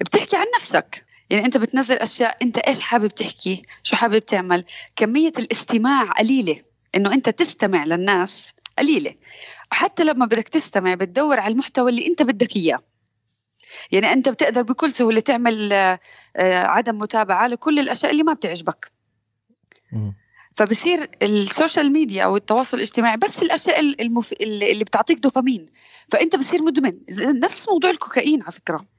بتحكي 0.00 0.36
عن 0.36 0.46
نفسك. 0.56 1.06
يعني 1.30 1.44
أنت 1.44 1.56
بتنزل 1.56 1.96
أشياء 1.96 2.36
أنت 2.42 2.58
إيش 2.58 2.80
حابب 2.80 3.08
تحكي؟ 3.08 3.62
شو 3.82 3.96
حابب 3.96 4.18
تعمل؟ 4.18 4.64
كمية 4.96 5.32
الاستماع 5.38 6.02
قليلة. 6.02 6.65
إنه 6.96 7.12
أنت 7.12 7.28
تستمع 7.28 7.84
للناس 7.84 8.54
قليلة. 8.78 9.14
حتى 9.70 10.04
لما 10.04 10.26
بدك 10.26 10.48
تستمع 10.48 10.94
بتدور 10.94 11.40
على 11.40 11.52
المحتوى 11.52 11.90
اللي 11.90 12.06
أنت 12.06 12.22
بدك 12.22 12.56
إياه. 12.56 12.78
يعني 13.92 14.12
أنت 14.12 14.28
بتقدر 14.28 14.62
بكل 14.62 14.92
سهولة 14.92 15.20
تعمل 15.20 15.72
آه، 15.72 15.98
عدم 16.36 16.98
متابعة 16.98 17.46
لكل 17.46 17.78
الأشياء 17.78 18.12
اللي 18.12 18.22
ما 18.22 18.32
بتعجبك. 18.32 18.92
فبصير 20.54 21.10
ال 21.22 21.32
social 21.32 21.92
media 21.92 22.24
أو 22.24 22.36
التواصل 22.36 22.76
الاجتماعي 22.76 23.16
بس 23.16 23.42
الأشياء 23.42 23.80
المف... 23.80 24.32
اللي 24.32 24.84
بتعطيك 24.84 25.18
دوبامين. 25.18 25.66
فأنت 26.08 26.36
بصير 26.36 26.62
مدمن. 26.62 26.98
نفس 27.20 27.68
موضوع 27.68 27.90
الكوكايين 27.90 28.42
على 28.42 28.52
فكرة. 28.52 28.95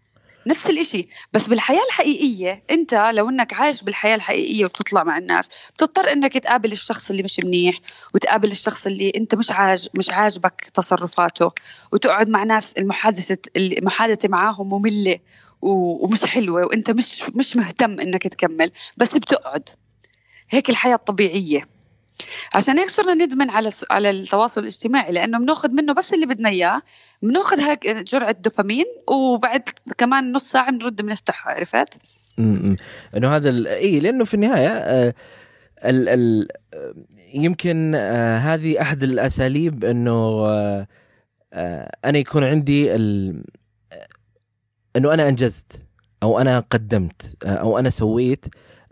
نفس 0.47 0.69
الإشي. 0.69 1.07
بس 1.33 1.47
بالحياة 1.47 1.83
الحقيقية 1.87 2.63
أنت 2.71 2.93
لو 3.13 3.29
أنك 3.29 3.53
عايش 3.53 3.83
بالحياة 3.83 4.15
الحقيقية 4.15 4.65
وبتطلع 4.65 5.03
مع 5.03 5.17
الناس 5.17 5.49
بتضطر 5.75 6.11
أنك 6.11 6.33
تقابل 6.37 6.71
الشخص 6.71 7.09
اللي 7.09 7.23
مش 7.23 7.39
منيح 7.39 7.79
وتقابل 8.15 8.51
الشخص 8.51 8.87
اللي 8.87 9.11
أنت 9.15 9.35
مش 9.35 9.51
عاج 9.51 9.87
مش 9.97 10.09
عاجبك 10.09 10.71
تصرفاته 10.73 11.51
وتقعد 11.93 12.29
مع 12.29 12.43
ناس 12.43 12.73
المحادثة 12.77 13.37
المحادثة 13.57 14.29
معاهم 14.29 14.69
مملة 14.69 15.19
ومش 15.61 16.25
حلوة 16.25 16.65
وأنت 16.65 16.91
مش 16.91 17.23
مش 17.35 17.55
مهتم 17.55 17.99
أنك 17.99 18.23
تكمل 18.27 18.71
بس 18.97 19.17
بتقعد. 19.17 19.69
هيك 20.49 20.69
الحياة 20.69 20.95
الطبيعية. 20.95 21.76
عشان 22.53 22.79
هيك 22.79 22.89
صرنا 22.89 23.25
ندمن 23.25 23.49
على 23.49 23.69
على 23.89 24.09
التواصل 24.09 24.61
الاجتماعي 24.61 25.11
لأنه 25.11 25.39
بناخذ 25.39 25.71
منه 25.71 25.93
بس 25.93 26.13
اللي 26.13 26.25
بدنا 26.25 26.49
إياه. 26.49 26.81
بناخذ 27.21 27.59
هيك 27.59 27.87
جرعة 27.87 28.31
دوبامين 28.31 28.85
وبعد 29.09 29.69
كمان 29.97 30.31
نص 30.31 30.51
ساعة 30.51 30.71
بنرد 30.71 31.01
بنفتحها 31.01 31.53
عرفت؟ 31.53 32.01
امم 32.39 32.77
إنه 33.17 33.35
هذا 33.35 33.49
إي 33.69 33.99
لأنه 33.99 34.25
في 34.25 34.33
النهاية 34.33 34.69
آه 34.69 35.13
ال 35.85 36.09
ال 36.09 36.47
يمكن 37.33 37.95
آه 37.95 38.37
هذه 38.37 38.81
أحد 38.81 39.03
الأساليب 39.03 39.85
إنه 39.85 40.45
آه 40.47 40.87
أنا 42.05 42.17
يكون 42.17 42.43
عندي 42.43 42.95
ال 42.95 43.43
إنه 44.95 45.13
أنا 45.13 45.29
أنجزت 45.29 45.85
أو 46.23 46.39
أنا 46.39 46.59
قدمت 46.59 47.43
أو 47.43 47.79
أنا 47.79 47.89
سويت. 47.89 48.45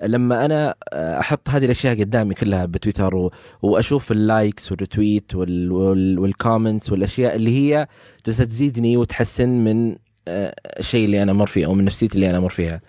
لما 0.04 0.46
أنا 0.46 0.76
أحط 0.94 1.50
هذه 1.50 1.66
الأشياء 1.66 2.00
قدامي 2.00 2.34
كلها 2.34 2.66
بتويتر 2.66 3.30
وأشوف 3.62 4.12
ال 4.12 4.22
likes 4.22 4.72
وال 4.72 4.86
retweet 4.86 5.36
وال 5.36 5.67
comments 5.67 6.92
والأشياء 6.92 7.36
اللي 7.36 7.50
هي 7.58 7.88
جالسة 8.26 8.44
تزيدني 8.44 8.98
وتحسن 8.98 9.50
من 9.50 9.96
آه، 10.28 10.56
الشيء 10.80 11.06
اللي 11.06 11.24
أنا 11.24 11.32
أمر 11.32 11.46
فيه 11.46 11.66
أو 11.66 11.74
من 11.74 11.86
نفسيتي 11.86 12.16
اللي 12.16 12.30
أنا 12.30 12.38
أمر 12.38 12.50
فيها. 12.50 12.82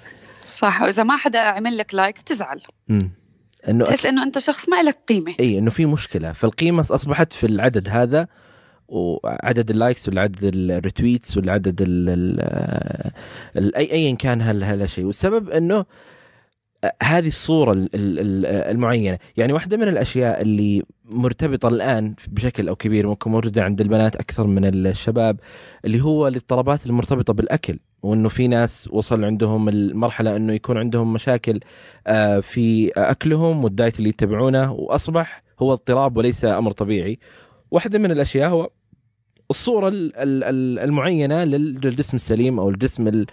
صح 0.45 0.83
وإذا 0.83 1.03
ما 1.03 1.17
حدا 1.17 1.39
عمل 1.39 1.79
لك 1.79 1.95
like 1.95 2.21
بتزعل 2.21 2.61
امم 2.91 3.11
إنه 3.69 3.85
تحس 3.85 4.07
إنه 4.07 4.23
أنت 4.23 4.39
شخص 4.39 4.69
ما 4.69 4.83
لك 4.83 4.99
قيمة. 5.09 5.35
إي 5.41 5.59
إنه 5.59 5.71
في 5.71 5.87
مشكلة. 5.87 6.33
فالقيمة 6.33 6.81
أصبحت 6.81 7.33
في 7.33 7.47
العدد 7.47 7.89
هذا 7.89 8.29
وعدد 8.89 9.71
ال 9.71 9.77
likes 9.77 10.09
والعدد 10.09 10.51
ال 10.55 10.64
retweets 10.64 11.37
والعدد 11.37 11.83
ال 11.83 12.09
ال 13.57 13.75
اي 13.75 13.93
ايا 13.93 14.17
كان 14.17 14.41
هالشيء 14.41 15.05
والسبب 15.05 15.51
إنه 15.51 15.85
هذه 17.03 17.27
الصورة 17.29 17.89
المعينة. 17.95 19.19
يعني 19.37 19.53
واحدة 19.53 19.77
من 19.77 19.89
الأشياء 19.89 20.43
اللي 20.43 20.83
مرتبطة 21.05 21.69
الآن 21.69 22.15
بشكل 22.29 22.69
أو 22.69 22.77
كبير 22.77 23.07
ممكن 23.07 23.31
موجودة 23.31 23.65
عند 23.65 23.81
البنات 23.81 24.17
أكثر 24.17 24.47
من 24.47 24.65
الشباب 24.65 25.41
اللي 25.85 26.01
هو 26.01 26.29
الاضطرابات 26.29 26.87
المرتبطة 26.87 27.33
بالأكل 27.33 27.79
وأنه 28.03 28.29
في 28.29 28.49
ناس 28.49 28.89
وصل 28.93 29.25
عندهم 29.25 29.69
المرحلة 29.69 30.37
أنه 30.37 30.53
يكون 30.53 30.79
عندهم 30.79 31.13
مشاكل 31.13 31.61
آه، 32.07 32.41
في 32.41 32.91
أكلهم 32.97 33.65
والدايت 33.65 33.99
اللي 33.99 34.09
يتبعونه 34.09 34.73
وأصبح 34.73 35.43
هو 35.61 35.73
اضطراب 35.73 36.17
وليس 36.17 36.45
أمر 36.45 36.73
طبيعي. 36.73 37.19
واحدة 37.71 37.99
من 37.99 38.11
الأشياء 38.11 38.51
هو 38.51 38.71
الصورة 39.51 39.91
المعينة 39.93 41.45
للجسم 41.45 42.17
السليم 42.17 42.61
أو 42.61 42.71
الجسم 42.71 43.25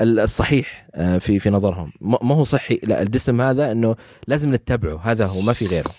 الصحيح 0.00 0.86
آه، 0.94 1.18
في 1.18 1.38
في 1.38 1.50
نظرهم. 1.50 1.92
ما 2.00 2.34
هو 2.34 2.44
صحي. 2.44 2.80
لا 2.82 3.02
الجسم 3.02 3.40
هذا 3.40 3.72
إنه 3.72 3.96
لازم 4.26 4.54
نتبعه. 4.54 5.00
هذا 5.04 5.26
هو 5.26 5.40
ما 5.40 5.52
في 5.52 5.66
غيره. 5.66 5.90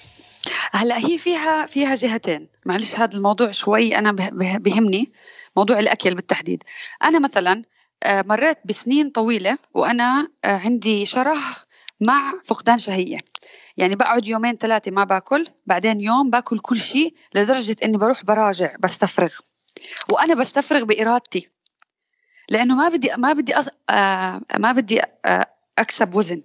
هلا 0.72 0.98
هي 0.98 1.18
فيها 1.18 1.66
فيها 1.66 1.96
جهتين. 1.96 2.48
معلش 2.66 3.00
هذا 3.00 3.14
الموضوع 3.14 3.52
شوي 3.52 3.98
أنا 3.98 4.12
بهمني. 4.58 5.12
موضوع 5.58 5.80
الأكل 5.80 6.16
بالتحديد. 6.16 6.64
أنا 7.04 7.20
مثلا 7.20 7.64
آه، 8.04 8.22
مريت 8.22 8.58
بسنين 8.66 9.10
طويلة 9.10 9.58
وأنا 9.74 10.28
آه، 10.46 10.58
عندي 10.58 11.06
شره 11.06 11.38
مع 12.02 12.34
فقدان 12.46 12.78
شهية. 12.78 13.18
يعني 13.78 13.96
بقعد 13.96 14.28
يومين 14.28 14.56
ثلاثة 14.56 14.92
ما 14.92 15.04
باكل 15.04 15.46
بعدين 15.66 16.02
يوم 16.02 16.30
باكل 16.30 16.60
كل 16.60 16.78
شيء 16.78 17.14
لدرجة 17.36 17.76
إني 17.84 17.98
بروح 17.98 18.26
براجع 18.26 18.76
بستفرغ. 18.80 19.34
وأنا 20.12 20.34
بستفرغ 20.34 20.84
بإرادتي. 20.84 21.55
لأنه 22.50 22.76
ما 22.76 22.90
بدي 22.90 23.10
ما 23.18 23.34
بدي 23.34 23.56
أص... 23.56 23.70
آه 23.90 24.42
ما 24.58 24.72
بدي 24.72 25.02
آه 25.26 25.48
أكسب 25.78 26.16
وزن. 26.16 26.42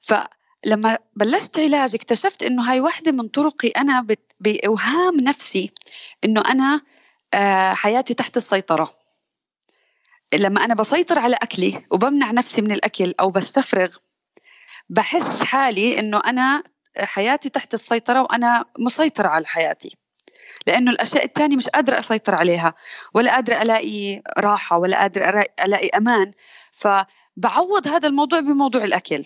فلما 0.00 0.98
بلشت 1.16 1.58
علاج 1.58 1.94
اكتشفت 1.94 2.42
إنه 2.42 2.70
هاي 2.70 2.80
واحدة 2.80 3.12
من 3.12 3.28
طرقي 3.28 3.68
أنا 3.68 4.00
بت... 4.00 4.32
بأوهام 4.40 5.16
نفسي 5.20 5.72
إنه 6.24 6.40
أنا 6.40 6.80
آه 7.34 7.74
حياتي 7.74 8.14
تحت 8.14 8.36
السيطرة. 8.36 8.94
لما 10.34 10.64
أنا 10.64 10.74
بسيطر 10.74 11.18
على 11.18 11.36
أكلي 11.36 11.86
وبمنع 11.90 12.30
نفسي 12.30 12.62
من 12.62 12.72
الأكل 12.72 13.14
أو 13.20 13.30
بستفرغ 13.30 13.96
بحس 14.88 15.42
حالي 15.44 15.98
إنه 15.98 16.20
أنا 16.26 16.62
حياتي 16.98 17.48
تحت 17.48 17.74
السيطرة 17.74 18.22
وأنا 18.22 18.64
مسيطرة 18.78 19.28
على 19.28 19.46
حياتي. 19.46 19.96
لأنه 20.66 20.90
الأشياء 20.90 21.24
الثانية 21.24 21.56
مش 21.56 21.68
قادرة 21.68 21.98
أسيطر 21.98 22.34
عليها 22.34 22.74
ولا 23.14 23.34
قادرة 23.34 23.62
ألاقي 23.62 24.22
راحة 24.38 24.78
ولا 24.78 24.98
قادرة 25.00 25.44
ألاقي 25.64 25.88
أمان. 25.88 26.32
فبعوض 26.72 27.88
هذا 27.88 28.08
الموضوع 28.08 28.40
بموضوع 28.40 28.84
الأكل. 28.84 29.24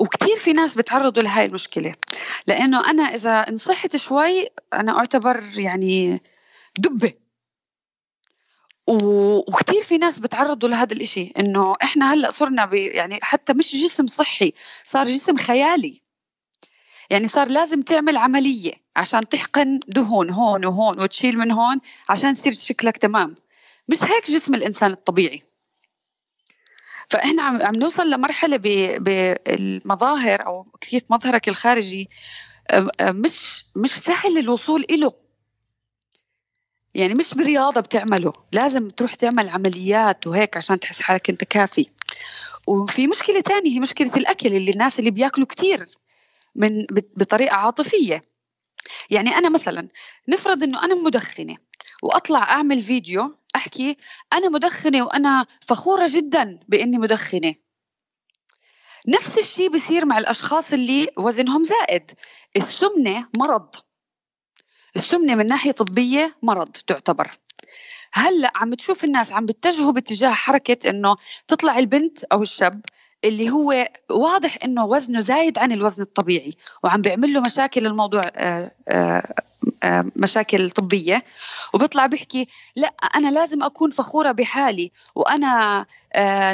وكثير 0.00 0.36
في 0.36 0.52
ناس 0.52 0.74
بتعرضوا 0.74 1.22
لهاي 1.22 1.44
المشكلة. 1.44 1.94
لأنه 2.46 2.90
أنا 2.90 3.02
إذا 3.02 3.30
انصحت 3.30 3.96
شوي 3.96 4.48
أنا 4.72 4.98
أعتبر 4.98 5.42
يعني 5.56 6.22
دبة. 6.78 7.12
وكثير 8.86 9.82
في 9.82 9.98
ناس 9.98 10.18
بتعرضوا 10.18 10.68
لهذا 10.68 10.92
الإشي 10.92 11.32
إنه 11.38 11.74
إحنا 11.82 12.14
هلأ 12.14 12.30
صرنا 12.30 12.70
يعني 12.72 13.18
حتى 13.22 13.52
مش 13.52 13.76
جسم 13.76 14.06
صحي 14.06 14.52
صار 14.84 15.06
جسم 15.06 15.36
خيالي. 15.36 16.03
يعني 17.10 17.28
صار 17.28 17.48
لازم 17.48 17.82
تعمل 17.82 18.16
عملية 18.16 18.72
عشان 18.96 19.28
تحقن 19.28 19.80
دهون 19.88 20.30
هون 20.30 20.66
وهون 20.66 21.00
وتشيل 21.02 21.38
من 21.38 21.50
هون 21.50 21.80
عشان 22.08 22.30
يصير 22.30 22.54
شكلك 22.54 22.96
تمام. 22.96 23.34
مش 23.88 24.04
هيك 24.04 24.30
جسم 24.30 24.54
الإنسان 24.54 24.90
الطبيعي. 24.90 25.42
فإحنا 27.08 27.42
عم, 27.42 27.72
نوصل 27.76 28.10
لمرحلة 28.10 28.56
بالمظاهر 28.56 30.46
أو 30.46 30.66
كيف 30.80 31.02
مظهرك 31.12 31.48
الخارجي 31.48 32.10
مش 33.02 33.64
مش 33.76 33.90
سهل 33.90 34.38
الوصول 34.38 34.86
إله. 34.90 35.12
يعني 36.94 37.14
مش 37.14 37.34
برياضة 37.34 37.80
بتعمله 37.80 38.32
لازم 38.52 38.88
تروح 38.88 39.14
تعمل 39.14 39.48
عمليات 39.48 40.26
وهيك 40.26 40.56
عشان 40.56 40.80
تحس 40.80 41.02
حالك 41.02 41.30
أنت 41.30 41.44
كافي. 41.44 41.86
وفي 42.66 43.06
مشكلة 43.06 43.40
تانية 43.40 43.70
هي 43.70 43.80
مشكلة 43.80 44.10
الأكل 44.16 44.46
اللي 44.54 44.70
الناس 44.70 44.98
اللي 44.98 45.10
بياكلوا 45.10 45.46
كتير. 45.46 45.88
من 46.54 46.86
بطريقة 46.90 47.54
عاطفية. 47.56 48.24
يعني 49.10 49.30
أنا 49.30 49.48
مثلا 49.48 49.88
نفرض 50.28 50.62
إنه 50.62 50.84
أنا 50.84 50.94
مدخنة 50.94 51.56
وأطلع 52.02 52.42
أعمل 52.42 52.82
فيديو 52.82 53.36
أحكي 53.56 53.96
أنا 54.32 54.48
مدخنة 54.48 55.04
وأنا 55.04 55.46
فخورة 55.60 56.06
جدا 56.10 56.60
بإني 56.68 56.98
مدخنة. 56.98 57.54
نفس 59.08 59.38
الشيء 59.38 59.68
بصير 59.68 60.04
مع 60.04 60.18
الأشخاص 60.18 60.72
اللي 60.72 61.08
وزنهم 61.18 61.62
زائد. 61.62 62.10
السمنة 62.56 63.28
مرض. 63.36 63.74
السمنة 64.96 65.34
من 65.34 65.46
ناحية 65.46 65.72
طبية 65.72 66.36
مرض 66.42 66.68
تعتبر. 66.68 67.30
هلأ 68.12 68.52
عم 68.54 68.74
تشوف 68.74 69.04
الناس 69.04 69.32
عم 69.32 69.46
بيتجهوا 69.46 69.92
باتجاه 69.92 70.30
حركة 70.30 70.90
إنه 70.90 71.16
تطلع 71.48 71.78
البنت 71.78 72.24
أو 72.24 72.42
الشاب 72.42 72.80
اللي 73.24 73.50
هو 73.50 73.88
واضح 74.10 74.58
إنه 74.64 74.84
وزنه 74.84 75.20
زايد 75.20 75.58
عن 75.58 75.72
الوزن 75.72 76.02
الطبيعي 76.02 76.50
وعم 76.82 77.00
بيعمل 77.02 77.32
له 77.32 77.40
مشاكل 77.40 77.86
الموضوع 77.86 78.22
آه، 78.36 78.70
آه، 78.88 79.34
آه، 79.82 80.10
مشاكل 80.16 80.70
طبية 80.70 81.24
وبيطلع 81.74 82.06
بيحكي 82.06 82.48
لا 82.76 82.86
أنا 83.14 83.30
لازم 83.30 83.62
أكون 83.62 83.90
فخورة 83.90 84.32
بحالي 84.32 84.90
وأنا 85.14 85.86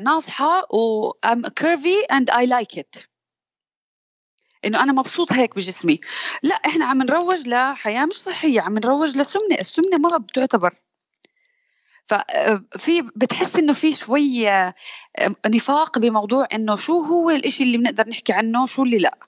ناصحة 0.05 0.67
و 0.75 1.13
I'm 1.27 1.41
curvy 1.61 2.07
and 2.13 2.31
I 2.31 2.47
like 2.47 2.81
it. 2.81 3.11
إنه 4.65 4.83
أنا 4.83 4.93
مبسوط 4.93 5.33
هيك 5.33 5.57
بجسمي. 5.57 6.01
لا 6.43 6.55
إحنا 6.55 6.85
عم 6.85 7.03
نروج 7.03 7.49
لحياة 7.49 8.07
مش 8.07 8.15
صحية 8.15 8.61
عم 8.61 8.75
نروج 8.75 9.17
لسمنة 9.17 9.57
السمنة 9.61 9.99
مرض 9.99 10.25
تعتبر. 10.35 10.75
ففي 12.11 13.03
بتحس 13.17 13.57
إنه 13.57 13.73
في 13.73 13.93
شوي 13.93 14.47
نفاق 15.47 15.99
بموضوع 15.99 16.49
إنه 16.55 16.77
شو 16.77 17.03
هو 17.03 17.31
الإشي 17.31 17.65
اللي 17.65 17.79
بنقدر 17.79 18.09
نحكي 18.09 18.33
عنه 18.33 18.67
شو 18.67 18.83
اللي 18.83 18.99
لا. 18.99 19.19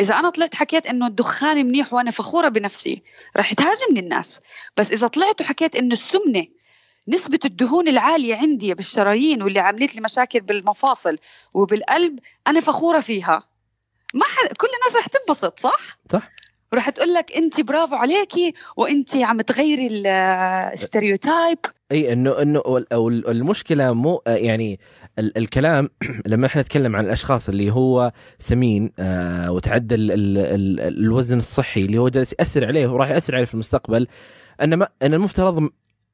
إذا 0.00 0.14
أنا 0.14 0.30
طلعت 0.30 0.54
حكيت 0.54 0.86
إنه 0.86 1.06
الدخان 1.06 1.66
منيح 1.66 1.92
وأنا 1.92 2.10
فخورة 2.10 2.48
بنفسي 2.48 3.02
رح 3.36 3.52
تهاجمني 3.52 4.00
الناس. 4.00 4.40
بس 4.76 4.92
إذا 4.92 5.06
طلعت 5.06 5.40
وحكيت 5.40 5.76
إنه 5.76 5.92
السمنة 5.92 6.46
نسبة 7.08 7.38
الدهون 7.44 7.88
العالية 7.88 8.36
عندي 8.36 8.74
بالشرايين 8.74 9.42
واللي 9.42 9.60
عملت 9.60 9.94
لي 9.96 10.00
مشاكل 10.00 10.40
بالمفاصل 10.40 11.18
وبالقلب 11.54 12.18
أنا 12.46 12.60
فخورة 12.60 13.00
فيها. 13.00 13.42
ما 14.14 14.24
حد 14.24 14.56
كل 14.56 14.68
الناس 14.74 14.96
رح 14.96 15.06
تنبسط 15.06 15.58
صح؟ 15.58 15.98
صح. 16.12 16.30
ورح 16.72 16.90
تقول 16.90 17.14
لك 17.14 17.32
انت 17.32 17.60
برافو 17.60 17.96
عليكي 17.96 18.54
وانت 18.76 19.16
عم 19.16 19.40
تغيري 19.40 19.88
ال 20.72 20.80
stereotype 20.80 21.58
إي 21.92 22.12
إنه 22.12 22.42
إنه 22.42 22.62
المشكلة 23.28 23.92
مو 23.92 24.22
يعني 24.26 24.80
ال 25.18 25.38
الكلام 25.38 25.88
لما 26.26 26.46
إحنا 26.46 26.62
نتكلم 26.62 26.96
عن 26.96 27.04
الأشخاص 27.04 27.48
اللي 27.48 27.70
هو 27.70 28.12
سمين 28.38 28.90
آه 28.98 29.52
وتعدى 29.52 29.94
ال 29.94 30.12
ال 30.12 30.38
ال 30.38 30.80
الوزن 30.80 31.38
الصحي 31.38 31.84
اللي 31.84 31.98
هو 31.98 32.08
جالس 32.08 32.32
يأثر 32.38 32.64
عليه 32.64 32.86
وراح 32.86 33.10
يأثر 33.10 33.34
عليه 33.34 33.44
في 33.44 33.54
المستقبل 33.54 34.06
ان 34.62 34.74
ما 34.74 34.88
ان 35.02 35.14
المفترض 35.14 35.70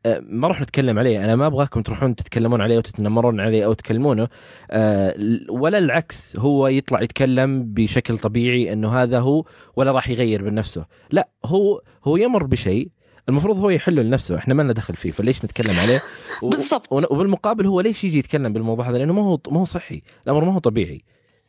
آه، 0.07 0.23
ما 0.27 0.49
راح 0.49 0.61
نتكلم 0.61 0.99
عليه. 0.99 1.25
أنا 1.25 1.37
ما 1.37 1.47
أبغاكم 1.47 1.83
تروحون 1.83 2.17
تتكلمون 2.17 2.61
عليه 2.61 2.79
وتتنمرون 2.79 3.41
عليه 3.41 3.65
أو 3.65 3.73
تكلمونه 3.73 4.29
آه، 4.71 5.15
ولا 5.51 5.79
العكس 5.79 6.37
هو 6.37 6.69
يطلع 6.69 7.03
يتكلم 7.03 7.63
بشكل 7.65 8.19
طبيعي 8.19 8.73
إنه 8.73 9.03
هذا 9.03 9.21
هو 9.21 9.45
ولا 9.77 9.93
راح 9.93 10.09
يغير 10.09 10.43
من 10.43 10.55
نفسه. 10.55 10.87
لا 11.11 11.29
هو 11.45 11.83
هو 12.05 12.17
يمر 12.17 12.47
بشيء 12.47 12.89
المفروض 13.29 13.59
هو 13.59 13.71
يحله 13.71 14.03
لنفسه 14.03 14.37
إحنا 14.37 14.55
ما 14.55 14.63
لنا 14.63 14.73
دخل 14.73 14.97
فيه 14.97 15.11
فليش 15.11 15.45
نتكلم 15.45 15.81
عليه؟ 15.81 16.03
بالضبط. 16.43 16.93
وبالمقابل 17.13 17.67
هو 17.67 17.81
ليش 17.81 18.05
يجي 18.05 18.19
يتكلم 18.19 18.53
بالموضوع 18.53 18.91
هذا؟ 18.91 18.99
لأنه 18.99 19.13
ما 19.13 19.23
هو 19.23 19.39
ما 19.51 19.61
هو 19.61 19.65
صحي 19.65 20.03
الأمر 20.27 20.45
ما 20.45 20.55
هو 20.55 20.59
طبيعي. 20.59 21.03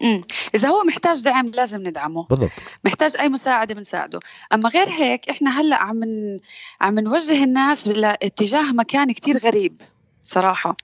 امم 0.04 0.22
إذا 0.56 0.70
هو 0.70 0.84
محتاج 0.84 1.22
دعم 1.22 1.46
لازم 1.46 1.88
ندعمه. 1.88 2.26
بالضبط. 2.30 2.52
محتاج 2.86 3.18
أي 3.20 3.30
مساعدة 3.30 3.76
بنساعده. 3.76 4.20
أما 4.54 4.70
غير 4.70 4.88
هيك 4.90 5.30
إحنا 5.30 5.62
هلأ 5.62 5.76
عم 5.76 5.96
من... 5.96 6.38
عم 6.82 7.00
نوجه 7.00 7.44
الناس 7.44 7.88
لاتجاه 7.88 8.72
مكان 8.72 9.12
كتير 9.12 9.38
غريب. 9.38 9.82
صراحة 10.24 10.78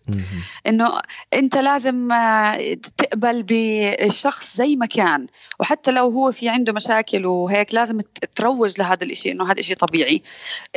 إنه 0.68 1.02
أنت 1.34 1.58
لازم 1.58 2.12
آه، 2.12 2.74
تقبل 2.74 3.44
بالشخص 3.44 4.56
زي 4.56 4.76
ما 4.76 4.86
كان. 4.86 5.28
وحتى 5.60 5.92
لو 5.92 6.10
هو 6.10 6.32
في 6.32 6.50
عنده 6.50 6.74
مشاكل 6.74 7.26
وهيك 7.26 7.74
لازم 7.74 8.02
تروج 8.36 8.80
لهذا 8.80 9.04
الشيء 9.04 9.32
إنه 9.32 9.52
هذا 9.52 9.60
الشيء 9.60 9.76
طبيعي. 9.76 10.22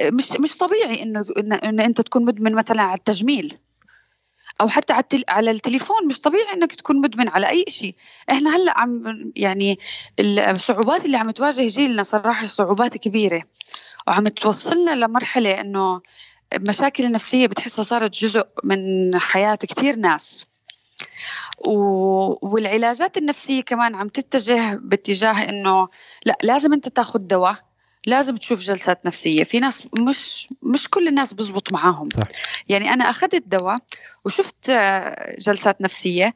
مش 0.03 0.33
مش 0.33 0.57
طبيعي 0.57 1.03
إنه 1.03 1.25
انه 1.65 1.85
أنت 1.85 2.01
تكون 2.01 2.25
مدمن 2.25 2.55
مثلا 2.55 2.83
على 2.83 2.99
التجميل. 2.99 3.55
أو 4.61 4.69
حتى 4.69 4.93
على 4.93 5.05
على 5.29 5.51
التليفون. 5.51 6.07
مش 6.07 6.21
طبيعي 6.21 6.53
إنك 6.55 6.73
تكون 6.73 7.01
مدمن 7.01 7.29
على 7.29 7.49
أي 7.51 7.65
شيء 7.69 7.95
إحنا 8.31 8.57
هلأ 8.57 8.79
عم 8.79 9.33
يعني 9.37 9.79
الصعوبات 10.21 11.05
اللي 11.05 11.17
عم 11.17 11.31
تواجه 11.31 11.69
جيلنا 11.69 12.03
صراحة 12.03 12.47
صعوبات 12.47 12.97
كبيرة. 12.97 13.43
وعم 14.07 14.29
توصلنا 14.29 14.91
لمرحلة 14.91 15.61
إنه 15.61 16.01
المشاكل 16.57 17.05
النفسيه 17.05 17.47
بتحسها 17.47 17.83
صارت 17.83 18.15
جزء 18.15 18.47
من 18.65 18.79
حياة 19.19 19.55
كثير 19.55 19.97
ناس. 19.97 20.47
و... 21.59 21.75
والعلاجات 22.49 23.17
النفسية 23.17 23.61
كمان 23.61 23.95
عم 23.95 24.09
تتجه 24.09 24.75
باتجاه 24.83 25.49
إنه 25.49 25.89
لا 26.25 26.39
لازم 26.43 26.73
أنت 26.73 26.89
تاخذ 26.89 27.19
دواء 27.19 27.57
لازم 28.07 28.37
تشوف 28.37 28.61
جلسات 28.61 29.07
نفسية. 29.07 29.45
في 29.45 29.61
ناس 29.61 29.89
مش 29.99 30.49
مش 30.63 30.89
كل 30.89 31.09
الناس 31.09 31.33
بزبط 31.33 31.73
معاهم. 31.73 32.09
صح. 32.11 32.29
يعني 32.69 32.93
أنا 32.93 33.11
أخذت 33.11 33.43
دواء 33.47 33.79
وشفت 34.25 34.71
آه، 34.71 35.37
جلسات 35.39 35.81
نفسية 35.83 36.35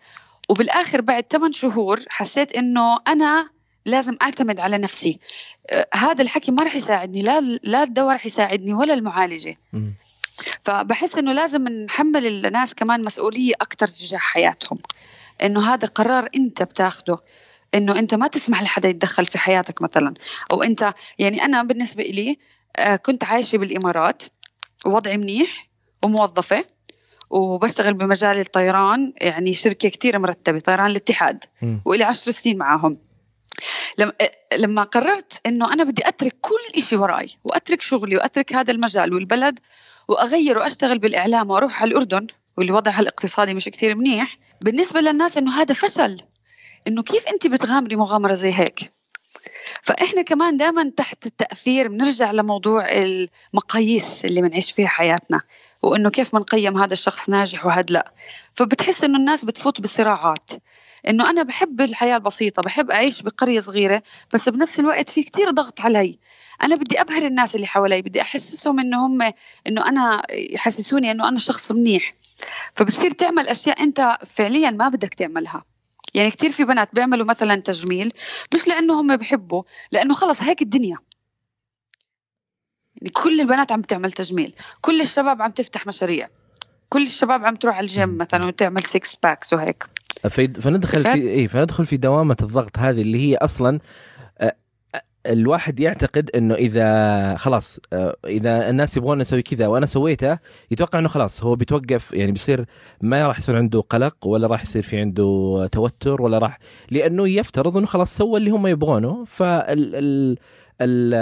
وبالآخر 0.48 1.00
بعد 1.00 1.24
8 1.30 1.52
شهور 1.52 2.00
حسيت 2.08 2.52
إنه 2.52 2.98
أنا 3.08 3.48
لازم 3.86 4.16
أعتمد 4.22 4.60
على 4.60 4.78
نفسي. 4.78 5.18
آه، 5.70 5.88
هذا 5.94 6.22
الحكي 6.22 6.52
ما 6.52 6.62
رح 6.64 6.76
يساعدني 6.76 7.22
لا 7.22 7.40
لا 7.62 7.82
الدواء 7.82 8.14
رح 8.14 8.26
يساعدني 8.26 8.74
ولا 8.74 8.94
المعالجة. 8.94 9.56
م. 9.72 9.90
فبحس 10.62 11.18
إنه 11.18 11.32
لازم 11.32 11.68
نحمل 11.68 12.46
الناس 12.46 12.74
كمان 12.74 13.04
مسؤولية 13.04 13.52
أكثر 13.60 13.86
تجاه 13.86 14.18
حياتهم. 14.18 14.78
إنه 15.42 15.74
هذا 15.74 15.88
قرار 15.88 16.28
أنت 16.36 16.62
بتاخده. 16.62 17.18
إنه 17.74 17.98
أنت 17.98 18.14
ما 18.14 18.26
تسمح 18.26 18.62
لحدا 18.62 18.88
يتدخل 18.88 19.26
في 19.26 19.38
حياتك 19.38 19.82
مثلا. 19.82 20.14
أو 20.52 20.62
أنت 20.62 20.94
يعني 21.18 21.44
أنا 21.44 21.62
بالنسبة 21.62 22.02
لي 22.02 22.38
آه، 22.76 22.96
كنت 22.96 23.24
عايشة 23.24 23.58
بالإمارات 23.58 24.22
ووضعي 24.86 25.16
منيح 25.16 25.68
وموظفة 26.02 26.64
وبشتغل 27.30 27.94
بمجال 27.94 28.38
الطيران 28.38 29.12
يعني 29.20 29.54
شركة 29.54 29.88
كتير 29.88 30.18
مرتبة 30.18 30.58
طيران 30.58 30.86
الاتحاد 30.86 31.44
وإلي 31.84 32.04
عشر 32.04 32.30
سنين 32.30 32.58
معاهم. 32.58 32.98
لما 34.56 34.82
قررت 34.82 35.40
إنه 35.46 35.72
أنا 35.72 35.84
بدي 35.84 36.08
أترك 36.08 36.36
كل 36.40 36.82
شيء 36.82 36.98
وراي 36.98 37.30
وأترك 37.44 37.82
شغلي 37.82 38.16
وأترك 38.16 38.54
هذا 38.54 38.72
المجال 38.72 39.14
والبلد 39.14 39.58
وأغير 40.08 40.58
وأشتغل 40.58 40.98
بالإعلام 40.98 41.50
وأروح 41.50 41.82
على 41.82 41.90
الأردن 41.90 42.26
واللي 42.56 42.72
وضعها 42.72 43.00
الاقتصادي 43.00 43.54
مش 43.54 43.64
كتير 43.64 43.94
منيح 43.94 44.38
بالنسبة 44.60 45.00
للناس 45.00 45.38
إنه 45.38 45.60
هذا 45.60 45.74
فشل. 45.74 46.20
إنه 46.88 47.02
كيف 47.02 47.28
أنت 47.28 47.46
بتغامري 47.46 47.96
مغامرة 47.96 48.34
زي 48.34 48.52
هيك؟ 48.52 48.92
فإحنا 49.82 50.22
كمان 50.22 50.56
دائما 50.56 50.92
تحت 50.96 51.26
التأثير 51.26 51.88
بنرجع 51.88 52.32
لموضوع 52.32 52.88
المقاييس 52.92 54.24
اللي 54.24 54.42
بنعيش 54.42 54.72
فيها 54.72 54.88
حياتنا 54.88 55.40
وإنه 55.82 56.10
كيف 56.10 56.32
بنقيم 56.36 56.78
هذا 56.78 56.92
الشخص 56.92 57.30
ناجح 57.30 57.66
وهذا 57.66 57.86
لا. 57.90 58.12
فبتحس 58.54 59.04
إنه 59.04 59.18
الناس 59.18 59.44
بتفوت 59.44 59.80
بصراعات 59.80 60.50
إنه 61.08 61.30
أنا 61.30 61.42
بحب 61.42 61.80
الحياة 61.80 62.16
البسيطة 62.16 62.62
بحب 62.62 62.90
أعيش 62.90 63.22
بقرية 63.22 63.60
صغيرة 63.60 64.02
بس 64.32 64.48
بنفس 64.48 64.80
الوقت 64.80 65.10
في 65.10 65.22
كتير 65.22 65.50
ضغط 65.50 65.80
علي. 65.80 66.18
أنا 66.62 66.76
بدي 66.76 67.00
أبهر 67.00 67.26
الناس 67.26 67.56
اللي 67.56 67.66
حوالي 67.66 68.02
بدي 68.02 68.22
أحسسهم 68.22 68.80
إنه 68.80 69.06
هم 69.06 69.32
إنه 69.66 69.88
أنا 69.88 70.22
يحسسوني 70.30 71.10
إنه 71.10 71.28
أنا 71.28 71.38
شخص 71.38 71.72
منيح. 71.72 72.14
فبتصير 72.74 73.10
تعمل 73.10 73.48
أشياء 73.48 73.82
أنت 73.82 74.18
فعليا 74.26 74.70
ما 74.70 74.88
بدك 74.88 75.14
تعملها. 75.14 75.64
يعني 76.14 76.30
كثير 76.30 76.50
في 76.50 76.64
بنات 76.64 76.94
بيعملوا 76.94 77.26
مثلا 77.26 77.54
تجميل 77.54 78.12
مش 78.54 78.68
لأنه 78.68 79.00
هم 79.00 79.16
بحبوا 79.16 79.62
لأنه 79.92 80.14
خلص 80.14 80.42
هيك 80.42 80.62
الدنيا. 80.62 80.98
يعني 82.96 83.10
كل 83.12 83.40
البنات 83.40 83.72
عم 83.72 83.82
تعمل 83.82 84.12
تجميل 84.12 84.54
كل 84.80 85.00
الشباب 85.00 85.42
عم 85.42 85.50
تفتح 85.50 85.86
مشاريع 85.86 86.28
كل 86.88 87.02
الشباب 87.02 87.44
عم 87.44 87.56
تروح 87.56 87.76
على 87.76 87.84
الجيم 87.84 88.18
مثلا 88.18 88.46
وتعمل 88.46 88.84
six 88.84 89.16
packs 89.16 89.52
وهيك. 89.52 89.84
فندخل 90.60 91.02
في 91.02 91.30
اي 91.30 91.48
فندخل 91.48 91.86
في 91.86 91.96
دوامة 91.96 92.36
الضغط 92.42 92.78
هذه 92.78 93.00
اللي 93.00 93.18
هي 93.18 93.36
أصلا 93.36 93.80
الواحد 95.26 95.80
يعتقد 95.80 96.30
إنه 96.30 96.54
إذا 96.54 97.36
خلاص 97.36 97.78
إذا 98.24 98.70
الناس 98.70 98.96
يبغون 98.96 99.18
نسوي 99.18 99.42
كذا 99.42 99.66
وأنا 99.66 99.86
سويته 99.86 100.38
يتوقع 100.70 100.98
إنه 100.98 101.08
خلاص 101.08 101.44
هو 101.44 101.56
بيتوقف 101.56 102.12
يعني 102.12 102.32
بيصير 102.32 102.64
ما 103.00 103.26
راح 103.26 103.38
يصير 103.38 103.56
عنده 103.56 103.80
قلق 103.80 104.26
ولا 104.26 104.46
راح 104.46 104.62
يصير 104.62 104.82
في 104.82 105.00
عنده 105.00 105.68
توتر 105.72 106.22
ولا 106.22 106.38
راح 106.38 106.58
لأنه 106.90 107.28
يفترض 107.28 107.76
إنه 107.76 107.86
خلاص 107.86 108.16
سوى 108.16 108.38
اللي 108.38 108.50
هم 108.50 108.66
يبغونه. 108.66 109.24
فال 109.24 109.94
ال 109.94 110.38
ال 110.80 111.12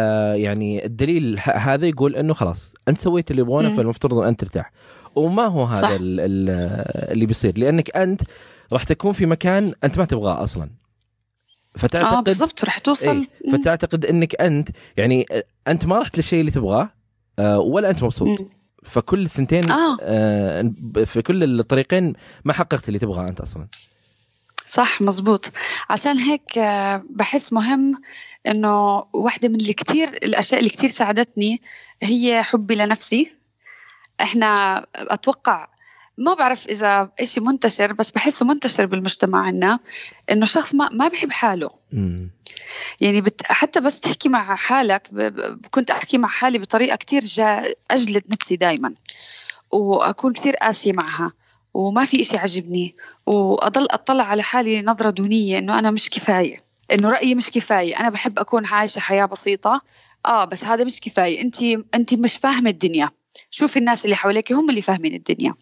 يعني 0.40 0.86
الدليل 0.86 1.36
هذا 1.40 1.86
يقول 1.86 2.16
إنه 2.16 2.34
خلاص 2.34 2.74
أنت 2.88 2.98
سويت 2.98 3.30
اللي 3.30 3.42
يبغونه 3.42 3.76
فالمفترض 3.76 4.18
ان 4.18 4.28
أنت 4.28 4.40
ترتاح. 4.40 4.72
وما 5.14 5.46
هو 5.46 5.64
هذا 5.64 5.96
اللي 6.00 7.26
بيصير 7.26 7.58
لأنك 7.58 7.96
أنت 7.96 8.20
راح 8.72 8.84
تكون 8.84 9.12
في 9.12 9.26
مكان 9.26 9.74
أنت 9.84 9.98
ما 9.98 10.04
تبغاه 10.04 10.42
أصلا. 10.42 10.70
فتعتقد 11.76 12.12
آه 12.14 12.20
بالضبط 12.20 12.64
رح 12.64 12.78
توصل. 12.78 13.26
إيه 13.44 13.52
فتعتقد 13.52 14.06
إنك 14.06 14.40
أنت 14.40 14.68
يعني 14.96 15.26
أنت 15.68 15.86
ما 15.86 15.98
رحت 15.98 16.16
للشيء 16.16 16.40
اللي 16.40 16.50
تبغاه 16.50 16.90
آه 17.38 17.58
ولا 17.58 17.90
أنت 17.90 18.02
مبسوط. 18.02 18.38
فكل 18.84 19.22
الثنتين 19.22 19.70
آه. 19.70 19.96
آه 20.00 20.72
في 21.04 21.22
كل 21.22 21.60
الطريقين 21.60 22.12
ما 22.44 22.52
حققت 22.52 22.88
اللي 22.88 22.98
تبغاه 22.98 23.28
أنت 23.28 23.40
أصلا. 23.40 23.68
صح 24.66 25.00
مزبوط. 25.00 25.50
عشان 25.90 26.18
هيك 26.18 26.58
آه، 26.58 27.02
بحس 27.10 27.52
مهم 27.52 28.02
إنه 28.46 29.04
واحدة 29.12 29.48
من 29.48 29.60
الكثير 29.60 30.08
الأشياء 30.08 30.60
اللي 30.60 30.70
كثير 30.70 30.88
ساعدتني 30.88 31.62
هي 32.02 32.42
حبي 32.42 32.74
لنفسي. 32.74 33.32
إحنا 34.20 34.86
أتوقع 34.94 35.68
ما 36.18 36.34
بعرف 36.34 36.66
إذا 36.66 37.10
إشي 37.20 37.40
منتشر 37.40 37.92
بس 37.92 38.10
بحسه 38.10 38.46
منتشر 38.46 38.86
بالمجتمع 38.86 39.46
عنا 39.46 39.78
إنه 40.30 40.42
الشخص 40.42 40.74
ما 40.74 40.88
ما 40.92 41.08
بحب 41.08 41.30
حاله. 41.32 41.68
يعني 43.00 43.20
بت 43.20 43.42
حتى 43.44 43.80
بس 43.80 44.00
تحكي 44.00 44.28
مع 44.28 44.56
حالك 44.56 45.10
كنت 45.70 45.90
أحكي 45.90 46.18
مع 46.18 46.28
حالي 46.28 46.58
بطريقة 46.58 46.96
كتير 46.96 47.24
جا 47.24 47.74
أجلد 47.90 48.24
نفسي 48.32 48.56
دائما 48.56 48.94
وأكون 49.70 50.32
كثير 50.32 50.56
قاسية 50.56 50.92
معها 50.92 51.32
وما 51.74 52.04
في 52.04 52.20
إشي 52.20 52.36
عجبني 52.38 52.96
وأضل 53.26 53.86
أطلع 53.90 54.24
على 54.24 54.42
حالي 54.42 54.82
نظرة 54.82 55.10
دونية 55.10 55.58
إنه 55.58 55.78
أنا 55.78 55.90
مش 55.90 56.10
كفاية. 56.10 56.56
إنه 56.92 57.10
رأيي 57.10 57.34
مش 57.34 57.50
كفاية. 57.50 58.00
أنا 58.00 58.08
بحب 58.08 58.38
أكون 58.38 58.66
عايشة 58.66 59.00
حياة 59.00 59.24
بسيطة. 59.24 59.80
آه 60.26 60.44
بس 60.44 60.64
هذا 60.64 60.84
مش 60.84 61.00
كفاية. 61.00 61.42
انت 61.42 61.62
انت 61.94 62.14
مش 62.14 62.36
فاهمة 62.36 62.70
الدنيا. 62.70 63.10
شوفي 63.50 63.78
الناس 63.78 64.04
اللي 64.04 64.16
حواليك 64.16 64.52
هم 64.52 64.70
اللي 64.70 64.82
فاهمين 64.82 65.14
الدنيا. 65.14 65.54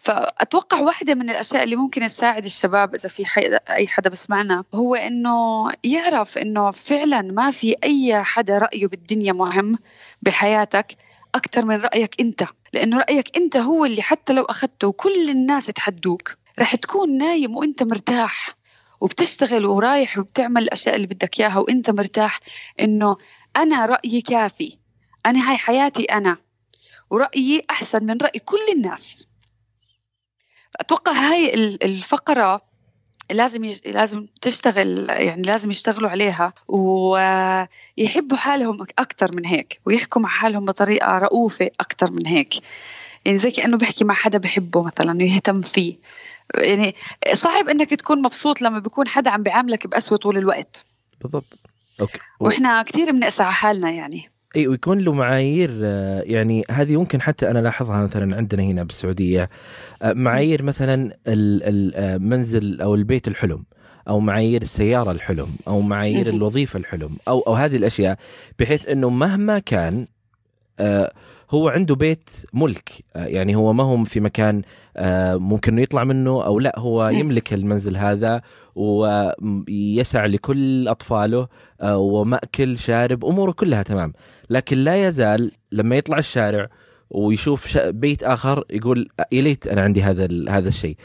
فأتوقع 0.00 0.80
واحدة 0.80 1.14
من 1.14 1.30
الأشياء 1.30 1.62
اللي 1.62 1.76
ممكن 1.76 2.08
تساعد 2.08 2.44
الشباب 2.44 2.94
إذا 2.94 3.08
في 3.08 3.24
أي 3.70 3.88
حدا 3.88 4.10
بسمعنا 4.10 4.64
هو 4.74 4.94
إنه 4.94 5.68
يعرف 5.84 6.38
إنه 6.38 6.70
فعلا 6.70 7.22
ما 7.22 7.50
في 7.50 7.76
أي 7.84 8.24
حدا 8.24 8.58
رأيه 8.58 8.86
بالدنيا 8.86 9.32
مهم 9.32 9.78
بحياتك 10.22 10.96
أكثر 11.34 11.64
من 11.64 11.76
رأيك 11.76 12.20
أنت. 12.20 12.44
لأنه 12.72 12.98
رأيك 12.98 13.36
أنت 13.36 13.56
هو 13.56 13.84
اللي 13.84 14.02
حتى 14.02 14.32
لو 14.32 14.42
أخذته 14.42 14.88
وكل 14.88 15.30
الناس 15.30 15.66
تحدوك 15.66 16.36
رح 16.58 16.76
تكون 16.76 17.18
نايم 17.18 17.56
وأنت 17.56 17.82
مرتاح 17.82 18.56
وبتشتغل 19.00 19.66
ورايح 19.66 20.18
وبتعمل 20.18 20.62
الأشياء 20.62 20.96
اللي 20.96 21.06
بدك 21.06 21.40
إياها 21.40 21.58
وأنت 21.58 21.90
مرتاح 21.90 22.40
إنه 22.80 23.16
أنا 23.56 23.86
رأيي 23.86 24.20
كافي. 24.20 24.78
أنا 25.26 25.50
هاي 25.50 25.56
حياتي 25.56 26.04
أنا. 26.04 26.36
ورأيي 27.10 27.64
أحسن 27.70 28.04
من 28.04 28.18
رأي 28.22 28.38
كل 28.38 28.60
الناس. 28.72 29.28
أتوقع 30.80 31.12
هاي 31.12 31.54
الفقرة 31.82 32.62
لازم 33.30 33.64
يج... 33.64 33.88
لازم 33.88 34.26
تشتغل 34.40 35.06
يعني 35.10 35.42
لازم 35.42 35.70
يشتغلوا 35.70 36.10
عليها 36.10 36.52
ويحبوا 36.68 38.36
حالهم 38.36 38.82
أكثر 38.98 39.36
من 39.36 39.46
هيك 39.46 39.80
ويحكوا 39.86 40.22
مع 40.22 40.28
حالهم 40.28 40.64
بطريقة 40.64 41.18
رؤوفة 41.18 41.70
أكثر 41.80 42.10
من 42.10 42.26
هيك. 42.26 42.54
يعني 43.24 43.38
زي 43.38 43.50
كأنه 43.50 43.78
بحكي 43.78 44.04
مع 44.04 44.14
حدا 44.14 44.38
بحبه 44.38 44.82
مثلا 44.82 45.18
ويهتم 45.18 45.60
فيه. 45.60 45.96
يعني 46.54 46.94
صعب 47.32 47.68
إنك 47.68 47.90
تكون 47.90 48.18
مبسوط 48.18 48.62
لما 48.62 48.78
بيكون 48.78 49.08
حدا 49.08 49.30
عم 49.30 49.42
بيعاملك 49.42 49.86
بقسوه 49.86 50.18
طول 50.18 50.38
الوقت. 50.38 50.86
بالضبط. 51.20 51.62
أوكي. 52.00 52.18
وإحنا 52.40 52.82
كثير 52.82 53.12
بنقسى 53.12 53.42
على 53.42 53.52
حالنا 53.52 53.90
يعني. 53.90 54.31
إي 54.56 54.68
ويكون 54.68 54.98
له 54.98 55.12
معايير 55.12 55.70
آه، 55.82 56.22
يعني 56.26 56.64
هذه 56.70 56.96
ممكن 56.96 57.22
حتى 57.22 57.50
أنا 57.50 57.58
لاحظها 57.58 58.02
مثلا 58.02 58.36
عندنا 58.36 58.62
هنا 58.62 58.82
بالسعودية 58.82 59.50
آه، 60.02 60.12
معايير 60.12 60.62
مثلا 60.62 61.16
المنزل 61.26 62.80
آه، 62.80 62.84
أو 62.84 62.94
البيت 62.94 63.28
الحلم 63.28 63.64
أو 64.08 64.20
معايير 64.20 64.62
السيارة 64.62 65.10
الحلم 65.10 65.48
أو 65.68 65.80
معايير 65.80 66.28
الوظيفة 66.28 66.78
الحلم 66.78 67.16
أو 67.28 67.40
أو 67.40 67.54
هذه 67.54 67.76
الأشياء 67.76 68.18
بحيث 68.58 68.88
إنه 68.88 69.08
مهما 69.08 69.58
كان 69.58 70.06
هو 71.50 71.68
عنده 71.68 71.94
بيت 71.94 72.30
ملك 72.52 72.90
يعني 73.14 73.54
هو 73.56 73.72
ما 73.72 73.84
هو 73.84 74.04
في 74.04 74.20
مكان 74.20 74.62
ممكن 75.38 75.78
يطلع 75.78 76.04
منه 76.04 76.44
أو 76.44 76.58
لا 76.60 76.78
هو 76.78 77.08
يملك 77.08 77.52
المنزل 77.52 77.96
هذا 77.96 78.42
ويسع 78.74 80.26
لكل 80.26 80.88
أطفاله 80.88 81.48
ومأكل 81.84 82.78
شارب 82.78 83.24
أموره 83.24 83.52
كلها 83.52 83.82
تمام. 83.82 84.12
لكن 84.50 84.78
لا 84.78 85.08
يزال 85.08 85.52
لما 85.72 85.96
يطلع 85.96 86.18
الشارع 86.18 86.68
ويشوف 87.10 87.78
بيت 87.78 88.22
آخر 88.22 88.64
يقول 88.70 89.08
يا 89.32 89.42
ليت 89.42 89.66
أنا 89.66 89.82
عندي 89.82 90.02
هذا 90.02 90.28
هذا 90.48 90.68
الشيء. 90.68 90.96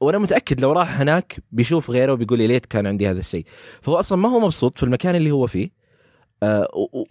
وأنا 0.00 0.18
متأكد 0.18 0.60
لو 0.60 0.72
راح 0.72 1.00
هناك 1.00 1.36
بيشوف 1.52 1.90
غيره 1.90 2.12
وبيقول 2.12 2.40
يا 2.40 2.46
ليت 2.46 2.66
كان 2.66 2.86
عندي 2.86 3.10
هذا 3.10 3.20
الشيء. 3.20 3.44
فهو 3.82 3.94
أصلا 4.00 4.18
ما 4.18 4.28
هو 4.28 4.40
مبسوط 4.40 4.76
في 4.78 4.82
المكان 4.82 5.14
اللي 5.14 5.30
هو 5.30 5.46
فيه. 5.46 5.66
آه، 5.66 5.75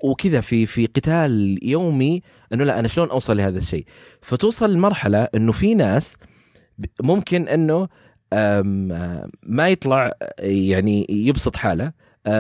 وكذا 0.04 0.42
في 0.42 0.66
في 0.66 0.86
قتال 0.86 1.60
يومي 1.62 2.22
إنه 2.54 2.64
لا 2.64 2.80
أنا 2.80 2.88
شلون 2.88 3.10
أوصل 3.10 3.38
لهذا 3.38 3.58
الشيء؟ 3.58 3.86
فتوصل 4.22 4.74
لمرحلة 4.74 5.28
إنه 5.36 5.52
في 5.52 5.76
ناس 5.76 6.18
ممكن 7.04 7.48
إنه 7.48 7.88
ما 9.44 9.70
يطلع 9.70 10.14
يعني 10.40 11.06
يبسط 11.10 11.56
حاله 11.56 11.92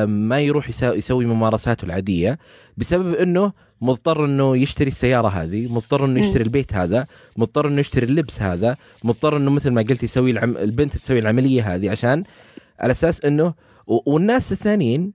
ما 0.05 0.41
يروح 0.41 0.69
يسوي 0.83 1.25
ممارساته 1.25 1.86
العادية 1.86 2.39
بسبب 2.77 3.13
إنه 3.13 3.51
مضطر 3.81 4.25
إنه 4.25 4.57
يشتري 4.57 4.88
السيارة 4.88 5.27
هذه 5.27 5.73
مضطر 5.73 6.05
إنه 6.05 6.19
يشتري 6.19 6.43
البيت 6.43 6.73
هذا 6.73 7.05
مضطر 7.38 7.67
إنه 7.67 7.79
يشتري 7.79 8.05
اللبس 8.05 8.41
هذا 8.41 8.77
مضطر 9.03 9.38
إنه 9.38 9.51
مثل 9.51 9.71
ما 9.71 9.81
قلت 9.81 10.03
يسوي 10.03 10.31
العم... 10.31 10.57
البنت 10.57 10.93
تسوي 10.93 11.19
العملية 11.19 11.75
هذه 11.75 11.89
عشان 11.89 12.23
على 12.79 12.91
أساس 12.91 13.25
إنه 13.25 13.53
والناس 13.88 14.51
الثانيين 14.51 15.13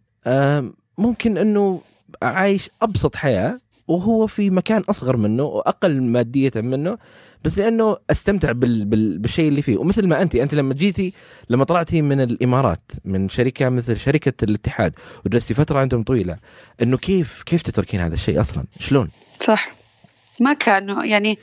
ممكن 1.01 1.39
إنه 1.39 1.81
عايش 2.23 2.71
أبسط 2.83 3.17
حياة 3.17 3.61
وهو 3.89 4.27
في 4.27 4.51
مكان 4.51 4.81
أصغر 4.81 5.17
منه 5.17 5.43
وأقل 5.43 6.03
مادية 6.03 6.53
منه 6.57 6.99
بس 7.45 7.59
لأنه 7.59 7.97
أستمتع 8.11 8.53
بال 8.53 8.85
بال 8.85 9.19
بالشيء 9.19 9.49
اللي 9.49 9.63
فيه. 9.63 9.79
ومثل 9.79 10.07
ما 10.07 10.23
انت 10.23 10.35
انت 10.35 10.55
لما 10.55 10.75
جيتي 10.75 11.13
لما 11.51 11.65
طلعتي 11.65 12.03
من 12.03 12.21
الإمارات 12.21 12.93
من 13.05 13.29
شركة 13.29 13.69
مثل 13.69 13.97
شركة 13.97 14.45
الاتحاد 14.45 14.93
وجلستي 15.27 15.55
فترة 15.55 15.79
عندهم 15.79 16.03
طويلة 16.03 16.37
إنه 16.83 16.97
كيف 16.97 17.43
كيف 17.43 17.63
تتركين 17.63 18.01
هذا 18.01 18.15
الشيء 18.15 18.41
أصلا؟ 18.41 18.65
شلون؟ 18.81 19.11
صح. 19.41 19.73
ما 20.41 20.53
كانوا 20.53 21.05
يعني 21.05 21.39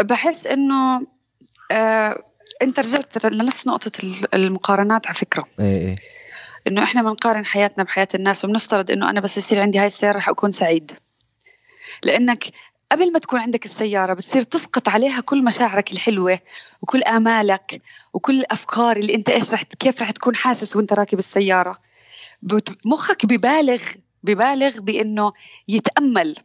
بحس 0.00 0.46
إنه 0.46 1.06
آه 1.70 2.22
أنت 2.62 2.80
رجعت 2.80 3.24
لنفس 3.26 3.66
نقطة 3.66 3.92
المقارنات 4.34 5.06
على 5.06 5.14
فكرة. 5.14 5.44
إيه 5.60 5.76
إيه. 5.76 5.96
إنه 6.66 6.82
إحنا 6.82 7.02
بنقارن 7.02 7.46
حياتنا 7.46 7.84
بحياة 7.84 8.08
الناس 8.14 8.44
وبنفترض 8.44 8.90
إنه 8.90 9.10
أنا 9.10 9.20
بس 9.20 9.38
يصير 9.38 9.60
عندي 9.60 9.78
هاي 9.78 9.86
السيارة 9.86 10.16
رح 10.16 10.28
أكون 10.28 10.50
سعيد. 10.50 10.92
لأنك 12.04 12.44
قبل 12.92 13.12
ما 13.12 13.18
تكون 13.18 13.40
عندك 13.40 13.64
السيارة 13.64 14.14
بتصير 14.14 14.42
تسقط 14.42 14.88
عليها 14.88 15.20
كل 15.20 15.44
مشاعرك 15.44 15.92
الحلوة 15.92 16.38
وكل 16.82 17.02
آمالك 17.02 17.82
وكل 18.12 18.40
الأفكار 18.40 18.96
اللي 18.96 19.14
أنت 19.14 19.28
إيش 19.28 19.52
رح 19.52 19.62
كيف 19.62 20.02
رح 20.02 20.10
تكون 20.10 20.36
حاسس 20.36 20.76
وأنت 20.76 20.92
راكب 20.92 21.18
السيارة. 21.18 21.78
مخك 22.84 23.26
ببالغ 23.26 23.82
ببالغ 24.22 24.80
بأنه 24.80 25.32
يتأمل. 25.68 26.36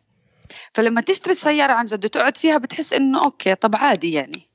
فلما 0.74 1.01
تشتري 1.01 1.32
السيارة 1.32 1.74
عن 1.74 1.86
جد 1.86 2.05
وتقعد 2.05 2.38
فيها 2.38 2.57
بتحس 2.57 2.93
إنه 2.93 3.24
أوكي 3.24 3.55
طب 3.55 3.76
عادي 3.76 4.13
يعني. 4.13 4.47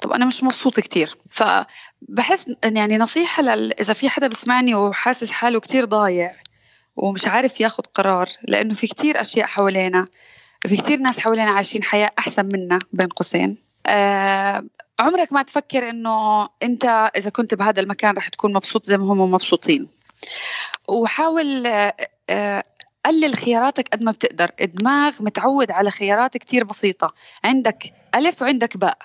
طب 0.00 0.12
أنا 0.12 0.24
مش 0.24 0.42
مبسوط 0.42 0.80
كتير. 0.80 1.16
فبحس 2.08 2.52
يعني 2.64 2.98
نصيحة 2.98 3.42
لل... 3.42 3.80
إذا 3.80 3.94
في 3.94 4.08
حدا 4.08 4.26
بسمعني 4.26 4.74
وحاسس 4.74 5.30
حاله 5.30 5.60
كتير 5.60 5.84
ضايع 5.84 6.34
ومش 6.96 7.26
عارف 7.26 7.60
ياخد 7.60 7.86
قرار 7.86 8.28
لأنه 8.42 8.74
في 8.74 8.86
كتير 8.86 9.20
أشياء 9.20 9.46
حوالينا 9.46 10.04
في 10.68 10.76
كثير 10.76 10.98
ناس 10.98 11.20
حوالينا 11.20 11.50
عايشين 11.50 11.82
حياة 11.82 12.10
أحسن 12.18 12.46
منا 12.46 12.78
بين 12.92 13.08
قوسين. 13.08 13.56
آه 13.86 14.64
عمرك 14.98 15.32
ما 15.32 15.42
تفكر 15.42 15.90
إنه 15.90 16.48
أنت 16.62 17.10
إذا 17.16 17.30
كنت 17.30 17.54
بهذا 17.54 17.80
المكان 17.80 18.16
رح 18.16 18.28
تكون 18.28 18.52
مبسوط 18.52 18.86
زي 18.86 18.96
ما 18.96 19.12
هم 19.12 19.32
مبسوطين. 19.32 19.88
وحاول 20.88 21.66
آه 21.66 21.94
آه 22.30 22.64
قلل 23.06 23.34
خياراتك 23.34 23.88
قد 23.88 24.02
ما 24.02 24.12
بتقدر. 24.12 24.50
الدماغ 24.60 25.22
متعود 25.22 25.70
على 25.70 25.90
خيارات 25.90 26.36
كتير 26.36 26.64
بسيطة. 26.64 27.14
عندك 27.44 27.92
ألف 28.14 28.42
وعندك 28.42 28.76
باء. 28.76 28.98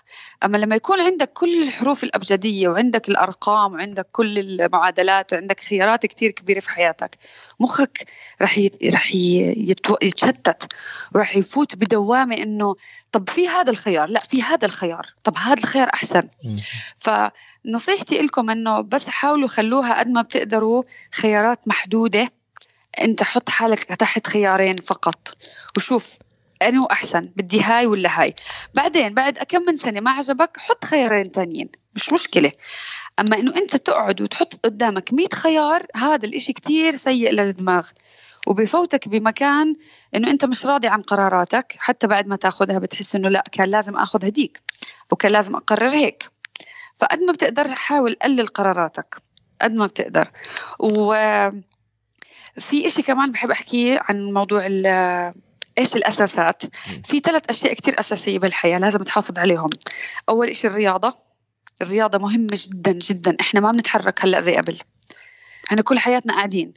أما 0.43 0.57
لما 0.57 0.75
يكون 0.75 1.01
عندك 1.01 1.33
كل 1.33 1.63
الحروف 1.63 2.03
الأبجدية 2.03 2.69
وعندك 2.69 3.09
الأرقام 3.09 3.73
وعندك 3.73 4.07
كل 4.11 4.39
المعادلات 4.39 5.33
وعندك 5.33 5.59
خيارات 5.59 6.05
كتير 6.05 6.31
كبيرة 6.31 6.59
في 6.59 6.69
حياتك 6.69 7.17
مخك 7.59 8.05
رح 8.41 8.59
رح 8.93 9.15
يتشتت. 10.01 10.73
ورح 11.15 11.35
يفوت 11.35 11.75
بدوامة 11.75 12.37
إنه 12.37 12.75
طب 13.11 13.29
في 13.29 13.47
هذا 13.49 13.69
الخيار؟ 13.71 14.09
لا 14.09 14.19
في 14.19 14.43
هذا 14.43 14.65
الخيار. 14.65 15.13
طب 15.23 15.37
هذا 15.37 15.63
الخيار 15.63 15.89
أحسن. 15.93 16.27
فنصيحتي 16.99 18.21
لكم 18.21 18.49
إنه 18.49 18.81
بس 18.81 19.09
حاولوا 19.09 19.47
خلوها 19.47 19.99
قد 19.99 20.07
ما 20.07 20.21
بتقدروا 20.21 20.83
خيارات 21.11 21.67
محدودة. 21.67 22.36
أنت 23.01 23.23
حط 23.23 23.49
حالك 23.49 23.83
تحت 23.83 24.27
خيارين 24.27 24.75
فقط. 24.75 25.37
وشوف 25.77 26.17
أنه 26.61 26.87
أحسن 26.91 27.29
بدي 27.35 27.61
هاي 27.61 27.85
ولا 27.85 28.21
هاي. 28.21 28.35
بعدين 28.73 29.13
بعد 29.13 29.37
كم 29.37 29.61
من 29.61 29.75
سنة 29.75 29.99
ما 29.99 30.11
عجبك 30.11 30.57
حط 30.57 30.85
خيارين 30.85 31.31
تانيين. 31.31 31.69
مش 31.95 32.13
مشكلة. 32.13 32.51
أما 33.19 33.37
أنه 33.39 33.55
أنت 33.55 33.75
تقعد 33.75 34.21
وتحط 34.21 34.65
قدامك 34.65 35.13
مئة 35.13 35.35
خيار 35.35 35.85
هذا 35.95 36.25
الإشي 36.25 36.53
كتير 36.53 36.95
سيء 36.95 37.31
للدماغ. 37.31 37.89
وبفوتك 38.47 39.07
بمكان 39.07 39.75
انه 40.15 40.31
أنت 40.31 40.45
مش 40.45 40.65
راضي 40.65 40.87
عن 40.87 41.01
قراراتك 41.01 41.75
حتى 41.79 42.07
بعد 42.07 42.27
ما 42.27 42.35
تاخذها 42.35 42.79
بتحس 42.79 43.15
انه 43.15 43.29
لا 43.29 43.43
كان 43.51 43.69
لازم 43.69 43.95
أخذ 43.95 44.25
هديك. 44.25 44.61
وكان 45.11 45.31
لازم 45.31 45.55
أقرر 45.55 45.89
هيك. 45.89 46.23
فقد 46.95 47.19
ما 47.19 47.31
بتقدر 47.31 47.75
حاول 47.75 48.17
قلل 48.21 48.47
قراراتك. 48.47 49.21
قد 49.61 49.73
ما 49.73 49.85
بتقدر. 49.85 50.31
و 50.79 51.13
في 52.59 52.87
إشي 52.87 53.01
كمان 53.01 53.31
بحب 53.31 53.51
أحكيه 53.51 53.99
عن 54.09 54.33
موضوع 54.33 54.65
إيش 55.77 55.95
الأساسات. 55.95 56.63
في 57.05 57.19
ثلاث 57.19 57.43
أشياء 57.49 57.73
كثير 57.73 57.99
أساسية 57.99 58.39
بالحياة 58.39 58.79
لازم 58.79 58.99
تحافظ 58.99 59.39
عليهم. 59.39 59.69
أول 60.29 60.55
شيء 60.55 60.71
الرياضة. 60.71 61.17
الرياضة 61.81 62.17
مهمة 62.17 62.53
جدا 62.53 62.91
جدا. 62.91 63.37
إحنا 63.41 63.59
ما 63.59 63.71
بنتحرك 63.71 64.25
هلأ 64.25 64.39
زي 64.39 64.55
قبل. 64.55 64.79
إحنا 65.67 65.81
كل 65.81 65.99
حياتنا 65.99 66.33
قاعدين. 66.33 66.73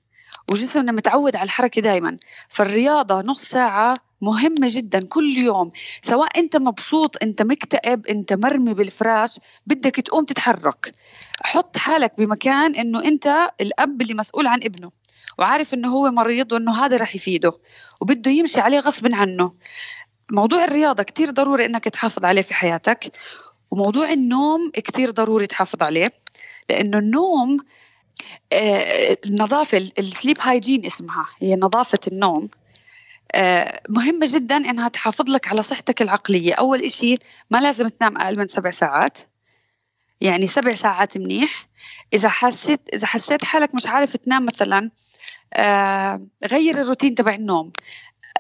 وجسمنا 0.51 0.93
متعود 0.93 1.37
على 1.37 1.45
الحركة 1.45 1.83
دائما 1.83 2.17
فالرياضة 2.49 3.21
نص 3.23 3.43
ساعة 3.43 3.97
مهمة 4.21 4.69
جدا 4.71 5.07
كل 5.07 5.29
يوم. 5.39 5.73
سواء 6.03 6.39
أنت 6.39 6.57
مبسوط 6.57 7.23
أنت 7.23 7.43
مكتئب 7.43 8.07
أنت 8.07 8.33
مرمي 8.33 8.75
بالفراش 8.75 9.41
بدك 9.67 9.95
تقوم 9.97 10.25
تتحرك. 10.25 10.95
حط 11.45 11.77
حالك 11.77 12.13
بمكان 12.19 12.75
أنه 12.75 13.05
أنت 13.05 13.51
الأب 13.61 14.03
اللي 14.03 14.15
مسؤول 14.15 14.47
عن 14.47 14.61
ابنه. 14.63 15.00
وعارف 15.41 15.75
إنه 15.75 15.89
هو 15.89 16.11
مريض 16.11 16.53
وإنه 16.53 16.85
هذا 16.85 16.97
رح 16.97 17.15
يفيده 17.15 17.53
وبده 18.01 18.31
يمشي 18.31 18.61
عليه 18.61 18.81
غصب 18.81 19.15
عنه. 19.15 19.53
موضوع 20.31 20.65
الرياضة 20.65 21.03
كتير 21.03 21.31
ضروري 21.31 21.67
إنك 21.67 21.85
تحافظ 21.85 22.25
عليه 22.25 22.43
في 22.43 22.55
حياتك 22.55 23.13
وموضوع 23.71 24.13
النوم 24.13 24.71
كتير 24.71 25.11
ضروري 25.11 25.47
تحافظ 25.47 25.83
عليه 25.83 26.13
لأنه 26.71 26.99
النوم 26.99 27.59
آه، 28.53 29.19
النظافة 29.27 29.91
السليب 29.99 30.37
هايجين 30.41 30.87
اسمها 30.87 31.27
هي 31.41 31.57
نظافة 31.57 31.99
النوم 32.09 32.49
آه، 33.35 33.81
مهمة 33.89 34.27
جدا 34.31 34.57
إنها 34.57 34.89
تحافظ 34.89 35.31
لك 35.31 35.49
على 35.49 35.63
صحتك 35.63 36.03
العقلية. 36.03 36.55
أول 36.55 36.83
إشي 36.83 37.19
ما 37.51 37.59
لازم 37.59 37.89
تنام 37.89 38.19
أقل 38.19 38.39
من 38.39 38.49
سبع 38.49 38.71
ساعات 38.71 39.19
يعني 40.21 40.47
سبع 40.47 40.75
ساعات 40.75 41.19
منيح. 41.19 41.69
إذا 42.15 42.29
حسيت 42.29 42.81
إذا 42.95 43.07
حسيت 43.07 43.45
حالك 43.45 43.75
مش 43.75 43.87
عارف 43.87 44.17
تنام 44.17 44.47
مثلا 44.47 44.91
غير 46.45 46.81
الروتين 46.81 47.15
تبع 47.15 47.35
النوم. 47.35 47.73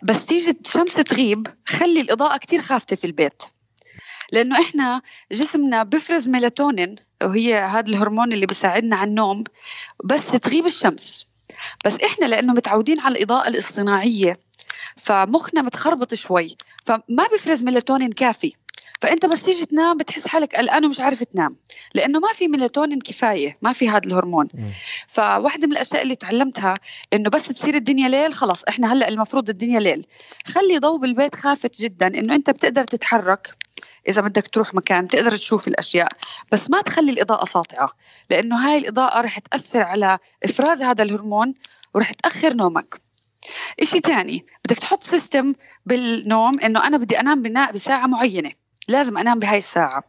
بس 0.02 0.26
تيجي 0.26 0.50
الشمس 0.50 0.94
تغيب 0.94 1.46
خلي 1.66 2.00
الإضاءة 2.00 2.36
كتير 2.38 2.62
خافتة 2.62 2.96
في 2.96 3.06
البيت. 3.06 3.42
لأنه 4.32 4.60
إحنا 4.60 5.02
جسمنا 5.32 5.82
بفرز 5.82 6.28
ميلاتونين 6.28 6.96
وهي 7.22 7.58
هذا 7.58 7.88
الهرمون 7.88 8.32
اللي 8.32 8.46
بيساعدنا 8.46 8.96
على 8.96 9.08
النوم 9.08 9.44
بس 10.04 10.32
تغيب 10.32 10.66
الشمس. 10.66 11.28
بس 11.84 12.00
إحنا 12.00 12.26
لأنه 12.26 12.52
متعودين 12.52 13.00
على 13.00 13.18
الإضاءة 13.18 13.48
الاصطناعية 13.48 14.40
فمخنا 14.96 15.62
متخربط 15.62 16.14
شوي 16.14 16.56
فما 16.84 17.26
بفرز 17.34 17.64
ميلاتونين 17.64 18.12
كافي. 18.12 18.54
فأنت 19.00 19.26
بس 19.26 19.44
تيجي 19.44 19.66
تنام 19.66 19.96
بتحس 19.96 20.26
حالك 20.28 20.56
قلقان 20.56 20.84
ومش 20.84 21.00
عارف 21.00 21.22
تنام 21.22 21.56
لأنه 21.94 22.18
ما 22.18 22.28
في 22.32 22.48
ميلاتونين 22.48 22.98
كفاية 22.98 23.58
ما 23.62 23.72
في 23.72 23.88
هذا 23.88 24.06
الهرمون. 24.06 24.48
فواحدة 25.08 25.66
من 25.66 25.72
الأشياء 25.72 26.02
اللي 26.02 26.14
تعلمتها 26.14 26.74
إنه 27.12 27.30
بس 27.30 27.48
تصير 27.48 27.74
الدنيا 27.74 28.08
ليل 28.08 28.32
خلص 28.34 28.64
إحنا 28.64 28.92
هلأ 28.92 29.08
المفروض 29.08 29.48
الدنيا 29.50 29.80
ليل. 29.80 30.06
خلي 30.46 30.78
ضوء 30.78 30.98
بالبيت 30.98 31.34
خافت 31.34 31.80
جدا 31.80 32.06
إنه 32.06 32.34
أنت 32.34 32.50
بتقدر 32.50 32.84
تتحرك 32.84 33.56
إذا 34.08 34.22
بدك 34.22 34.46
تروح 34.46 34.74
مكان 34.74 35.08
تقدر 35.08 35.36
تشوف 35.36 35.68
الأشياء. 35.68 36.08
بس 36.52 36.70
ما 36.70 36.80
تخلي 36.80 37.12
الإضاءة 37.12 37.44
ساطعة 37.44 37.92
لأنه 38.30 38.56
هاي 38.56 38.78
الإضاءة 38.78 39.20
رح 39.20 39.38
تأثر 39.38 39.82
على 39.82 40.18
إفراز 40.44 40.82
هذا 40.82 41.02
الهرمون 41.02 41.54
ورح 41.94 42.12
تأخر 42.12 42.54
نومك. 42.54 43.00
إشي 43.80 44.00
تاني 44.00 44.46
بدك 44.64 44.78
تحط 44.78 45.02
system 45.02 45.54
بالنوم 45.86 46.60
إنه 46.60 46.86
أنا 46.86 46.96
بدي 46.96 47.20
أنام 47.20 47.42
بساعة 47.72 48.06
معينة. 48.06 48.60
لازم 48.88 49.18
أنام 49.18 49.38
بهاي 49.38 49.58
الساعة. 49.58 50.04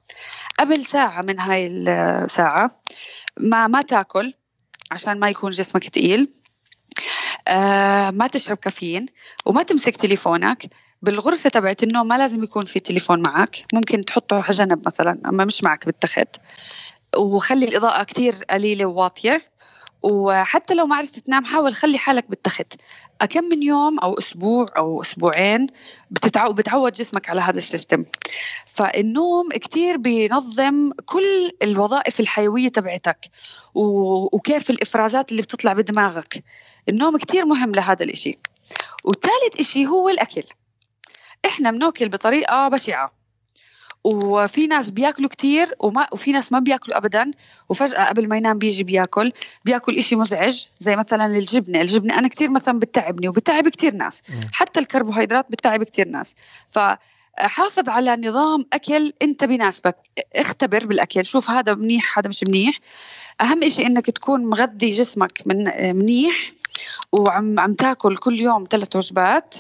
قبل 0.60 0.86
ساعة 0.86 1.22
من 1.22 1.40
هاي 1.40 1.68
الساعة 1.68 2.82
ما 3.40 3.68
ما 3.68 3.82
تاكل 3.82 4.34
عشان 4.92 5.20
ما 5.20 5.30
يكون 5.30 5.52
جسمك 5.52 5.90
تقيل. 5.90 6.34
آه 7.48 8.10
ما 8.10 8.28
تشرب 8.28 8.58
كافيين 8.58 9.06
وما 9.46 9.64
تمسك 9.64 9.96
تليفونك. 9.98 10.66
بالغرفة 11.02 11.50
تبعت 11.50 11.84
النوم 11.84 12.08
ما 12.08 12.18
لازم 12.18 12.44
يكون 12.44 12.66
في 12.66 12.80
تليفون 12.80 13.22
معك. 13.22 13.66
ممكن 13.74 14.06
تحطه 14.06 14.36
على 14.36 14.50
جنب 14.50 14.88
مثلا 14.88 15.22
أما 15.26 15.46
مش 15.46 15.64
معك 15.64 15.86
بالتخت. 15.86 16.36
وخلي 17.18 17.66
الإضاءة 17.66 18.04
كتير 18.04 18.36
قليلة 18.50 18.86
وواطية. 18.86 19.51
وحتى 20.04 20.74
لو 20.74 20.86
ما 20.86 20.96
عرفت 20.96 21.20
تنام 21.20 21.46
حاول 21.46 21.74
خلي 21.74 21.98
حالك 21.98 22.30
بالتخت. 22.30 22.74
كم 23.30 23.44
من 23.44 23.64
يوم 23.64 24.00
أو 24.00 24.18
أسبوع 24.18 24.66
أو 24.78 25.02
أسبوعين 25.02 25.68
بتتعود 26.12 26.56
بتعود 26.56 26.92
جسمك 26.92 27.30
على 27.30 27.42
هذا 27.42 27.58
السيستم. 27.58 28.06
فالنوم 28.68 29.50
كتير 29.50 29.98
بينظم 29.98 30.92
كل 31.06 31.52
الوظائف 31.64 32.20
الحيوية 32.20 32.70
تبعتك 32.70 33.26
وكيف 33.76 34.70
الإفرازات 34.70 35.32
اللي 35.32 35.42
بتطلع 35.42 35.74
بدماغك. 35.74 36.44
النوم 36.90 37.18
كتير 37.18 37.46
مهم 37.46 37.72
لهذا 37.72 38.04
الإشي. 38.04 38.40
وثالث 39.04 39.60
إشي 39.60 39.88
هو 39.88 40.10
الأكل. 40.10 40.44
إحنا 41.46 41.72
بنأكل 41.72 42.10
بطريقة 42.10 42.68
بشعة. 42.68 43.21
وفي 44.04 44.68
ناس 44.68 44.90
بياكلوا 44.90 45.30
كتير 45.30 45.76
وما 45.80 46.08
وفي 46.12 46.32
ناس 46.32 46.52
ما 46.52 46.60
بياكلوا 46.60 46.98
ابدا 46.98 47.32
وفجأة 47.70 48.06
قبل 48.10 48.28
ما 48.28 48.38
ينام 48.38 48.58
بيجي 48.58 48.84
بياكل 48.84 49.32
بياكل 49.66 49.98
إشي 49.98 50.16
مزعج 50.16 50.66
زي 50.80 50.96
مثلا 50.96 51.26
الجبنة. 51.26 51.82
الجبنة 51.82 52.20
أنا 52.20 52.28
كتير 52.28 52.50
مثلا 52.50 52.80
بتعبني 52.80 53.28
وبتعب 53.28 53.70
كتير 53.70 53.94
ناس 53.94 54.24
حتى 54.52 54.80
الكربوهيدرات 54.80 55.46
بتعب 55.50 55.84
كتير 55.84 56.08
ناس. 56.08 56.36
ف 56.70 56.80
حافظ 57.36 57.90
على 57.90 58.16
نظام 58.16 58.66
أكل 58.74 59.14
أنت 59.22 59.44
بيناسبك 59.44 59.96
اختبر 60.36 60.86
بالأكل 60.86 61.26
شوف 61.26 61.50
هذا 61.50 61.74
منيح 61.74 62.20
هذا 62.20 62.30
مش 62.30 62.44
منيح. 62.44 62.80
أهم 63.42 63.70
شيء 63.70 63.88
إنك 63.88 64.06
تكون 64.06 64.46
مغذي 64.46 64.90
جسمك 64.90 65.42
من 65.46 65.64
منيح 65.96 66.52
وعم 67.12 67.60
عم 67.60 67.74
تاكل 67.74 68.18
كل 68.18 68.40
يوم 68.40 68.64
ثلاث 68.70 68.96
وجبات. 68.96 69.56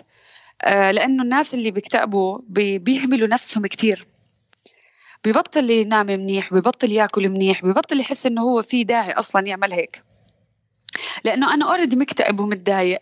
آه، 0.62 0.92
لأنه 0.92 1.24
الناس 1.24 1.54
اللي 1.54 1.72
بيكتئبوا 1.72 2.40
بيهملوا 2.50 3.28
نفسهم 3.28 3.66
كتير. 3.66 4.11
ببطل 5.26 5.70
ينام 5.70 6.06
منيح 6.06 6.54
ببطل 6.54 6.92
ياكل 6.92 7.30
منيح 7.30 7.66
ببطل 7.66 8.00
يحس 8.00 8.26
إنه 8.26 8.42
هو 8.42 8.62
في 8.62 8.84
داعي 8.84 9.12
أصلا 9.12 9.48
يعمل 9.48 9.74
هيك. 9.74 10.04
لأنه 11.24 11.54
أنا 11.54 11.66
اوريدي 11.66 11.96
مكتئب 11.96 12.40
ومتضايق 12.40 13.00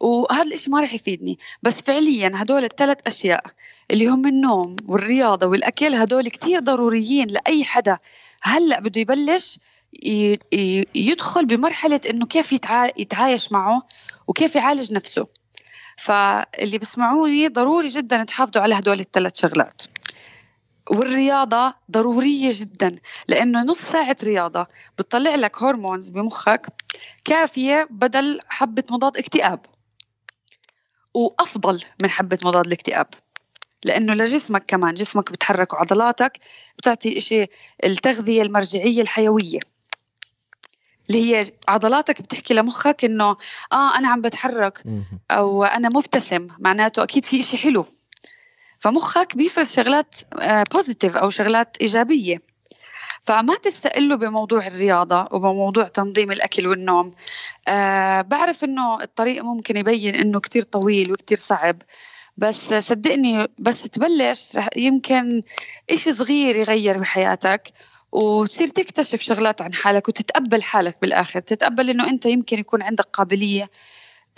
وهذا 0.00 0.42
الإشي 0.42 0.70
ما 0.70 0.80
راح 0.80 0.94
يفيدني. 0.94 1.38
بس 1.62 1.82
فعليا 1.82 2.32
هدول 2.34 2.64
الثلاث 2.64 2.98
أشياء 3.06 3.44
اللي 3.90 4.08
هم 4.08 4.26
النوم 4.26 4.76
والرياضة 4.86 5.46
والأكل 5.46 5.94
هدول 5.94 6.28
كتير 6.28 6.60
ضروريين 6.60 7.28
لأي 7.28 7.64
حدا. 7.64 7.98
هلأ 8.42 8.80
بده 8.80 9.00
يبلش 9.00 9.58
يدخل 10.94 11.46
بمرحلة 11.46 12.00
إنه 12.10 12.26
كيف 12.26 12.52
يتعايش 12.96 13.52
معه 13.52 13.82
وكيف 14.26 14.56
يعالج 14.56 14.92
نفسه. 14.92 15.26
فاللي 15.96 16.78
بسمعوني 16.78 17.48
ضروري 17.48 17.88
جدا 17.88 18.24
تحافظوا 18.24 18.62
على 18.62 18.74
هدول 18.74 19.00
الثلاث 19.00 19.40
شغلات. 19.40 19.82
والرياضة 20.90 21.74
ضرورية 21.90 22.50
جدا 22.54 22.96
لأنه 23.28 23.62
نص 23.62 23.80
ساعة 23.80 24.16
رياضة 24.22 24.66
بتطلع 24.98 25.34
لك 25.34 25.62
هرمونز 25.62 26.08
بمخك 26.08 26.66
كافية 27.24 27.88
بدل 27.90 28.40
حبة 28.48 28.84
مضاد 28.90 29.16
اكتئاب. 29.16 29.66
وأفضل 31.14 31.84
من 32.02 32.10
حبة 32.10 32.38
مضاد 32.44 32.66
الاكتئاب 32.66 33.06
لأنه 33.84 34.14
لجسمك 34.14 34.64
كمان 34.66 34.94
جسمك 34.94 35.32
بتحرك 35.32 35.72
وعضلاتك 35.72 36.38
بتعطي 36.78 37.18
إشي 37.18 37.46
التغذية 37.84 38.42
المرجعية 38.42 39.02
الحيوية 39.02 39.58
اللي 41.08 41.36
هي 41.36 41.44
عضلاتك 41.68 42.22
بتحكي 42.22 42.54
لمخك 42.54 43.04
إنه 43.04 43.36
آه 43.72 43.98
أنا 43.98 44.08
عم 44.08 44.20
بتحرك 44.20 44.82
أو 45.30 45.64
أنا 45.64 45.88
مبتسم 45.88 46.48
معناته 46.58 47.02
أكيد 47.02 47.24
في 47.24 47.40
إشي 47.40 47.58
حلو. 47.58 47.86
فمخك 48.78 49.36
بيفرز 49.36 49.72
شغلات 49.72 50.14
بوزيتيف 50.72 51.16
آه، 51.16 51.20
أو 51.20 51.30
شغلات 51.30 51.76
إيجابية. 51.80 52.42
فما 53.22 53.54
تستقلوا 53.54 54.16
بموضوع 54.16 54.66
الرياضة 54.66 55.28
وبموضوع 55.32 55.88
تنظيم 55.88 56.32
الأكل 56.32 56.66
والنوم. 56.66 57.14
أه 57.68 58.20
بعرف 58.20 58.64
أنه 58.64 59.02
الطريق 59.02 59.44
ممكن 59.44 59.76
يبين 59.76 60.14
أنه 60.14 60.40
كتير 60.40 60.62
طويل 60.62 61.12
وكتير 61.12 61.36
صعب 61.38 61.82
بس 62.36 62.74
صدقني 62.74 63.48
بس 63.58 63.82
تبلش 63.82 64.56
رح 64.56 64.68
يمكن 64.76 65.42
إشي 65.90 66.12
صغير 66.12 66.56
يغير 66.56 66.98
بحياتك 66.98 67.72
وتصير 68.12 68.68
تكتشف 68.68 69.20
شغلات 69.20 69.62
عن 69.62 69.74
حالك 69.74 70.08
وتتقبل 70.08 70.62
حالك 70.62 70.98
بالآخر. 71.02 71.40
تتقبل 71.40 71.90
أنه 71.90 72.08
أنت 72.08 72.26
يمكن 72.26 72.58
يكون 72.58 72.82
عندك 72.82 73.04
قابلية 73.12 73.70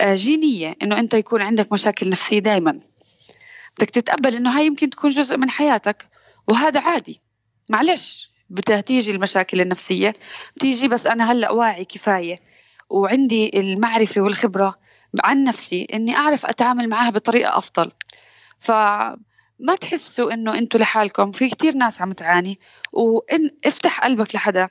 آه، 0.01 0.15
جينية 0.15 0.75
أنه 0.81 0.99
أنت 0.99 1.13
يكون 1.13 1.41
عندك 1.41 1.73
مشاكل 1.73 2.09
نفسية 2.09 2.39
دايماً. 2.39 2.90
بدك 3.77 3.89
تتقبل 3.89 4.35
إنه 4.35 4.57
هاي 4.57 4.65
يمكن 4.65 4.89
تكون 4.89 5.09
جزء 5.09 5.37
من 5.37 5.49
حياتك. 5.49 6.07
وهذا 6.47 6.79
عادي. 6.79 7.21
معلش 7.69 8.31
بدها 8.49 8.81
تيجي 8.81 9.11
المشاكل 9.11 9.61
النفسية 9.61 10.13
بتيجي 10.55 10.87
بس 10.87 11.07
أنا 11.07 11.31
هلأ 11.31 11.51
واعي 11.51 11.85
كفاية. 11.85 12.39
وعندي 12.89 13.59
المعرفة 13.59 14.21
والخبرة 14.21 14.79
عن 15.23 15.43
نفسي 15.43 15.87
إني 15.93 16.15
أعرف 16.15 16.45
أتعامل 16.45 16.89
معها 16.89 17.09
بطريقة 17.09 17.57
أفضل. 17.57 17.91
فما 18.59 19.75
تحسوا 19.81 20.33
إنه 20.33 20.57
أنتوا 20.57 20.79
لحالكم 20.79 21.31
في 21.31 21.49
كتير 21.49 21.75
ناس 21.75 22.01
عم 22.01 22.11
تعاني. 22.11 22.59
وإن 22.91 23.51
افتح 23.65 24.03
قلبك 24.03 24.35
لحدا 24.35 24.69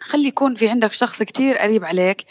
خلي 0.00 0.28
يكون 0.28 0.54
في 0.54 0.68
عندك 0.68 0.92
شخص 0.92 1.22
كتير 1.22 1.58
قريب 1.58 1.84
عليك 1.84 2.24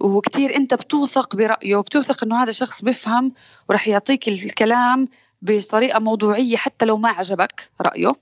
وكتير 0.00 0.56
أنت 0.56 0.74
بتوثق 0.74 1.36
برأيه 1.36 1.76
وبتوثق 1.76 2.24
إنه 2.24 2.42
هذا 2.42 2.52
شخص 2.52 2.82
بفهم 2.82 3.32
ورح 3.68 3.88
يعطيك 3.88 4.28
الكلام 4.28 5.08
بطريقة 5.42 5.98
موضوعية 5.98 6.56
حتى 6.56 6.84
لو 6.84 6.96
ما 6.96 7.08
عجبك 7.08 7.70
رأيه. 7.80 8.12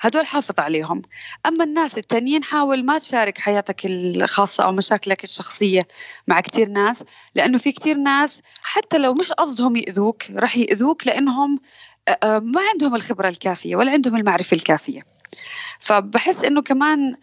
هدول 0.00 0.26
حافظ 0.26 0.54
عليهم. 0.60 1.02
أما 1.46 1.64
الناس 1.64 1.98
التانيين 1.98 2.44
حاول 2.44 2.84
ما 2.84 2.98
تشارك 2.98 3.38
حياتك 3.38 3.86
الخاصة 3.86 4.64
أو 4.64 4.72
مشاكلك 4.72 5.24
الشخصية 5.24 5.88
مع 6.28 6.40
كتير 6.40 6.68
ناس 6.68 7.04
لأنه 7.34 7.58
في 7.58 7.72
كتير 7.72 7.96
ناس 7.96 8.42
حتى 8.62 8.98
لو 8.98 9.14
مش 9.14 9.32
قصدهم 9.32 9.76
يأذوك 9.76 10.30
رح 10.30 10.56
يأذوك 10.56 11.06
لأنهم 11.06 11.60
ما 12.24 12.60
عندهم 12.72 12.94
الخبرة 12.94 13.28
الكافية 13.28 13.76
ولا 13.76 13.92
عندهم 13.92 14.16
المعرفة 14.16 14.54
الكافية. 14.54 15.06
فبحس 15.80 16.44
إنه 16.44 16.62
كمان 16.62 17.16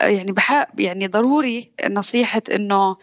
يعني 0.00 0.32
بح 0.32 0.66
يعني 0.78 1.06
ضروري 1.06 1.72
نصيحة 1.90 2.42
إنه 2.54 2.96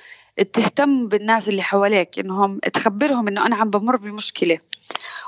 تهتم 0.44 1.08
بالناس 1.08 1.50
اللي 1.50 1.62
حواليك 1.62 2.20
إنهم 2.20 2.60
تخبرهم 2.60 3.28
إنه 3.28 3.46
أنا 3.46 3.56
عم 3.56 3.70
بمر 3.70 3.96
بمشكلة 3.96 4.60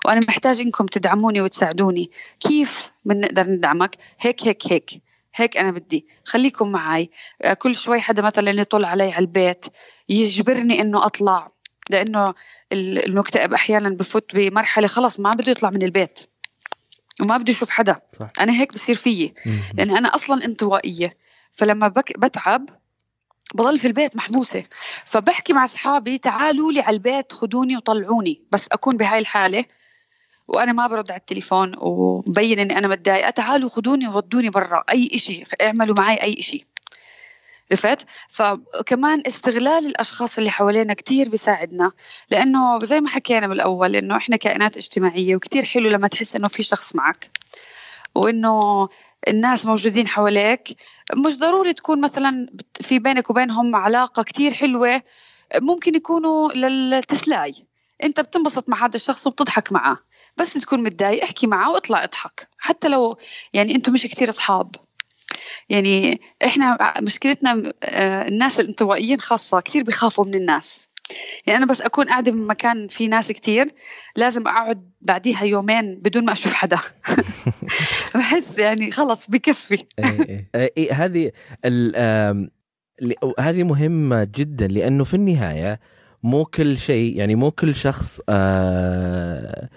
وأنا 0.05 0.20
محتاج 0.28 0.62
إنكم 0.62 0.86
تدعموني 0.86 1.41
وتساعدوني. 1.41 2.12
كيف 2.39 2.91
بنقدر 3.05 3.47
ندعمك؟ 3.47 3.95
هيك 4.20 4.47
هيك 4.47 4.72
هيك 4.72 4.89
هيك 5.36 5.57
أنا 5.57 5.72
بدي. 5.72 6.07
خليكم 6.26 6.72
معي 6.72 7.10
آه، 7.41 7.53
كل 7.53 7.76
شوي 7.76 8.01
حدا 8.01 8.22
مثلا 8.22 8.62
يطل 8.62 8.86
علي 8.86 9.12
على 9.12 9.22
البيت 9.26 9.66
يجبرني 10.10 10.82
إنه 10.82 11.05
أطلع 11.05 11.51
لأنه 11.89 12.34
المكتئب 12.72 13.53
أحيانا 13.53 13.89
بفوت 13.89 14.36
بمرحلة 14.36 14.88
خلص 14.88 15.20
ما 15.20 15.34
بده 15.34 15.51
يطلع 15.51 15.70
من 15.70 15.84
البيت 15.84 16.20
وما 17.22 17.38
بده 17.38 17.51
يشوف 17.51 17.70
حدا. 17.70 18.01
صح. 18.20 18.32
أنا 18.39 18.53
هيك 18.53 18.74
بصير 18.74 18.95
فيي. 18.95 19.34
لاني 19.74 19.97
أنا 19.97 20.16
أصلا 20.16 20.45
انطوائية. 20.45 21.18
فلما 21.51 21.88
بك 21.88 22.20
بتعب 22.20 22.70
بضل 23.56 23.80
في 23.80 23.88
البيت 23.88 24.16
محبوسة. 24.16 24.64
فبحكي 25.06 25.54
مع 25.54 25.64
أصحابي 25.64 26.18
تعالوا 26.18 26.72
لي 26.72 26.80
على 26.80 26.93
البيت 26.93 27.34
خدوني 27.34 27.78
وطلعوني. 27.78 28.41
بس 28.52 28.70
أكون 28.72 28.97
بهاي 28.97 29.20
الحالة 29.20 29.66
وأنا 30.47 30.72
ما 30.72 30.88
برد 30.88 31.12
على 31.12 31.20
التليفون 31.20 31.76
ومبين 31.78 32.60
إني 32.60 32.78
أنا 32.78 32.88
متضايقة. 32.88 33.30
تعالوا 33.30 33.70
خدوني 33.70 34.08
وودوني 34.08 34.50
برا. 34.50 34.84
أي 34.91 35.10
إشي 35.14 35.43
اعملوا 35.62 35.95
معي 35.95 36.16
أي 36.16 36.36
إشي. 36.39 36.66
عرفت؟ 37.72 38.06
فكمان 38.30 39.24
استغلال 39.28 39.86
الأشخاص 39.86 40.38
اللي 40.38 40.52
حوالينا 40.52 40.93
كتير 40.93 41.30
بيساعدنا 41.30 41.91
لأنه 42.30 42.84
زي 42.84 43.02
ما 43.02 43.10
حكينا 43.10 43.47
بالأول 43.47 43.95
إنه 43.95 44.18
إحنا 44.18 44.36
كائنات 44.36 44.78
اجتماعية 44.78 45.36
وكتير 45.36 45.66
حلو 45.66 45.89
لما 45.89 46.08
تحس 46.08 46.36
إنه 46.36 46.47
في 46.47 46.64
شخص 46.64 46.95
معك 46.95 47.30
وإنه 48.16 48.88
الناس 49.28 49.66
موجودين 49.66 50.08
حواليك. 50.08 50.70
مش 51.26 51.40
ضروري 51.40 51.74
تكون 51.74 52.02
مثلا 52.02 52.48
في 52.82 53.00
بينك 53.00 53.30
وبينهم 53.30 53.76
علاقة 53.76 54.24
كتير 54.24 54.54
حلوة 54.54 55.02
ممكن 55.56 55.96
يكونوا 55.96 56.52
للتسلاي. 56.54 57.54
انت 58.04 58.20
بتنبسط 58.20 58.70
مع 58.70 58.86
هذا 58.86 58.96
الشخص 58.96 59.28
وبتضحك 59.28 59.72
معه. 59.72 60.00
بس 60.38 60.54
تكون 60.54 60.84
متضايق 60.84 61.24
احكي 61.24 61.48
معه 61.48 61.72
واطلع 61.72 62.04
اضحك. 62.04 62.48
حتى 62.58 62.88
لو 62.88 63.18
يعني 63.54 63.76
أنتم 63.76 63.94
مش 63.94 64.04
كتير 64.04 64.30
أصحاب. 64.30 64.76
يعني 65.70 66.22
إحنا 66.46 66.94
مشكلتنا 67.02 67.74
آه، 67.84 68.28
الناس 68.28 68.60
الانطوائيين 68.60 69.20
خاصة 69.20 69.60
كثير 69.60 69.84
بيخافوا 69.84 70.26
من 70.26 70.36
الناس. 70.36 70.88
يعني 71.47 71.57
أنا 71.57 71.66
بس 71.66 71.82
أكون 71.82 72.10
قاعدة 72.10 72.32
بمكان 72.32 72.88
في 72.88 73.07
ناس 73.07 73.32
كثير 73.32 73.74
لازم 74.16 74.47
أقعد 74.47 74.91
بعديها 75.01 75.43
يومين 75.43 75.95
بدون 75.95 76.26
ما 76.26 76.32
أشوف 76.32 76.53
حدا 76.53 76.78
بحس 78.16 78.60
يعني 78.60 78.91
خلص 78.91 79.28
بكفي 79.30 79.86
إيه، 79.99 80.49
إيه. 80.55 80.74
إيه 80.78 80.93
هذه 80.93 81.32
هذه 83.39 83.64
مهمة 83.64 84.24
جدا 84.24 84.68
لأنه 84.68 85.03
في 85.03 85.14
النهاية 85.14 85.80
مو 86.24 86.45
كل 86.45 86.78
شيء 86.78 87.18
يعني 87.18 87.36
مو 87.36 87.51
كل 87.51 87.76
شخص 87.76 88.22
آه، 88.30 89.70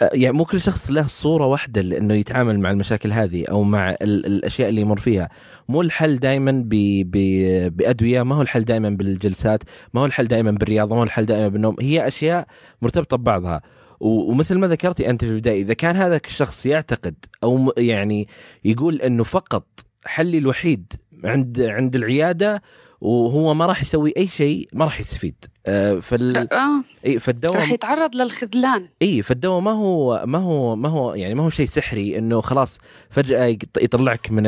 يعني 0.00 0.32
مو 0.36 0.44
كل 0.44 0.60
شخص 0.60 0.90
له 0.90 1.06
صورة 1.06 1.46
واحدة 1.46 1.80
لأنه 1.82 2.14
يتعامل 2.14 2.60
مع 2.60 2.70
المشاكل 2.70 3.12
هذه 3.12 3.44
أو 3.44 3.62
مع 3.62 3.90
الأشياء 4.02 4.68
اللي 4.68 4.80
يمر 4.80 4.98
فيها. 4.98 5.28
مو 5.68 5.80
الحل 5.82 6.18
دائما 6.18 6.64
بأدوية 6.66 8.22
ما 8.22 8.34
هو 8.34 8.42
الحل 8.42 8.64
دائما 8.64 8.90
بالجلسات 8.90 9.62
ما 9.94 10.00
هو 10.00 10.04
الحل 10.04 10.26
دائما 10.26 10.50
بالرياضة 10.50 10.94
ما 10.94 11.00
هو 11.00 11.04
الحل 11.04 11.26
دائما 11.26 11.48
بالنوم. 11.48 11.76
هي 11.80 12.06
أشياء 12.06 12.46
مرتبطة 12.82 13.16
ببعضها. 13.16 13.62
ومثل 14.00 14.58
ما 14.58 14.66
ذكرتي 14.66 15.10
أنت 15.10 15.24
في 15.24 15.30
البداية 15.30 15.62
إذا 15.62 15.74
كان 15.74 15.96
هذا 15.96 16.20
الشخص 16.24 16.66
يعتقد 16.66 17.14
أو 17.42 17.72
يعني 17.76 18.28
يقول 18.64 19.00
أنه 19.00 19.22
فقط 19.22 19.66
حلي 20.04 20.38
الوحيد 20.38 20.92
عند 21.24 21.60
عند 21.60 21.94
العيادة 21.94 22.62
وهو 23.04 23.54
ما 23.54 23.66
راح 23.66 23.82
يسوي 23.82 24.12
أي 24.16 24.26
شيء 24.26 24.68
ما 24.72 24.84
راح 24.84 25.00
يستفيد. 25.00 25.34
آه 25.66 25.94
فال 25.94 26.52
آه. 26.52 26.84
إي 27.06 27.18
فالدواء 27.18 27.56
راح 27.56 27.70
يتعرض 27.72 28.16
للخذلان. 28.16 28.88
إي 29.02 29.22
فالدواء 29.22 29.60
ما 29.60 29.70
هو 29.70 30.22
ما 30.26 30.38
هو 30.38 30.76
ما 30.76 30.88
هو 30.88 31.14
يعني 31.14 31.34
ما 31.34 31.44
هو 31.44 31.48
شيء 31.50 31.66
سحري 31.66 32.18
إنه 32.18 32.40
خلاص 32.40 32.78
فجأة 33.10 33.56
يطلعك 33.80 34.30
من 34.30 34.42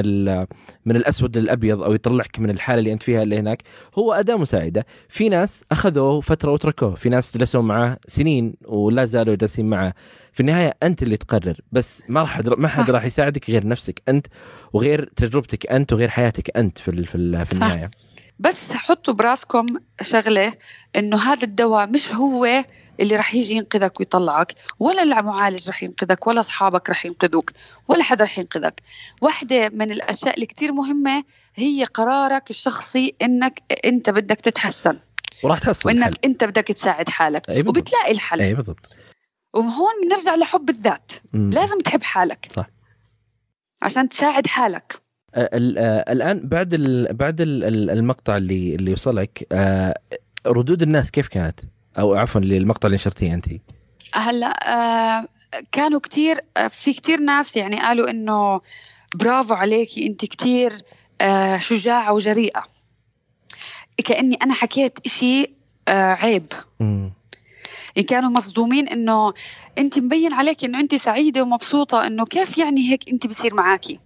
من 0.85 0.97
الأسود 0.97 1.39
للأبيض 1.39 1.83
أو 1.83 1.93
يطلعك 1.95 2.41
من 2.41 2.51
الحالة 2.51 2.79
اللي 2.79 2.93
أنت 2.93 3.03
فيها 3.03 3.23
اللي 3.23 3.39
هناك. 3.39 3.63
هو 3.99 4.13
أداة 4.13 4.37
مساعدة. 4.37 4.87
في 5.09 5.29
ناس 5.29 5.65
أخذوه 5.73 6.21
فترة 6.21 6.53
وتركوه. 6.53 6.95
في 6.95 7.09
ناس 7.09 7.37
جلسوا 7.37 7.63
معه 7.63 7.99
سنين 8.09 8.55
ولا 8.65 9.05
زالوا 9.05 9.35
جالسين 9.35 9.71
معه 9.71 9.95
في 10.33 10.41
النهاية 10.41 10.77
أنت 10.83 11.03
اللي 11.03 11.17
تقرر. 11.17 11.61
بس 11.73 12.03
ما 12.09 12.21
راح 12.21 12.41
ما 12.41 12.69
حد 12.69 12.91
راح 12.91 13.05
يساعدك 13.05 13.51
غير 13.51 13.67
نفسك 13.67 14.03
أنت 14.09 14.27
وغير 14.73 15.11
تجربتك 15.17 15.67
أنت 15.67 15.93
وغير 15.93 16.09
حياتك 16.09 16.57
أنت 16.57 16.79
في 16.79 16.93
في, 16.93 17.05
في 17.05 17.15
النهاية. 17.15 17.91
صح. 17.91 18.26
بس 18.39 18.73
حطوا 18.73 19.15
براسكم 19.15 19.67
شغلة 20.01 20.53
إنه 20.97 21.17
هذا 21.17 21.45
الدواء 21.45 21.87
مش 21.87 22.13
هو 22.13 22.65
اللي 23.01 23.17
رح 23.17 23.35
يجي 23.35 23.55
ينقذك 23.55 24.01
ويطلعك. 24.01 24.55
ولا 24.79 25.03
المعالج 25.03 25.69
رح 25.69 25.83
ينقذك 25.83 26.27
ولا 26.27 26.41
أصحابك 26.41 26.91
رح 26.91 27.07
ينقذوك 27.07 27.53
ولا 27.89 28.03
حدا 28.03 28.25
رح 28.25 28.39
ينقذك. 28.39 28.81
واحدة 29.21 29.69
من 29.69 29.91
الأشياء 29.91 30.35
اللي 30.35 30.47
كتير 30.47 30.73
مهمة 30.73 31.25
هي 31.55 31.85
قرارك 31.85 32.51
الشخصي 32.51 33.15
إنك 33.23 33.63
أنت 33.85 34.11
بدك 34.11 34.41
تتحسن. 34.41 34.99
وراح 35.43 35.59
تحصل 35.59 35.89
وإنك 35.89 36.09
الحل. 36.09 36.19
أنت 36.25 36.45
بدك 36.45 36.65
تساعد 36.69 37.09
حالك. 37.09 37.51
أي 37.51 37.61
وبتلاقي 37.61 38.13
الحل. 38.13 38.41
اي 38.41 38.55
بالضبط. 38.55 38.97
وهون 39.55 39.93
بنرجع 40.03 40.35
لحب 40.35 40.71
الذات. 40.71 41.13
مم. 41.33 41.51
لازم 41.51 41.79
تحب 41.79 42.03
حالك. 42.03 42.49
صح. 42.57 42.67
عشان 43.83 44.09
تساعد 44.09 44.47
حالك. 44.47 45.06
الآن 45.37 46.49
بعد 46.49 46.75
بعد 47.11 47.37
المقطع 47.41 48.37
اللي 48.37 48.75
اللي 48.75 48.93
وصلك 48.93 49.47
ردود 50.47 50.83
الناس 50.83 51.11
كيف 51.11 51.29
كانت؟ 51.29 51.61
أو 51.99 52.15
عفوا 52.15 52.41
المقطع 52.41 52.87
اللي 52.87 52.95
نشرتيه 52.95 53.35
أنت 53.35 53.47
هلا 54.15 55.29
كانوا 55.73 56.01
كثير 56.01 56.41
في 56.69 56.93
كثير 56.93 57.21
ناس 57.21 57.57
يعني 57.57 57.81
قالوا 57.81 58.11
إنه 58.11 58.61
برافو 59.15 59.55
عليكي 59.55 60.07
أنت 60.07 60.25
كثير 60.25 60.73
شجاعة 61.59 62.13
وجريئة 62.13 62.63
كأني 64.05 64.35
أنا 64.43 64.55
حكيت 64.55 64.99
إشي 65.07 65.51
عيب 65.89 66.53
م. 66.81 67.09
يعني 67.97 68.07
كانوا 68.09 68.31
مصدومين 68.31 68.89
إنه 68.89 69.33
أنت 69.79 69.99
مبين 69.99 70.33
عليك 70.33 70.65
إنه 70.65 70.81
أنت 70.81 70.95
سعيدة 70.95 71.43
ومبسوطة 71.43 72.07
إنه 72.07 72.25
كيف 72.25 72.59
يعني 72.59 72.91
هيك 72.91 73.09
أنت 73.09 73.27
بصير 73.27 73.55
معاكي 73.55 73.99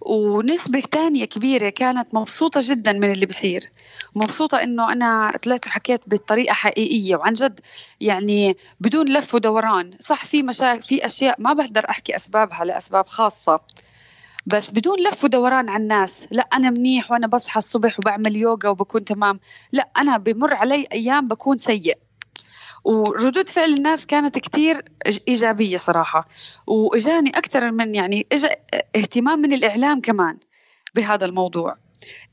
ونسبة 0.00 0.80
تانية 0.80 1.24
كبيرة 1.24 1.68
كانت 1.68 2.14
مبسوطة 2.14 2.60
جدا 2.64 2.92
من 2.92 3.12
اللي 3.12 3.26
بصير. 3.26 3.70
مبسوطة 4.14 4.62
إنه 4.62 4.92
أنا 4.92 5.38
طلعت 5.42 5.66
وحكيت 5.66 6.00
بطريقة 6.06 6.52
حقيقية. 6.52 7.16
وعن 7.16 7.32
جد 7.32 7.60
يعني 8.00 8.56
بدون 8.80 9.08
لف 9.08 9.34
ودوران. 9.34 9.90
صح 10.00 10.24
في 10.24 10.42
مشاكل 10.42 10.82
في 10.82 11.06
أشياء 11.06 11.36
ما 11.38 11.52
بقدر 11.52 11.90
أحكي 11.90 12.16
أسبابها 12.16 12.64
لأسباب 12.64 13.06
خاصة. 13.06 13.60
بس 14.46 14.70
بدون 14.70 15.00
لف 15.00 15.24
ودوران 15.24 15.68
على 15.68 15.82
الناس. 15.82 16.28
لا 16.30 16.42
أنا 16.42 16.70
منيح 16.70 17.10
وأنا 17.10 17.26
بصحى 17.26 17.58
الصبح 17.58 17.98
وبعمل 17.98 18.36
يوغا 18.36 18.68
وبكون 18.68 19.04
تمام. 19.04 19.40
لا 19.72 19.88
أنا 19.98 20.18
بمر 20.18 20.54
علي 20.54 20.86
أيام 20.92 21.28
بكون 21.28 21.56
سيء. 21.56 21.98
وردود 22.84 23.48
فعل 23.48 23.74
الناس 23.74 24.06
كانت 24.06 24.38
كتير 24.38 24.84
إيجابية 25.28 25.76
صراحة. 25.76 26.28
وإجاني 26.66 27.30
أكثر 27.30 27.70
من 27.70 27.94
يعني 27.94 28.26
إجا 28.32 28.56
اهتمام 28.96 29.38
من 29.38 29.52
الإعلام 29.52 30.00
كمان 30.00 30.36
بهذا 30.94 31.26
الموضوع. 31.26 31.74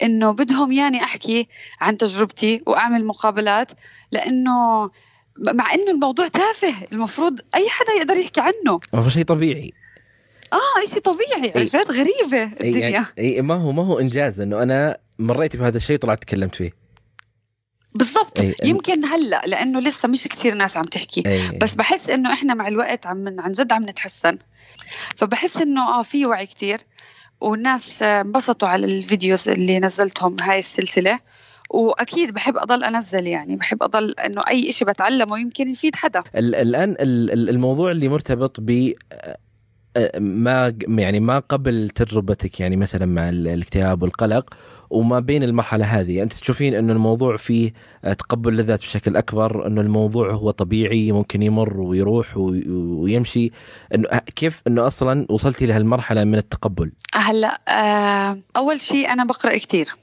إنه 0.04 0.32
بدهم 0.32 0.72
ياني 0.72 1.04
أحكي 1.04 1.48
عن 1.82 1.98
تجربتي 1.98 2.64
وأعمل 2.68 3.06
مقابلات 3.06 3.72
لأنه 4.12 4.90
مع 5.38 5.74
إنه 5.74 5.92
الموضوع 5.92 6.28
تافه 6.28 6.74
المفروض 6.92 7.40
أي 7.56 7.70
حدا 7.70 7.92
يقدر 7.92 8.18
يحكي 8.18 8.42
عنه. 8.42 8.80
هو 8.96 9.10
شيء 9.10 9.24
طبيعي. 9.24 9.74
آه 10.54 10.86
شيء 10.86 11.00
طبيعي 11.00 11.52
عرفت؟ 11.56 11.92
غريبة 11.92 12.44
الدنيا 12.44 12.90
يعني 12.90 13.06
أي 13.18 13.42
ما 13.42 13.56
هو 13.56 13.72
ما 13.72 13.86
هو 13.86 14.00
إنجاز 14.00 14.42
إنه 14.42 14.64
أنا 14.64 14.98
مريت 15.20 15.56
بهذا 15.56 15.78
الشيء 15.78 15.98
طلعت 15.98 16.22
تكلمت 16.22 16.56
فيه. 16.56 16.87
بالضبط. 17.98 18.44
يمكن 18.64 19.06
هلا 19.06 19.42
لأنه 19.46 19.80
لسه 19.80 20.08
مش 20.08 20.28
كثير 20.28 20.54
ناس 20.54 20.78
عم 20.78 20.84
تحكي. 20.86 21.24
أي. 21.28 21.58
بس 21.62 21.74
بحس 21.74 22.10
إنه 22.10 22.34
إحنا 22.34 22.54
مع 22.54 22.68
الوقت 22.68 23.08
عم 23.08 23.40
عن 23.40 23.52
جد 23.52 23.72
عم 23.72 23.84
نتحسن. 23.84 24.38
فبحس 25.16 25.62
إنه 25.62 26.00
آه 26.00 26.02
في 26.02 26.26
وعي 26.26 26.46
كثير 26.46 26.80
والناس 27.42 28.04
انبسطوا 28.04 28.68
على 28.68 28.86
الفيديوز 28.86 29.50
اللي 29.50 29.80
نزلتهم 29.80 30.36
هاي 30.42 30.60
السلسلة. 30.60 31.20
وأكيد 31.70 32.34
بحب 32.34 32.58
أضل 32.58 32.84
أنزل 32.84 33.28
يعني. 33.28 33.56
بحب 33.56 33.84
أضل 33.84 34.12
إنه 34.12 34.42
أي 34.48 34.72
شيء 34.72 34.88
بتعلمه 34.88 35.40
يمكن 35.40 35.68
يفيد 35.68 35.96
حدا. 35.96 36.24
الآن 36.36 36.96
الموضوع 37.50 37.92
اللي 37.92 38.08
مرتبط 38.08 38.58
ب 38.60 38.92
ما 40.20 40.74
يعني 40.88 41.20
ما 41.20 41.40
قبل 41.40 41.90
تجربتك 41.96 42.60
يعني 42.60 42.76
مثلا 42.76 43.06
مع 43.06 43.30
الاكتئاب 43.30 44.04
والقلق. 44.04 44.54
وما 44.90 45.20
بين 45.20 45.44
المرحلة 45.44 45.86
هذه. 45.86 46.24
أنت 46.24 46.34
تشوفين 46.34 46.76
انه 46.76 46.94
الموضوع 46.94 47.38
فيه 47.38 47.74
تقبل 48.04 48.54
للذات 48.54 48.80
بشكل 48.80 49.18
أكبر 49.18 49.68
انه 49.68 49.82
الموضوع 49.82 50.32
هو 50.32 50.52
طبيعي 50.52 51.12
ممكن 51.12 51.44
يمر 51.44 51.80
ويروح 51.80 52.38
ويمشي. 52.38 53.52
انه 53.96 54.08
كيف 54.36 54.62
انه 54.68 54.88
أصلا 54.88 55.26
وصلتي 55.30 55.66
لهالمرحلة 55.66 56.24
من 56.24 56.36
التقبل؟ 56.36 56.92
هلأ 57.14 57.62
آه، 57.68 58.38
أول 58.58 58.82
شيء 58.82 59.10
أنا 59.10 59.26
بقرأ 59.26 59.58
كثير 59.58 59.96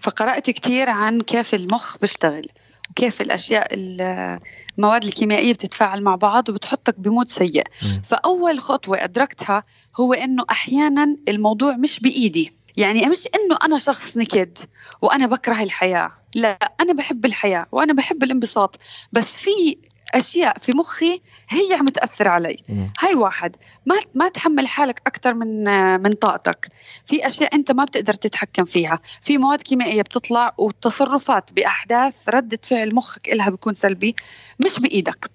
فقرأت 0.00 0.50
كتير 0.50 0.88
عن 0.88 1.20
كيف 1.20 1.54
المخ 1.54 1.96
بيشتغل 1.98 2.48
وكيف 2.90 3.20
الأشياء 3.20 3.68
المواد 3.74 5.04
الكيميائية 5.04 5.52
بتتفاعل 5.52 6.02
مع 6.02 6.14
بعض 6.14 6.48
وبتحطك 6.48 7.00
بمود 7.00 7.28
سيء. 7.28 7.64
مم. 7.82 8.02
فأول 8.04 8.58
خطوة 8.58 9.04
أدركتها 9.04 9.64
هو 10.00 10.12
إنه 10.12 10.44
أحيانا 10.50 11.16
الموضوع 11.28 11.76
مش 11.76 12.00
بإيدي. 12.00 12.55
يعني 12.76 13.06
مش 13.06 13.28
إنه 13.34 13.58
أنا 13.64 13.78
شخص 13.78 14.16
نكد 14.16 14.58
وأنا 15.02 15.26
بكره 15.26 15.62
الحياة. 15.62 16.12
لا 16.34 16.72
أنا 16.80 16.92
بحب 16.92 17.24
الحياة 17.24 17.66
وأنا 17.72 17.92
بحب 17.92 18.22
الانبساط. 18.22 18.78
بس 19.12 19.36
في 19.36 19.78
أشياء 20.14 20.58
في 20.58 20.72
مخي 20.72 21.22
هي 21.48 21.74
عم 21.74 21.88
تأثر 21.88 22.28
علي. 22.28 22.56
مم. 22.68 22.92
هاي 23.00 23.14
واحد. 23.14 23.56
ما 23.86 23.96
ما 24.14 24.28
تحمل 24.28 24.66
حالك 24.66 25.02
أكثر 25.06 25.34
من 25.34 25.64
من 26.02 26.12
طاقتك. 26.12 26.68
في 27.06 27.26
أشياء 27.26 27.54
أنت 27.54 27.70
ما 27.72 27.84
بتقدر 27.84 28.14
تتحكم 28.14 28.64
فيها. 28.64 29.00
في 29.22 29.38
مواد 29.38 29.62
كيميائية 29.62 30.02
بتطلع 30.02 30.54
والتصرفات 30.58 31.52
بأحداث 31.52 32.28
ردة 32.28 32.58
فعل 32.62 32.94
مخك 32.94 33.28
إلها 33.28 33.50
بيكون 33.50 33.74
سلبي 33.74 34.16
مش 34.64 34.80
بإيدك. 34.80 35.30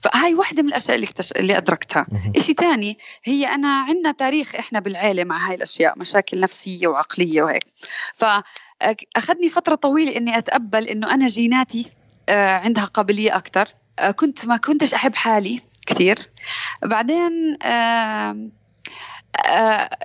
فهاي 0.00 0.34
واحدة 0.34 0.62
من 0.62 0.68
الأشياء 0.68 0.94
اللي, 0.94 1.06
اكتش... 1.06 1.32
اللي 1.32 1.56
أدركتها. 1.56 2.06
إشي 2.36 2.54
تاني 2.54 2.98
هي 3.24 3.46
أنا 3.46 3.68
عندنا 3.68 4.12
تاريخ 4.12 4.54
إحنا 4.54 4.80
بالعيلة 4.80 5.24
مع 5.24 5.48
هاي 5.48 5.54
الأشياء 5.54 5.98
مشاكل 5.98 6.40
نفسية 6.40 6.86
وعقلية 6.86 7.42
وهيك. 7.42 7.64
فأخذني 8.14 9.48
فترة 9.48 9.74
طويلة 9.74 10.16
إني 10.16 10.38
أتقبل 10.38 10.88
إنه 10.88 11.14
أنا 11.14 11.28
جيناتي 11.28 11.86
آه، 12.28 12.56
عندها 12.56 12.84
قابلية 12.84 13.36
أكتر. 13.36 13.68
آه، 13.98 14.10
كنت 14.10 14.46
ما 14.46 14.56
كنتش 14.56 14.94
أحب 14.94 15.14
حالي 15.14 15.60
كثير. 15.86 16.18
بعدين 16.82 17.58
آه، 17.62 18.48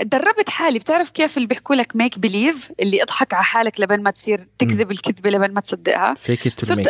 دربت 0.02 0.50
حالي. 0.50 0.80
بتعرف 0.80 1.10
كيف 1.10 1.38
اللي 1.38 1.48
بيحكوا 1.48 1.76
لك 1.76 1.96
make 1.96 2.20
believe 2.20 2.72
اللي 2.80 3.04
اضحك 3.04 3.34
على 3.34 3.44
حالك 3.44 3.80
لبين 3.80 4.04
ما 4.04 4.12
تصير 4.12 4.48
تكذب 4.58 4.92
الكذبة 4.92 5.30
لبين 5.30 5.52
ما 5.52 5.62
تصدقها؟ 5.62 6.14
fake 6.14 6.60
صرت 6.60 6.88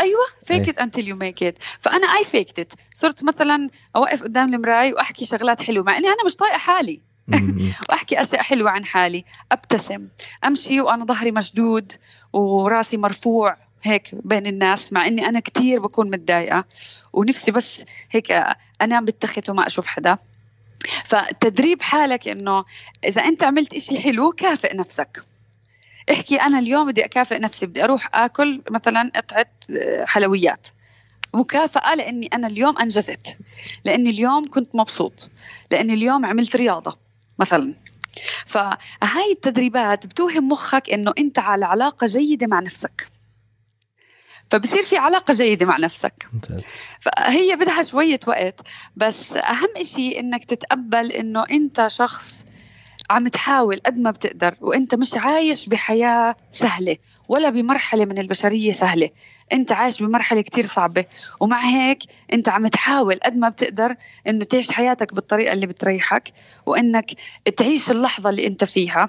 أيوه 0.00 0.26
fake 0.46 0.68
it 0.68 0.78
until 0.78 1.08
you 1.08 1.16
make 1.16 1.42
it 1.42 1.58
فأنا 1.80 2.06
I 2.06 2.24
faked 2.24 2.58
it 2.58 2.72
صرت 2.94 3.24
مثلا 3.24 3.68
أوقف 3.96 4.22
قدام 4.22 4.54
المراي 4.54 4.92
وأحكي 4.92 5.24
شغلات 5.24 5.62
حلوة 5.62 5.84
مع 5.84 5.96
إني 5.96 6.08
أنا 6.08 6.24
مش 6.24 6.36
طايقة 6.36 6.58
حالي. 6.58 7.00
وأحكي 7.88 8.20
أشياء 8.20 8.42
حلوة 8.42 8.70
عن 8.70 8.84
حالي. 8.84 9.24
أبتسم. 9.52 10.08
أمشي 10.44 10.80
وأنا 10.80 11.04
ظهري 11.04 11.30
مشدود 11.30 11.92
وراسي 12.32 12.96
مرفوع 12.96 13.56
هيك 13.82 14.10
بين 14.12 14.46
الناس 14.46 14.92
مع 14.92 15.06
إني 15.06 15.28
أنا 15.28 15.40
كتير 15.40 15.80
بكون 15.80 16.10
متضايقة. 16.10 16.64
ونفسي 17.12 17.50
بس 17.50 17.84
هيك 18.10 18.32
أنام 18.82 19.04
بالتخت 19.04 19.50
وما 19.50 19.66
أشوف 19.66 19.86
حدا. 19.86 20.18
فتدريب 21.04 21.82
حالك 21.82 22.28
إنه 22.28 22.64
إذا 23.04 23.24
أنت 23.24 23.42
عملت 23.42 23.74
إشي 23.74 24.00
حلو 24.00 24.32
كافئ 24.32 24.76
نفسك. 24.76 25.24
احكي 26.10 26.36
أنا 26.36 26.58
اليوم 26.58 26.90
بدي 26.90 27.04
أكافئ 27.04 27.38
نفسي 27.38 27.66
بدي 27.66 27.84
أروح 27.84 28.10
آكل 28.14 28.62
مثلا 28.70 29.10
قطعة 29.16 29.46
آه، 29.70 30.04
حلويات. 30.04 30.68
مكافأة 31.34 31.94
لأني 31.94 32.26
أنا 32.26 32.46
اليوم 32.46 32.78
أنجزت. 32.78 33.36
لأني 33.84 34.10
اليوم 34.10 34.50
كنت 34.50 34.74
مبسوط. 34.74 35.30
لأني 35.70 35.94
اليوم 35.94 36.26
عملت 36.26 36.56
رياضة 36.56 36.98
مثلا. 37.38 37.74
فهاي 38.46 39.32
التدريبات 39.32 40.06
بتوهم 40.06 40.48
مخك 40.48 40.90
إنه 40.90 41.12
أنت 41.18 41.38
على 41.38 41.66
علاقة 41.66 42.06
جيدة 42.06 42.46
مع 42.46 42.60
نفسك. 42.60 43.08
فبصير 44.50 44.82
في 44.82 44.96
علاقة 44.96 45.34
جيدة 45.34 45.66
مع 45.66 45.76
نفسك. 45.78 46.28
فهي 47.00 47.56
بدها 47.56 47.82
شوية 47.82 48.20
وقت 48.26 48.60
بس 48.96 49.36
أهم 49.36 49.68
إشي 49.76 50.20
إنك 50.20 50.44
تتقبل 50.44 51.12
إنه 51.12 51.44
أنت 51.50 51.86
شخص 51.86 52.46
عم 53.10 53.28
تحاول 53.28 53.80
قد 53.86 53.98
ما 53.98 54.10
بتقدر 54.10 54.54
وأنت 54.60 54.94
مش 54.94 55.16
عايش 55.16 55.66
بحياة 55.68 56.36
سهلة 56.50 56.96
ولا 57.28 57.50
بمرحلة 57.50 58.04
من 58.04 58.18
البشرية 58.18 58.72
سهلة. 58.72 59.10
أنت 59.52 59.72
عايش 59.72 60.02
بمرحلة 60.02 60.40
كتير 60.40 60.66
صعبة 60.66 61.04
ومع 61.40 61.60
هيك 61.64 61.98
أنت 62.32 62.48
عم 62.48 62.66
تحاول 62.66 63.20
قد 63.24 63.36
ما 63.36 63.48
بتقدر 63.48 63.94
إنه 64.28 64.44
تعيش 64.44 64.72
حياتك 64.72 65.14
بالطريقة 65.14 65.52
اللي 65.52 65.66
بتريحك 65.66 66.32
وإنك 66.66 67.10
تعيش 67.56 67.90
اللحظة 67.90 68.30
اللي 68.30 68.46
أنت 68.46 68.64
فيها. 68.64 69.08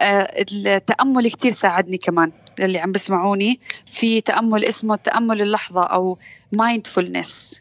آه، 0.00 0.44
التأمل 0.66 1.30
كتير 1.30 1.50
ساعدني 1.50 1.98
كمان 1.98 2.32
اللي 2.60 2.78
عم 2.78 2.92
بسمعوني 2.92 3.60
في 3.86 4.20
تأمل 4.20 4.64
اسمه 4.64 4.96
تأمل 4.96 5.42
اللحظة 5.42 5.82
أو 5.82 6.18
mindfulness. 6.56 7.60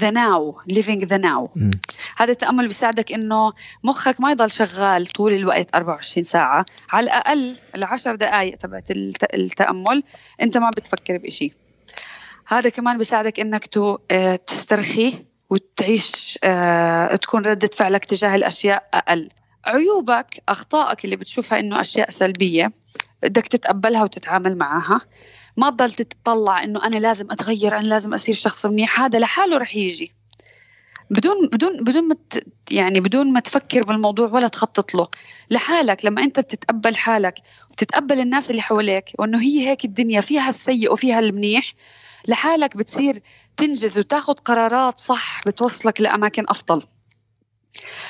Now 0.00 0.72
living 0.72 1.00
the 1.06 1.18
now. 1.18 1.48
مم. 1.56 1.70
هذا 2.16 2.30
التأمل 2.30 2.66
بيساعدك 2.66 3.12
إنه 3.12 3.52
مخك 3.84 4.20
ما 4.20 4.30
يضل 4.30 4.50
شغال 4.50 5.06
طول 5.06 5.32
الوقت 5.32 5.74
24 5.74 6.22
ساعة. 6.22 6.66
على 6.90 7.04
الأقل 7.04 7.56
العشر 7.74 8.14
دقائق 8.14 8.56
تبعت 8.56 8.90
الت- 8.90 9.34
التأمل 9.34 10.02
أنت 10.42 10.58
ما 10.58 10.70
بتفكر 10.70 11.18
بإشي. 11.18 11.52
هذا 12.46 12.68
كمان 12.68 12.98
بيساعدك 12.98 13.40
تو 13.66 13.98
آه، 14.10 14.36
تسترخي 14.36 15.14
وتعيش 15.50 16.38
آه، 16.44 17.14
تكون 17.16 17.42
ردة 17.46 17.70
فعلك 17.78 18.04
تجاه 18.04 18.34
الأشياء 18.34 18.88
أقل. 18.94 19.28
عيوبك 19.64 20.42
أخطائك 20.48 21.04
اللي 21.04 21.16
بتشوفها 21.16 21.58
إنه 21.58 21.80
أشياء 21.80 22.10
سلبية 22.10 22.72
بدك 23.22 23.46
تتقبلها 23.48 24.02
وتتعامل 24.04 24.58
معها. 24.58 25.00
ما 25.56 25.70
تضل 25.70 25.92
تتطلع 25.92 26.64
إنه 26.64 26.86
أنا 26.86 26.96
لازم 26.96 27.30
أتغير 27.30 27.78
أنا 27.78 27.86
لازم 27.86 28.14
أصير 28.14 28.34
شخص 28.34 28.66
منيح. 28.66 29.00
هذا 29.00 29.18
لحاله 29.18 29.58
رح 29.58 29.76
يجي. 29.76 30.12
بدون 31.10 31.48
بدون 31.52 31.84
بدون 31.84 32.08
ما 32.08 32.16
يعني 32.70 33.00
بدون 33.00 33.32
ما 33.32 33.40
تفكر 33.40 33.80
بالموضوع 33.80 34.28
ولا 34.28 34.48
تخطط 34.48 34.94
له. 34.94 35.08
لحالك 35.50 36.04
لما 36.04 36.22
أنت 36.22 36.40
بتتقبل 36.40 36.96
حالك 36.96 37.34
وتتقبل 37.70 38.20
الناس 38.20 38.50
اللي 38.50 38.62
حواليك 38.62 39.04
وإنه 39.18 39.40
هي 39.42 39.68
هيك 39.68 39.84
الدنيا 39.84 40.20
فيها 40.20 40.48
السيء 40.48 40.92
وفيها 40.92 41.18
المنيح 41.18 41.74
لحالك 42.28 42.76
بتصير 42.76 43.22
تنجز 43.56 43.98
وتاخذ 43.98 44.32
قرارات 44.32 44.98
صح 44.98 45.40
بتوصلك 45.46 46.00
لأماكن 46.00 46.44
أفضل. 46.48 46.82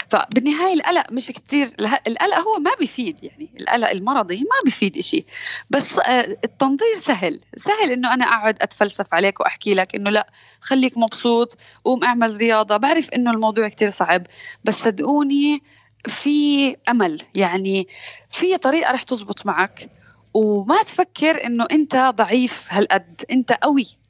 فبالنهاية 0.08 0.74
القلق 0.74 1.12
مش 1.12 1.26
كتير 1.26 1.70
القلق 2.06 2.38
هو 2.38 2.58
ما 2.58 2.70
بيفيد 2.80 3.24
يعني 3.24 3.50
القلق 3.60 3.90
المرضي 3.90 4.36
ما 4.36 4.64
بيفيد 4.64 4.96
إشي. 4.96 5.24
بس 5.70 5.98
آه، 5.98 6.36
التنظير 6.44 6.96
سهل 6.96 7.40
سهل 7.56 7.90
إنه 7.92 8.14
أنا 8.14 8.24
أقعد 8.24 8.56
أتفلسف 8.62 9.14
عليك 9.14 9.40
وأحكي 9.40 9.74
لك 9.74 9.94
إنه 9.94 10.10
لا 10.10 10.30
خليك 10.60 10.98
مبسوط 10.98 11.56
قوم 11.84 12.04
اعمل 12.04 12.36
رياضة. 12.36 12.76
بعرف 12.76 13.10
إنه 13.10 13.30
الموضوع 13.30 13.68
كتير 13.68 13.90
صعب 13.90 14.26
بس 14.64 14.82
صدقوني 14.82 15.62
في 16.06 16.76
أمل. 16.88 17.22
يعني 17.34 17.88
في 18.30 18.56
طريقة 18.56 18.92
رح 18.92 19.02
تزبط 19.02 19.46
معك 19.46 19.90
وما 20.34 20.82
تفكر 20.82 21.46
إنه 21.46 21.66
أنت 21.72 21.96
ضعيف 21.96 22.66
هالقد 22.70 23.22
أنت 23.30 23.52
قوي. 23.52 24.01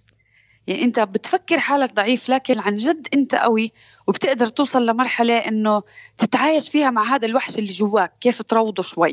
يعني 0.66 0.82
أنت 0.84 1.00
بتفكر 1.00 1.58
حالك 1.58 1.94
ضعيف 1.94 2.28
لكن 2.28 2.58
عن 2.58 2.76
جد 2.76 3.06
أنت 3.14 3.34
قوي 3.34 3.72
وبتقدر 4.06 4.48
توصل 4.48 4.86
لمرحلة 4.86 5.38
إنه 5.38 5.82
تتعايش 6.18 6.68
فيها 6.70 6.90
مع 6.90 7.14
هذا 7.14 7.26
الوحش 7.26 7.58
اللي 7.58 7.72
جواك. 7.72 8.12
كيف 8.20 8.42
تروضه 8.42 8.82
شوي؟ 8.82 9.12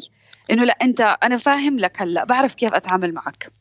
إنه 0.51 0.63
لا 0.63 0.77
أنت 0.81 1.17
أنا 1.23 1.37
فاهم 1.37 1.79
لك 1.79 2.01
هلأ 2.01 2.25
بعرف 2.25 2.55
كيف 2.55 2.73
أتعامل 2.73 3.13
معك. 3.13 3.51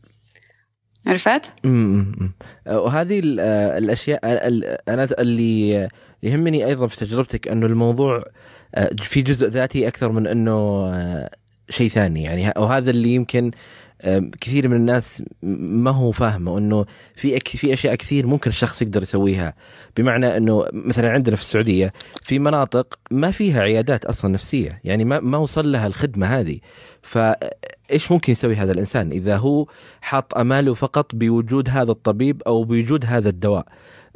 عرفت؟ 1.07 1.53
امم 1.65 2.33
وهذه 2.67 3.37
آه، 3.41 3.79
الأشياء 3.79 4.21
ال- 4.33 4.65
ال- 4.65 4.89
أنا 4.89 5.09
اللي 5.19 5.89
يهمني 6.23 6.67
أيضا 6.67 6.87
في 6.87 6.97
تجربتك 6.97 7.49
أنه 7.49 7.67
الموضوع 7.67 8.25
في 9.03 9.23
جزء 9.23 9.49
ذاتي 9.49 9.89
أكثر 9.89 10.13
من 10.13 10.27
أنه 10.27 10.91
شيء 11.71 11.89
ثاني. 11.91 12.23
يعني 12.23 12.53
وهذا 12.57 12.91
اللي 12.91 13.15
يمكن 13.15 13.51
كثير 14.41 14.69
من 14.69 14.77
الناس 14.77 15.23
ما 15.43 15.91
هو 15.91 16.11
فاهمة 16.11 16.59
إنه 16.59 16.85
في 17.15 17.39
أك- 17.39 17.57
في 17.57 17.73
أشياء 17.73 17.95
كثير 17.95 18.27
ممكن 18.27 18.51
الشخص 18.51 18.83
يقدر 18.83 19.03
يسويها. 19.03 19.55
بمعنى 19.97 20.37
إنه 20.37 20.65
مثلا 20.73 21.13
عندنا 21.13 21.37
في 21.37 21.43
السعودية 21.43 21.93
في 22.23 22.39
مناطق 22.39 22.99
ما 23.11 23.31
فيها 23.31 23.61
عيادات 23.61 24.05
أصلا 24.05 24.31
نفسية. 24.33 24.81
يعني 24.85 25.05
ما 25.05 25.21
ما 25.21 25.39
وصل 25.39 25.73
لها 25.73 25.87
الخدمة 25.87 26.27
هذه. 26.27 26.59
فإيش 27.09 28.13
ممكن 28.13 28.33
يسوي 28.33 28.55
هذا 28.55 28.73
الإنسان؟ 28.73 29.13
إذا 29.13 29.37
هو 29.37 29.67
حاط 30.01 30.39
أماله 30.39 30.75
فقط 30.75 31.15
بوجود 31.15 31.69
هذا 31.71 31.91
الطبيب 31.91 32.43
أو 32.47 32.65
بوجود 32.65 33.05
هذا 33.05 33.29
الدواء. 33.29 33.67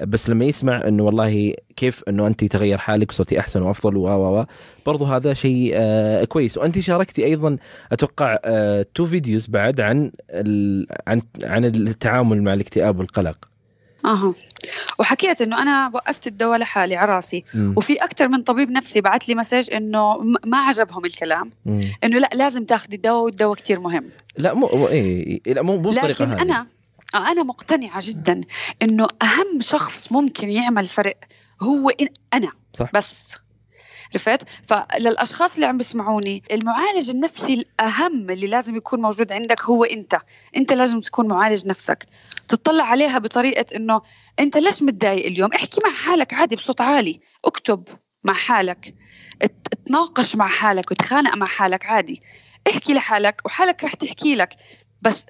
بس 0.06 0.30
لما 0.30 0.44
يسمع 0.44 0.88
إنه 0.88 1.02
والله 1.02 1.54
كيف 1.76 2.02
إنه 2.08 2.26
انت 2.26 2.44
تغير 2.44 2.78
حالك 2.78 3.10
وصرتي 3.10 3.40
أحسن 3.40 3.62
وأفضل 3.62 3.96
و 3.96 4.06
و 4.08 4.44
برضو 4.86 5.04
هذا 5.04 5.34
شيء 5.34 5.72
آه 5.74 6.24
كويس. 6.24 6.58
وانت 6.58 6.78
شاركتي 6.78 7.24
أيضا 7.24 7.56
أتوقع 7.92 8.38
آه 8.44 8.86
two 8.94 9.06
videos 9.06 9.46
بعد 9.46 9.80
عن 9.80 10.12
عن 11.06 11.22
عن 11.44 11.64
التعامل 11.64 12.42
مع 12.42 12.54
الاكتئاب 12.54 12.98
والقلق. 12.98 13.36
أها. 14.04 14.34
وحكيت 14.98 15.42
إنه 15.42 15.62
أنا 15.62 15.90
وقفت 15.94 16.26
الدواء 16.26 16.58
لحالي 16.58 16.96
على 16.96 17.12
راسي. 17.14 17.44
وفي 17.76 17.92
أكثر 17.92 18.28
من 18.28 18.42
طبيب 18.42 18.70
نفسي 18.70 19.00
بعت 19.00 19.28
لي 19.28 19.34
message 19.34 19.72
إنه 19.74 20.18
ما 20.46 20.58
عجبهم 20.58 21.04
الكلام. 21.04 21.50
إنه 22.04 22.18
لا 22.18 22.30
لازم 22.34 22.64
تاخذي 22.64 22.96
الدواء 22.96 23.22
والدواء 23.24 23.54
كتير 23.54 23.80
مهم 23.80 24.10
لا 24.38 24.54
مو 24.54 24.68
مو- 24.72 24.88
إيه 24.88 25.40
لا 25.46 25.62
مو 25.62 25.78
بالطريقة 25.78 26.24
لكن 26.24 26.30
هذه 26.32 26.42
أنا 26.42 26.66
آه، 27.14 27.30
أنا 27.32 27.42
مقتنعة 27.42 28.00
جدا 28.04 28.40
إنه 28.82 29.06
أهم 29.22 29.60
شخص 29.60 30.12
ممكن 30.12 30.50
يعمل 30.50 30.84
فرق 30.86 31.16
هو 31.62 31.88
إن 31.90 32.08
أنا 32.34 32.52
صح. 32.74 32.90
بس 32.94 33.36
عرفت 34.12 34.42
فللأشخاص 34.64 35.54
اللي 35.54 35.66
عم 35.66 35.76
بيسمعوني 35.76 36.42
المعالج 36.52 37.10
النفسي 37.10 37.54
الأهم 37.54 38.30
اللي 38.30 38.46
لازم 38.46 38.76
يكون 38.76 39.00
موجود 39.02 39.32
عندك 39.32 39.62
هو 39.62 39.84
أنت. 39.84 40.18
أنت 40.56 40.72
لازم 40.72 41.00
تكون 41.00 41.28
معالج 41.28 41.66
نفسك. 41.66 42.06
تطلع 42.48 42.84
عليها 42.84 43.18
بطريقة 43.18 43.76
إنه 43.76 44.02
أنت 44.38 44.56
ليش 44.56 44.82
متضايق 44.82 45.26
اليوم؟ 45.26 45.52
احكي 45.52 45.80
مع 45.84 45.92
حالك 45.92 46.34
عادي 46.34 46.56
بصوت 46.56 46.80
عالي. 46.80 47.20
اكتب 47.44 47.88
مع 48.24 48.34
حالك. 48.34 48.94
تناقش 49.86 50.36
مع 50.36 50.48
حالك. 50.48 50.90
وتخانق 50.90 51.34
مع 51.34 51.46
حالك 51.46 51.86
عادي. 51.86 52.22
احكي 52.70 52.94
لحالك 52.94 53.40
وحالك 53.44 53.84
رح 53.84 53.94
تحكي 53.94 54.34
لك. 54.34 54.56
بس 55.02 55.26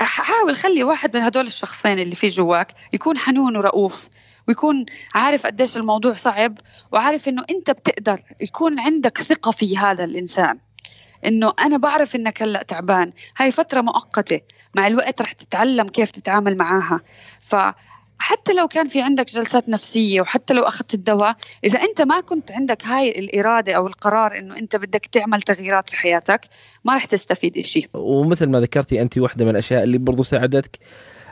حاول 0.00 0.56
خلي 0.56 0.84
واحد 0.84 1.16
من 1.16 1.22
هدول 1.22 1.46
الشخصين 1.46 1.98
اللي 1.98 2.14
في 2.14 2.28
جواك 2.28 2.74
يكون 2.92 3.18
حنون 3.18 3.56
ورؤوف. 3.56 4.08
ويكون 4.48 4.86
عارف 5.14 5.46
قديش 5.46 5.76
الموضوع 5.76 6.14
صعب 6.14 6.58
وعارف 6.92 7.28
إنه 7.28 7.44
أنت 7.50 7.70
بتقدر 7.70 8.22
يكون 8.40 8.80
عندك 8.80 9.18
ثقة 9.18 9.50
في 9.50 9.78
هذا 9.78 10.04
الإنسان. 10.04 10.58
إنه 11.26 11.52
أنا 11.58 11.76
بعرف 11.76 12.16
إنك 12.16 12.42
هلأ 12.42 12.62
تعبان. 12.62 13.12
هاي 13.36 13.50
فترة 13.50 13.80
مؤقتة. 13.80 14.40
مع 14.74 14.86
الوقت 14.86 15.22
رح 15.22 15.32
تتعلم 15.32 15.86
كيف 15.86 16.10
تتعامل 16.10 16.56
معاها. 16.56 17.00
ف 17.40 17.56
حتى 18.18 18.52
لو 18.52 18.68
كان 18.68 18.88
في 18.88 19.02
عندك 19.02 19.26
جلسات 19.26 19.68
نفسية 19.68 20.20
وحتى 20.20 20.54
لو 20.54 20.62
أخذت 20.62 20.94
الدواء 20.94 21.36
إذا 21.64 21.82
أنت 21.82 22.02
ما 22.02 22.20
كنت 22.20 22.52
عندك 22.52 22.86
هاي 22.86 23.18
الإرادة 23.18 23.72
أو 23.72 23.86
القرار 23.86 24.38
أنه 24.38 24.56
أنت 24.56 24.76
بدك 24.76 25.06
تعمل 25.06 25.42
تغييرات 25.42 25.90
في 25.90 25.96
حياتك 25.96 26.40
ما 26.84 26.96
رح 26.96 27.04
تستفيد 27.04 27.58
إشي. 27.58 27.88
ومثل 27.94 28.46
ما 28.46 28.60
ذكرتي 28.60 29.02
أنت 29.02 29.18
واحدة 29.18 29.44
من 29.44 29.50
الأشياء 29.50 29.82
اللي 29.82 29.98
برضو 29.98 30.22
ساعدتك. 30.22 30.78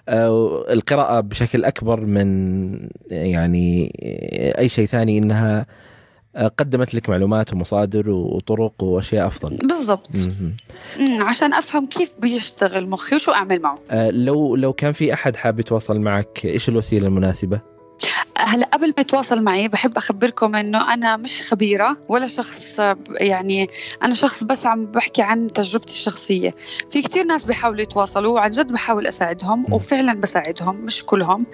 آه، 0.09 0.65
القراءة 0.73 1.21
بشكل 1.21 1.65
أكبر 1.65 2.07
من 2.07 2.89
يعني 3.11 3.93
أي 4.59 4.69
شيء 4.69 4.87
ثاني 4.87 5.19
إنها 5.19 5.67
قدمت 6.59 6.95
لك 6.95 7.09
معلومات 7.11 7.53
ومصادر 7.53 8.11
وطرق 8.11 8.83
وأشياء 8.83 9.27
أفضل. 9.27 9.57
بالضبط. 9.57 10.17
عشان 11.21 11.55
أفهم 11.55 11.87
كيف 11.87 12.13
بيشتغل 12.19 12.89
مخي 12.89 13.15
وشو 13.15 13.33
أعمل 13.33 13.61
معه. 13.61 13.79
آه 13.91 14.11
لو 14.11 14.57
لو 14.57 14.73
كان 14.73 14.93
في 14.93 15.13
أحد 15.13 15.37
حاب 15.37 15.61
يتواصل 15.61 16.01
معك 16.01 16.45
إيش 16.45 16.69
الوسيلة 16.69 17.07
المناسبة؟ 17.07 17.74
هلا 18.39 18.67
قبل 18.67 18.87
ما 18.87 18.95
يتواصل 18.99 19.43
معي 19.43 19.69
بحب 19.69 19.97
أخبركم 19.97 20.55
إنه 20.55 20.95
أنا 20.95 21.17
مش 21.17 21.43
خبيرة 21.43 21.97
ولا 22.09 22.29
شخص 22.29 22.81
يعني 23.11 23.71
أنا 24.03 24.15
شخص 24.15 24.45
بس 24.45 24.67
عم 24.67 24.87
بحكي 24.87 25.23
عن 25.23 25.53
تجربتي 25.53 25.95
الشخصية. 25.95 26.55
في 26.91 27.03
كتير 27.03 27.25
ناس 27.25 27.47
بيحاولوا 27.47 27.81
يتواصلوا 27.81 28.35
وعن 28.35 28.51
جد 28.51 28.73
بحاول 28.73 29.07
أساعدهم 29.07 29.73
وفعلا 29.73 30.21
بساعدهم 30.21 30.77
مش 30.77 31.05
كلهم. 31.05 31.47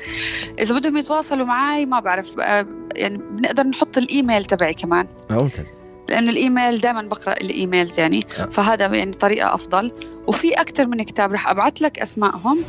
إذا 0.59 0.75
بدهم 0.75 0.97
يتواصلوا 0.97 1.47
معي 1.47 1.87
ما 1.87 2.01
بعرف 2.01 2.41
آه، 2.41 2.67
يعني 2.95 3.19
بنقدر 3.19 3.63
نحط 3.63 3.99
الإيميل 3.99 4.45
تبعي 4.45 4.75
كمان. 4.75 5.07
ممتاز. 5.31 5.79
لأنه 6.09 6.31
الإيميل 6.31 6.79
دائما 6.79 7.03
بقرأ 7.03 7.33
الإيميلز 7.33 8.01
يعني 8.01 8.27
آه. 8.39 8.45
فهذا 8.45 8.87
يعني 8.87 9.11
طريقة 9.11 9.55
أفضل. 9.55 9.93
وفي 10.29 10.53
أكثر 10.53 10.87
من 10.87 11.03
كتاب 11.03 11.33
رح 11.33 11.49
أبعث 11.49 11.83
لك 11.83 11.99
أسمائهم. 11.99 12.65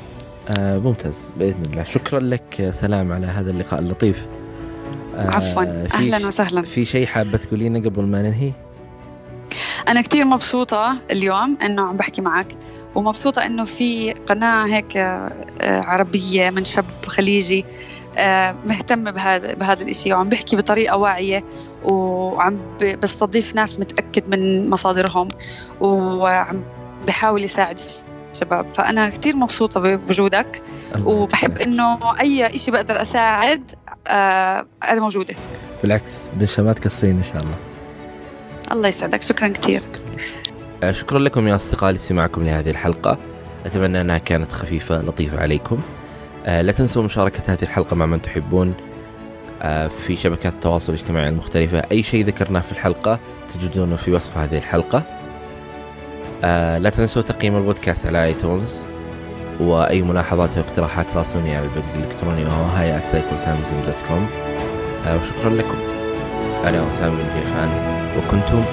آه 0.50 0.78
ممتاز 0.78 1.16
بإذن 1.38 1.66
الله. 1.66 1.84
شكرا 1.84 2.20
لك 2.20 2.70
سلام 2.74 3.12
على 3.12 3.28
هذا 3.28 3.52
اللقاء 3.52 3.80
اللطيف. 3.80 4.26
آه 5.16 5.36
عفوا. 5.36 5.64
أهلا 5.94 6.28
وسهلا. 6.28 6.62
في 6.62 6.86
شيء 6.86 7.06
حابة 7.06 7.38
تقولينه 7.38 7.80
قبل 7.80 8.04
ما 8.04 8.22
ننهي؟ 8.22 8.52
أنا 9.88 10.02
كثير 10.02 10.26
مبسوطة 10.26 10.98
اليوم 11.12 11.58
إنه 11.64 11.82
عم 11.82 11.98
بحكي 11.98 12.22
معك 12.22 12.56
ومبسوطة 12.96 13.46
إنه 13.46 13.64
في 13.64 14.12
قناة 14.12 14.66
هيك 14.66 14.98
آه، 14.98 15.32
عربية 15.62 16.50
من 16.50 16.64
شاب 16.64 16.86
خليجي 17.06 17.66
آه، 18.18 18.56
مهتم 18.66 19.12
بهذا 19.12 19.54
بهذا 19.54 19.84
الشيء 19.84 20.14
وعم 20.14 20.30
بحكي 20.30 20.56
بطريقة 20.56 20.98
واعية 20.98 21.44
وعم 21.84 22.60
بستضيف 23.04 23.56
ناس 23.56 23.80
متأكد 23.80 24.30
من 24.30 24.70
مصادرهم 24.70 25.28
وعم 25.82 26.64
بحاول 27.08 27.44
يساعد 27.44 27.80
شباب. 28.34 28.68
فأنا 28.68 29.10
كثير 29.10 29.36
مبسوطة 29.36 29.80
بوجودك 29.80 30.64
وبحب 31.06 31.58
إنه 31.58 32.20
أي 32.20 32.58
شيء 32.58 32.74
بقدر 32.74 33.02
أساعد 33.02 33.72
آه 34.08 34.66
أنا 34.84 35.00
موجودة. 35.00 35.36
بالعكس 35.82 36.30
بنشامات 36.34 36.80
كالصين 36.80 37.18
إن 37.18 37.24
شاء 37.24 37.38
الله. 37.38 37.56
الله 38.72 38.88
يسعدك. 38.88 39.22
شكرا 39.22 39.48
كثير 39.48 39.82
آه 40.84 40.92
شكرا 40.92 41.20
لكم 41.20 41.48
يا 41.48 41.56
أصدقائي 41.56 41.94
لاستماعكم 41.94 42.44
لهذه 42.44 42.70
الحلقة. 42.70 43.18
أتمنى 43.66 44.02
أنها 44.02 44.18
كانت 44.18 44.52
خفيفة 44.52 45.02
لطيفة 45.02 45.40
عليكم. 45.42 45.80
آه 46.46 46.62
لا 46.62 46.72
تنسوا 46.72 47.04
مشاركة 47.04 47.54
هذه 47.54 47.62
الحلقة 47.64 47.96
مع 47.96 48.06
من 48.06 48.22
تحبون. 48.22 48.74
آه 49.62 49.88
في 49.88 50.16
شبكات 50.16 50.54
التواصل 50.54 50.94
الاجتماعي 50.94 51.30
المختلفة. 51.30 51.84
أي 51.92 52.04
شيء 52.04 52.26
ذكرناه 52.26 52.60
في 52.60 52.72
الحلقة 52.72 53.20
تجدونه 53.54 53.96
في 53.96 54.12
وصف 54.12 54.38
هذه 54.38 54.58
الحلقة. 54.58 55.04
آه 56.44 56.78
لا 56.78 56.90
تنسوا 56.90 57.22
تقييم 57.22 57.58
البودكاست 57.58 58.06
على 58.06 58.24
iTunes 58.24 58.70
وأي 59.60 60.02
ملاحظات 60.02 60.58
أو 60.58 60.64
اقتراحات 60.64 61.06
راسلوني 61.16 61.56
على 61.56 61.66
البريد 61.66 61.84
الإلكتروني 61.96 62.46
وهو 62.46 62.64
هاي 62.64 62.98
dot 63.86 63.96
com. 64.08 64.28
آه 65.08 65.18
وشكرا 65.20 65.50
لكم. 65.50 65.78
أنا 66.68 66.90
أسامة 66.90 67.16
بن 67.16 67.40
جيفان 67.40 67.70
وكنتم 68.18 68.64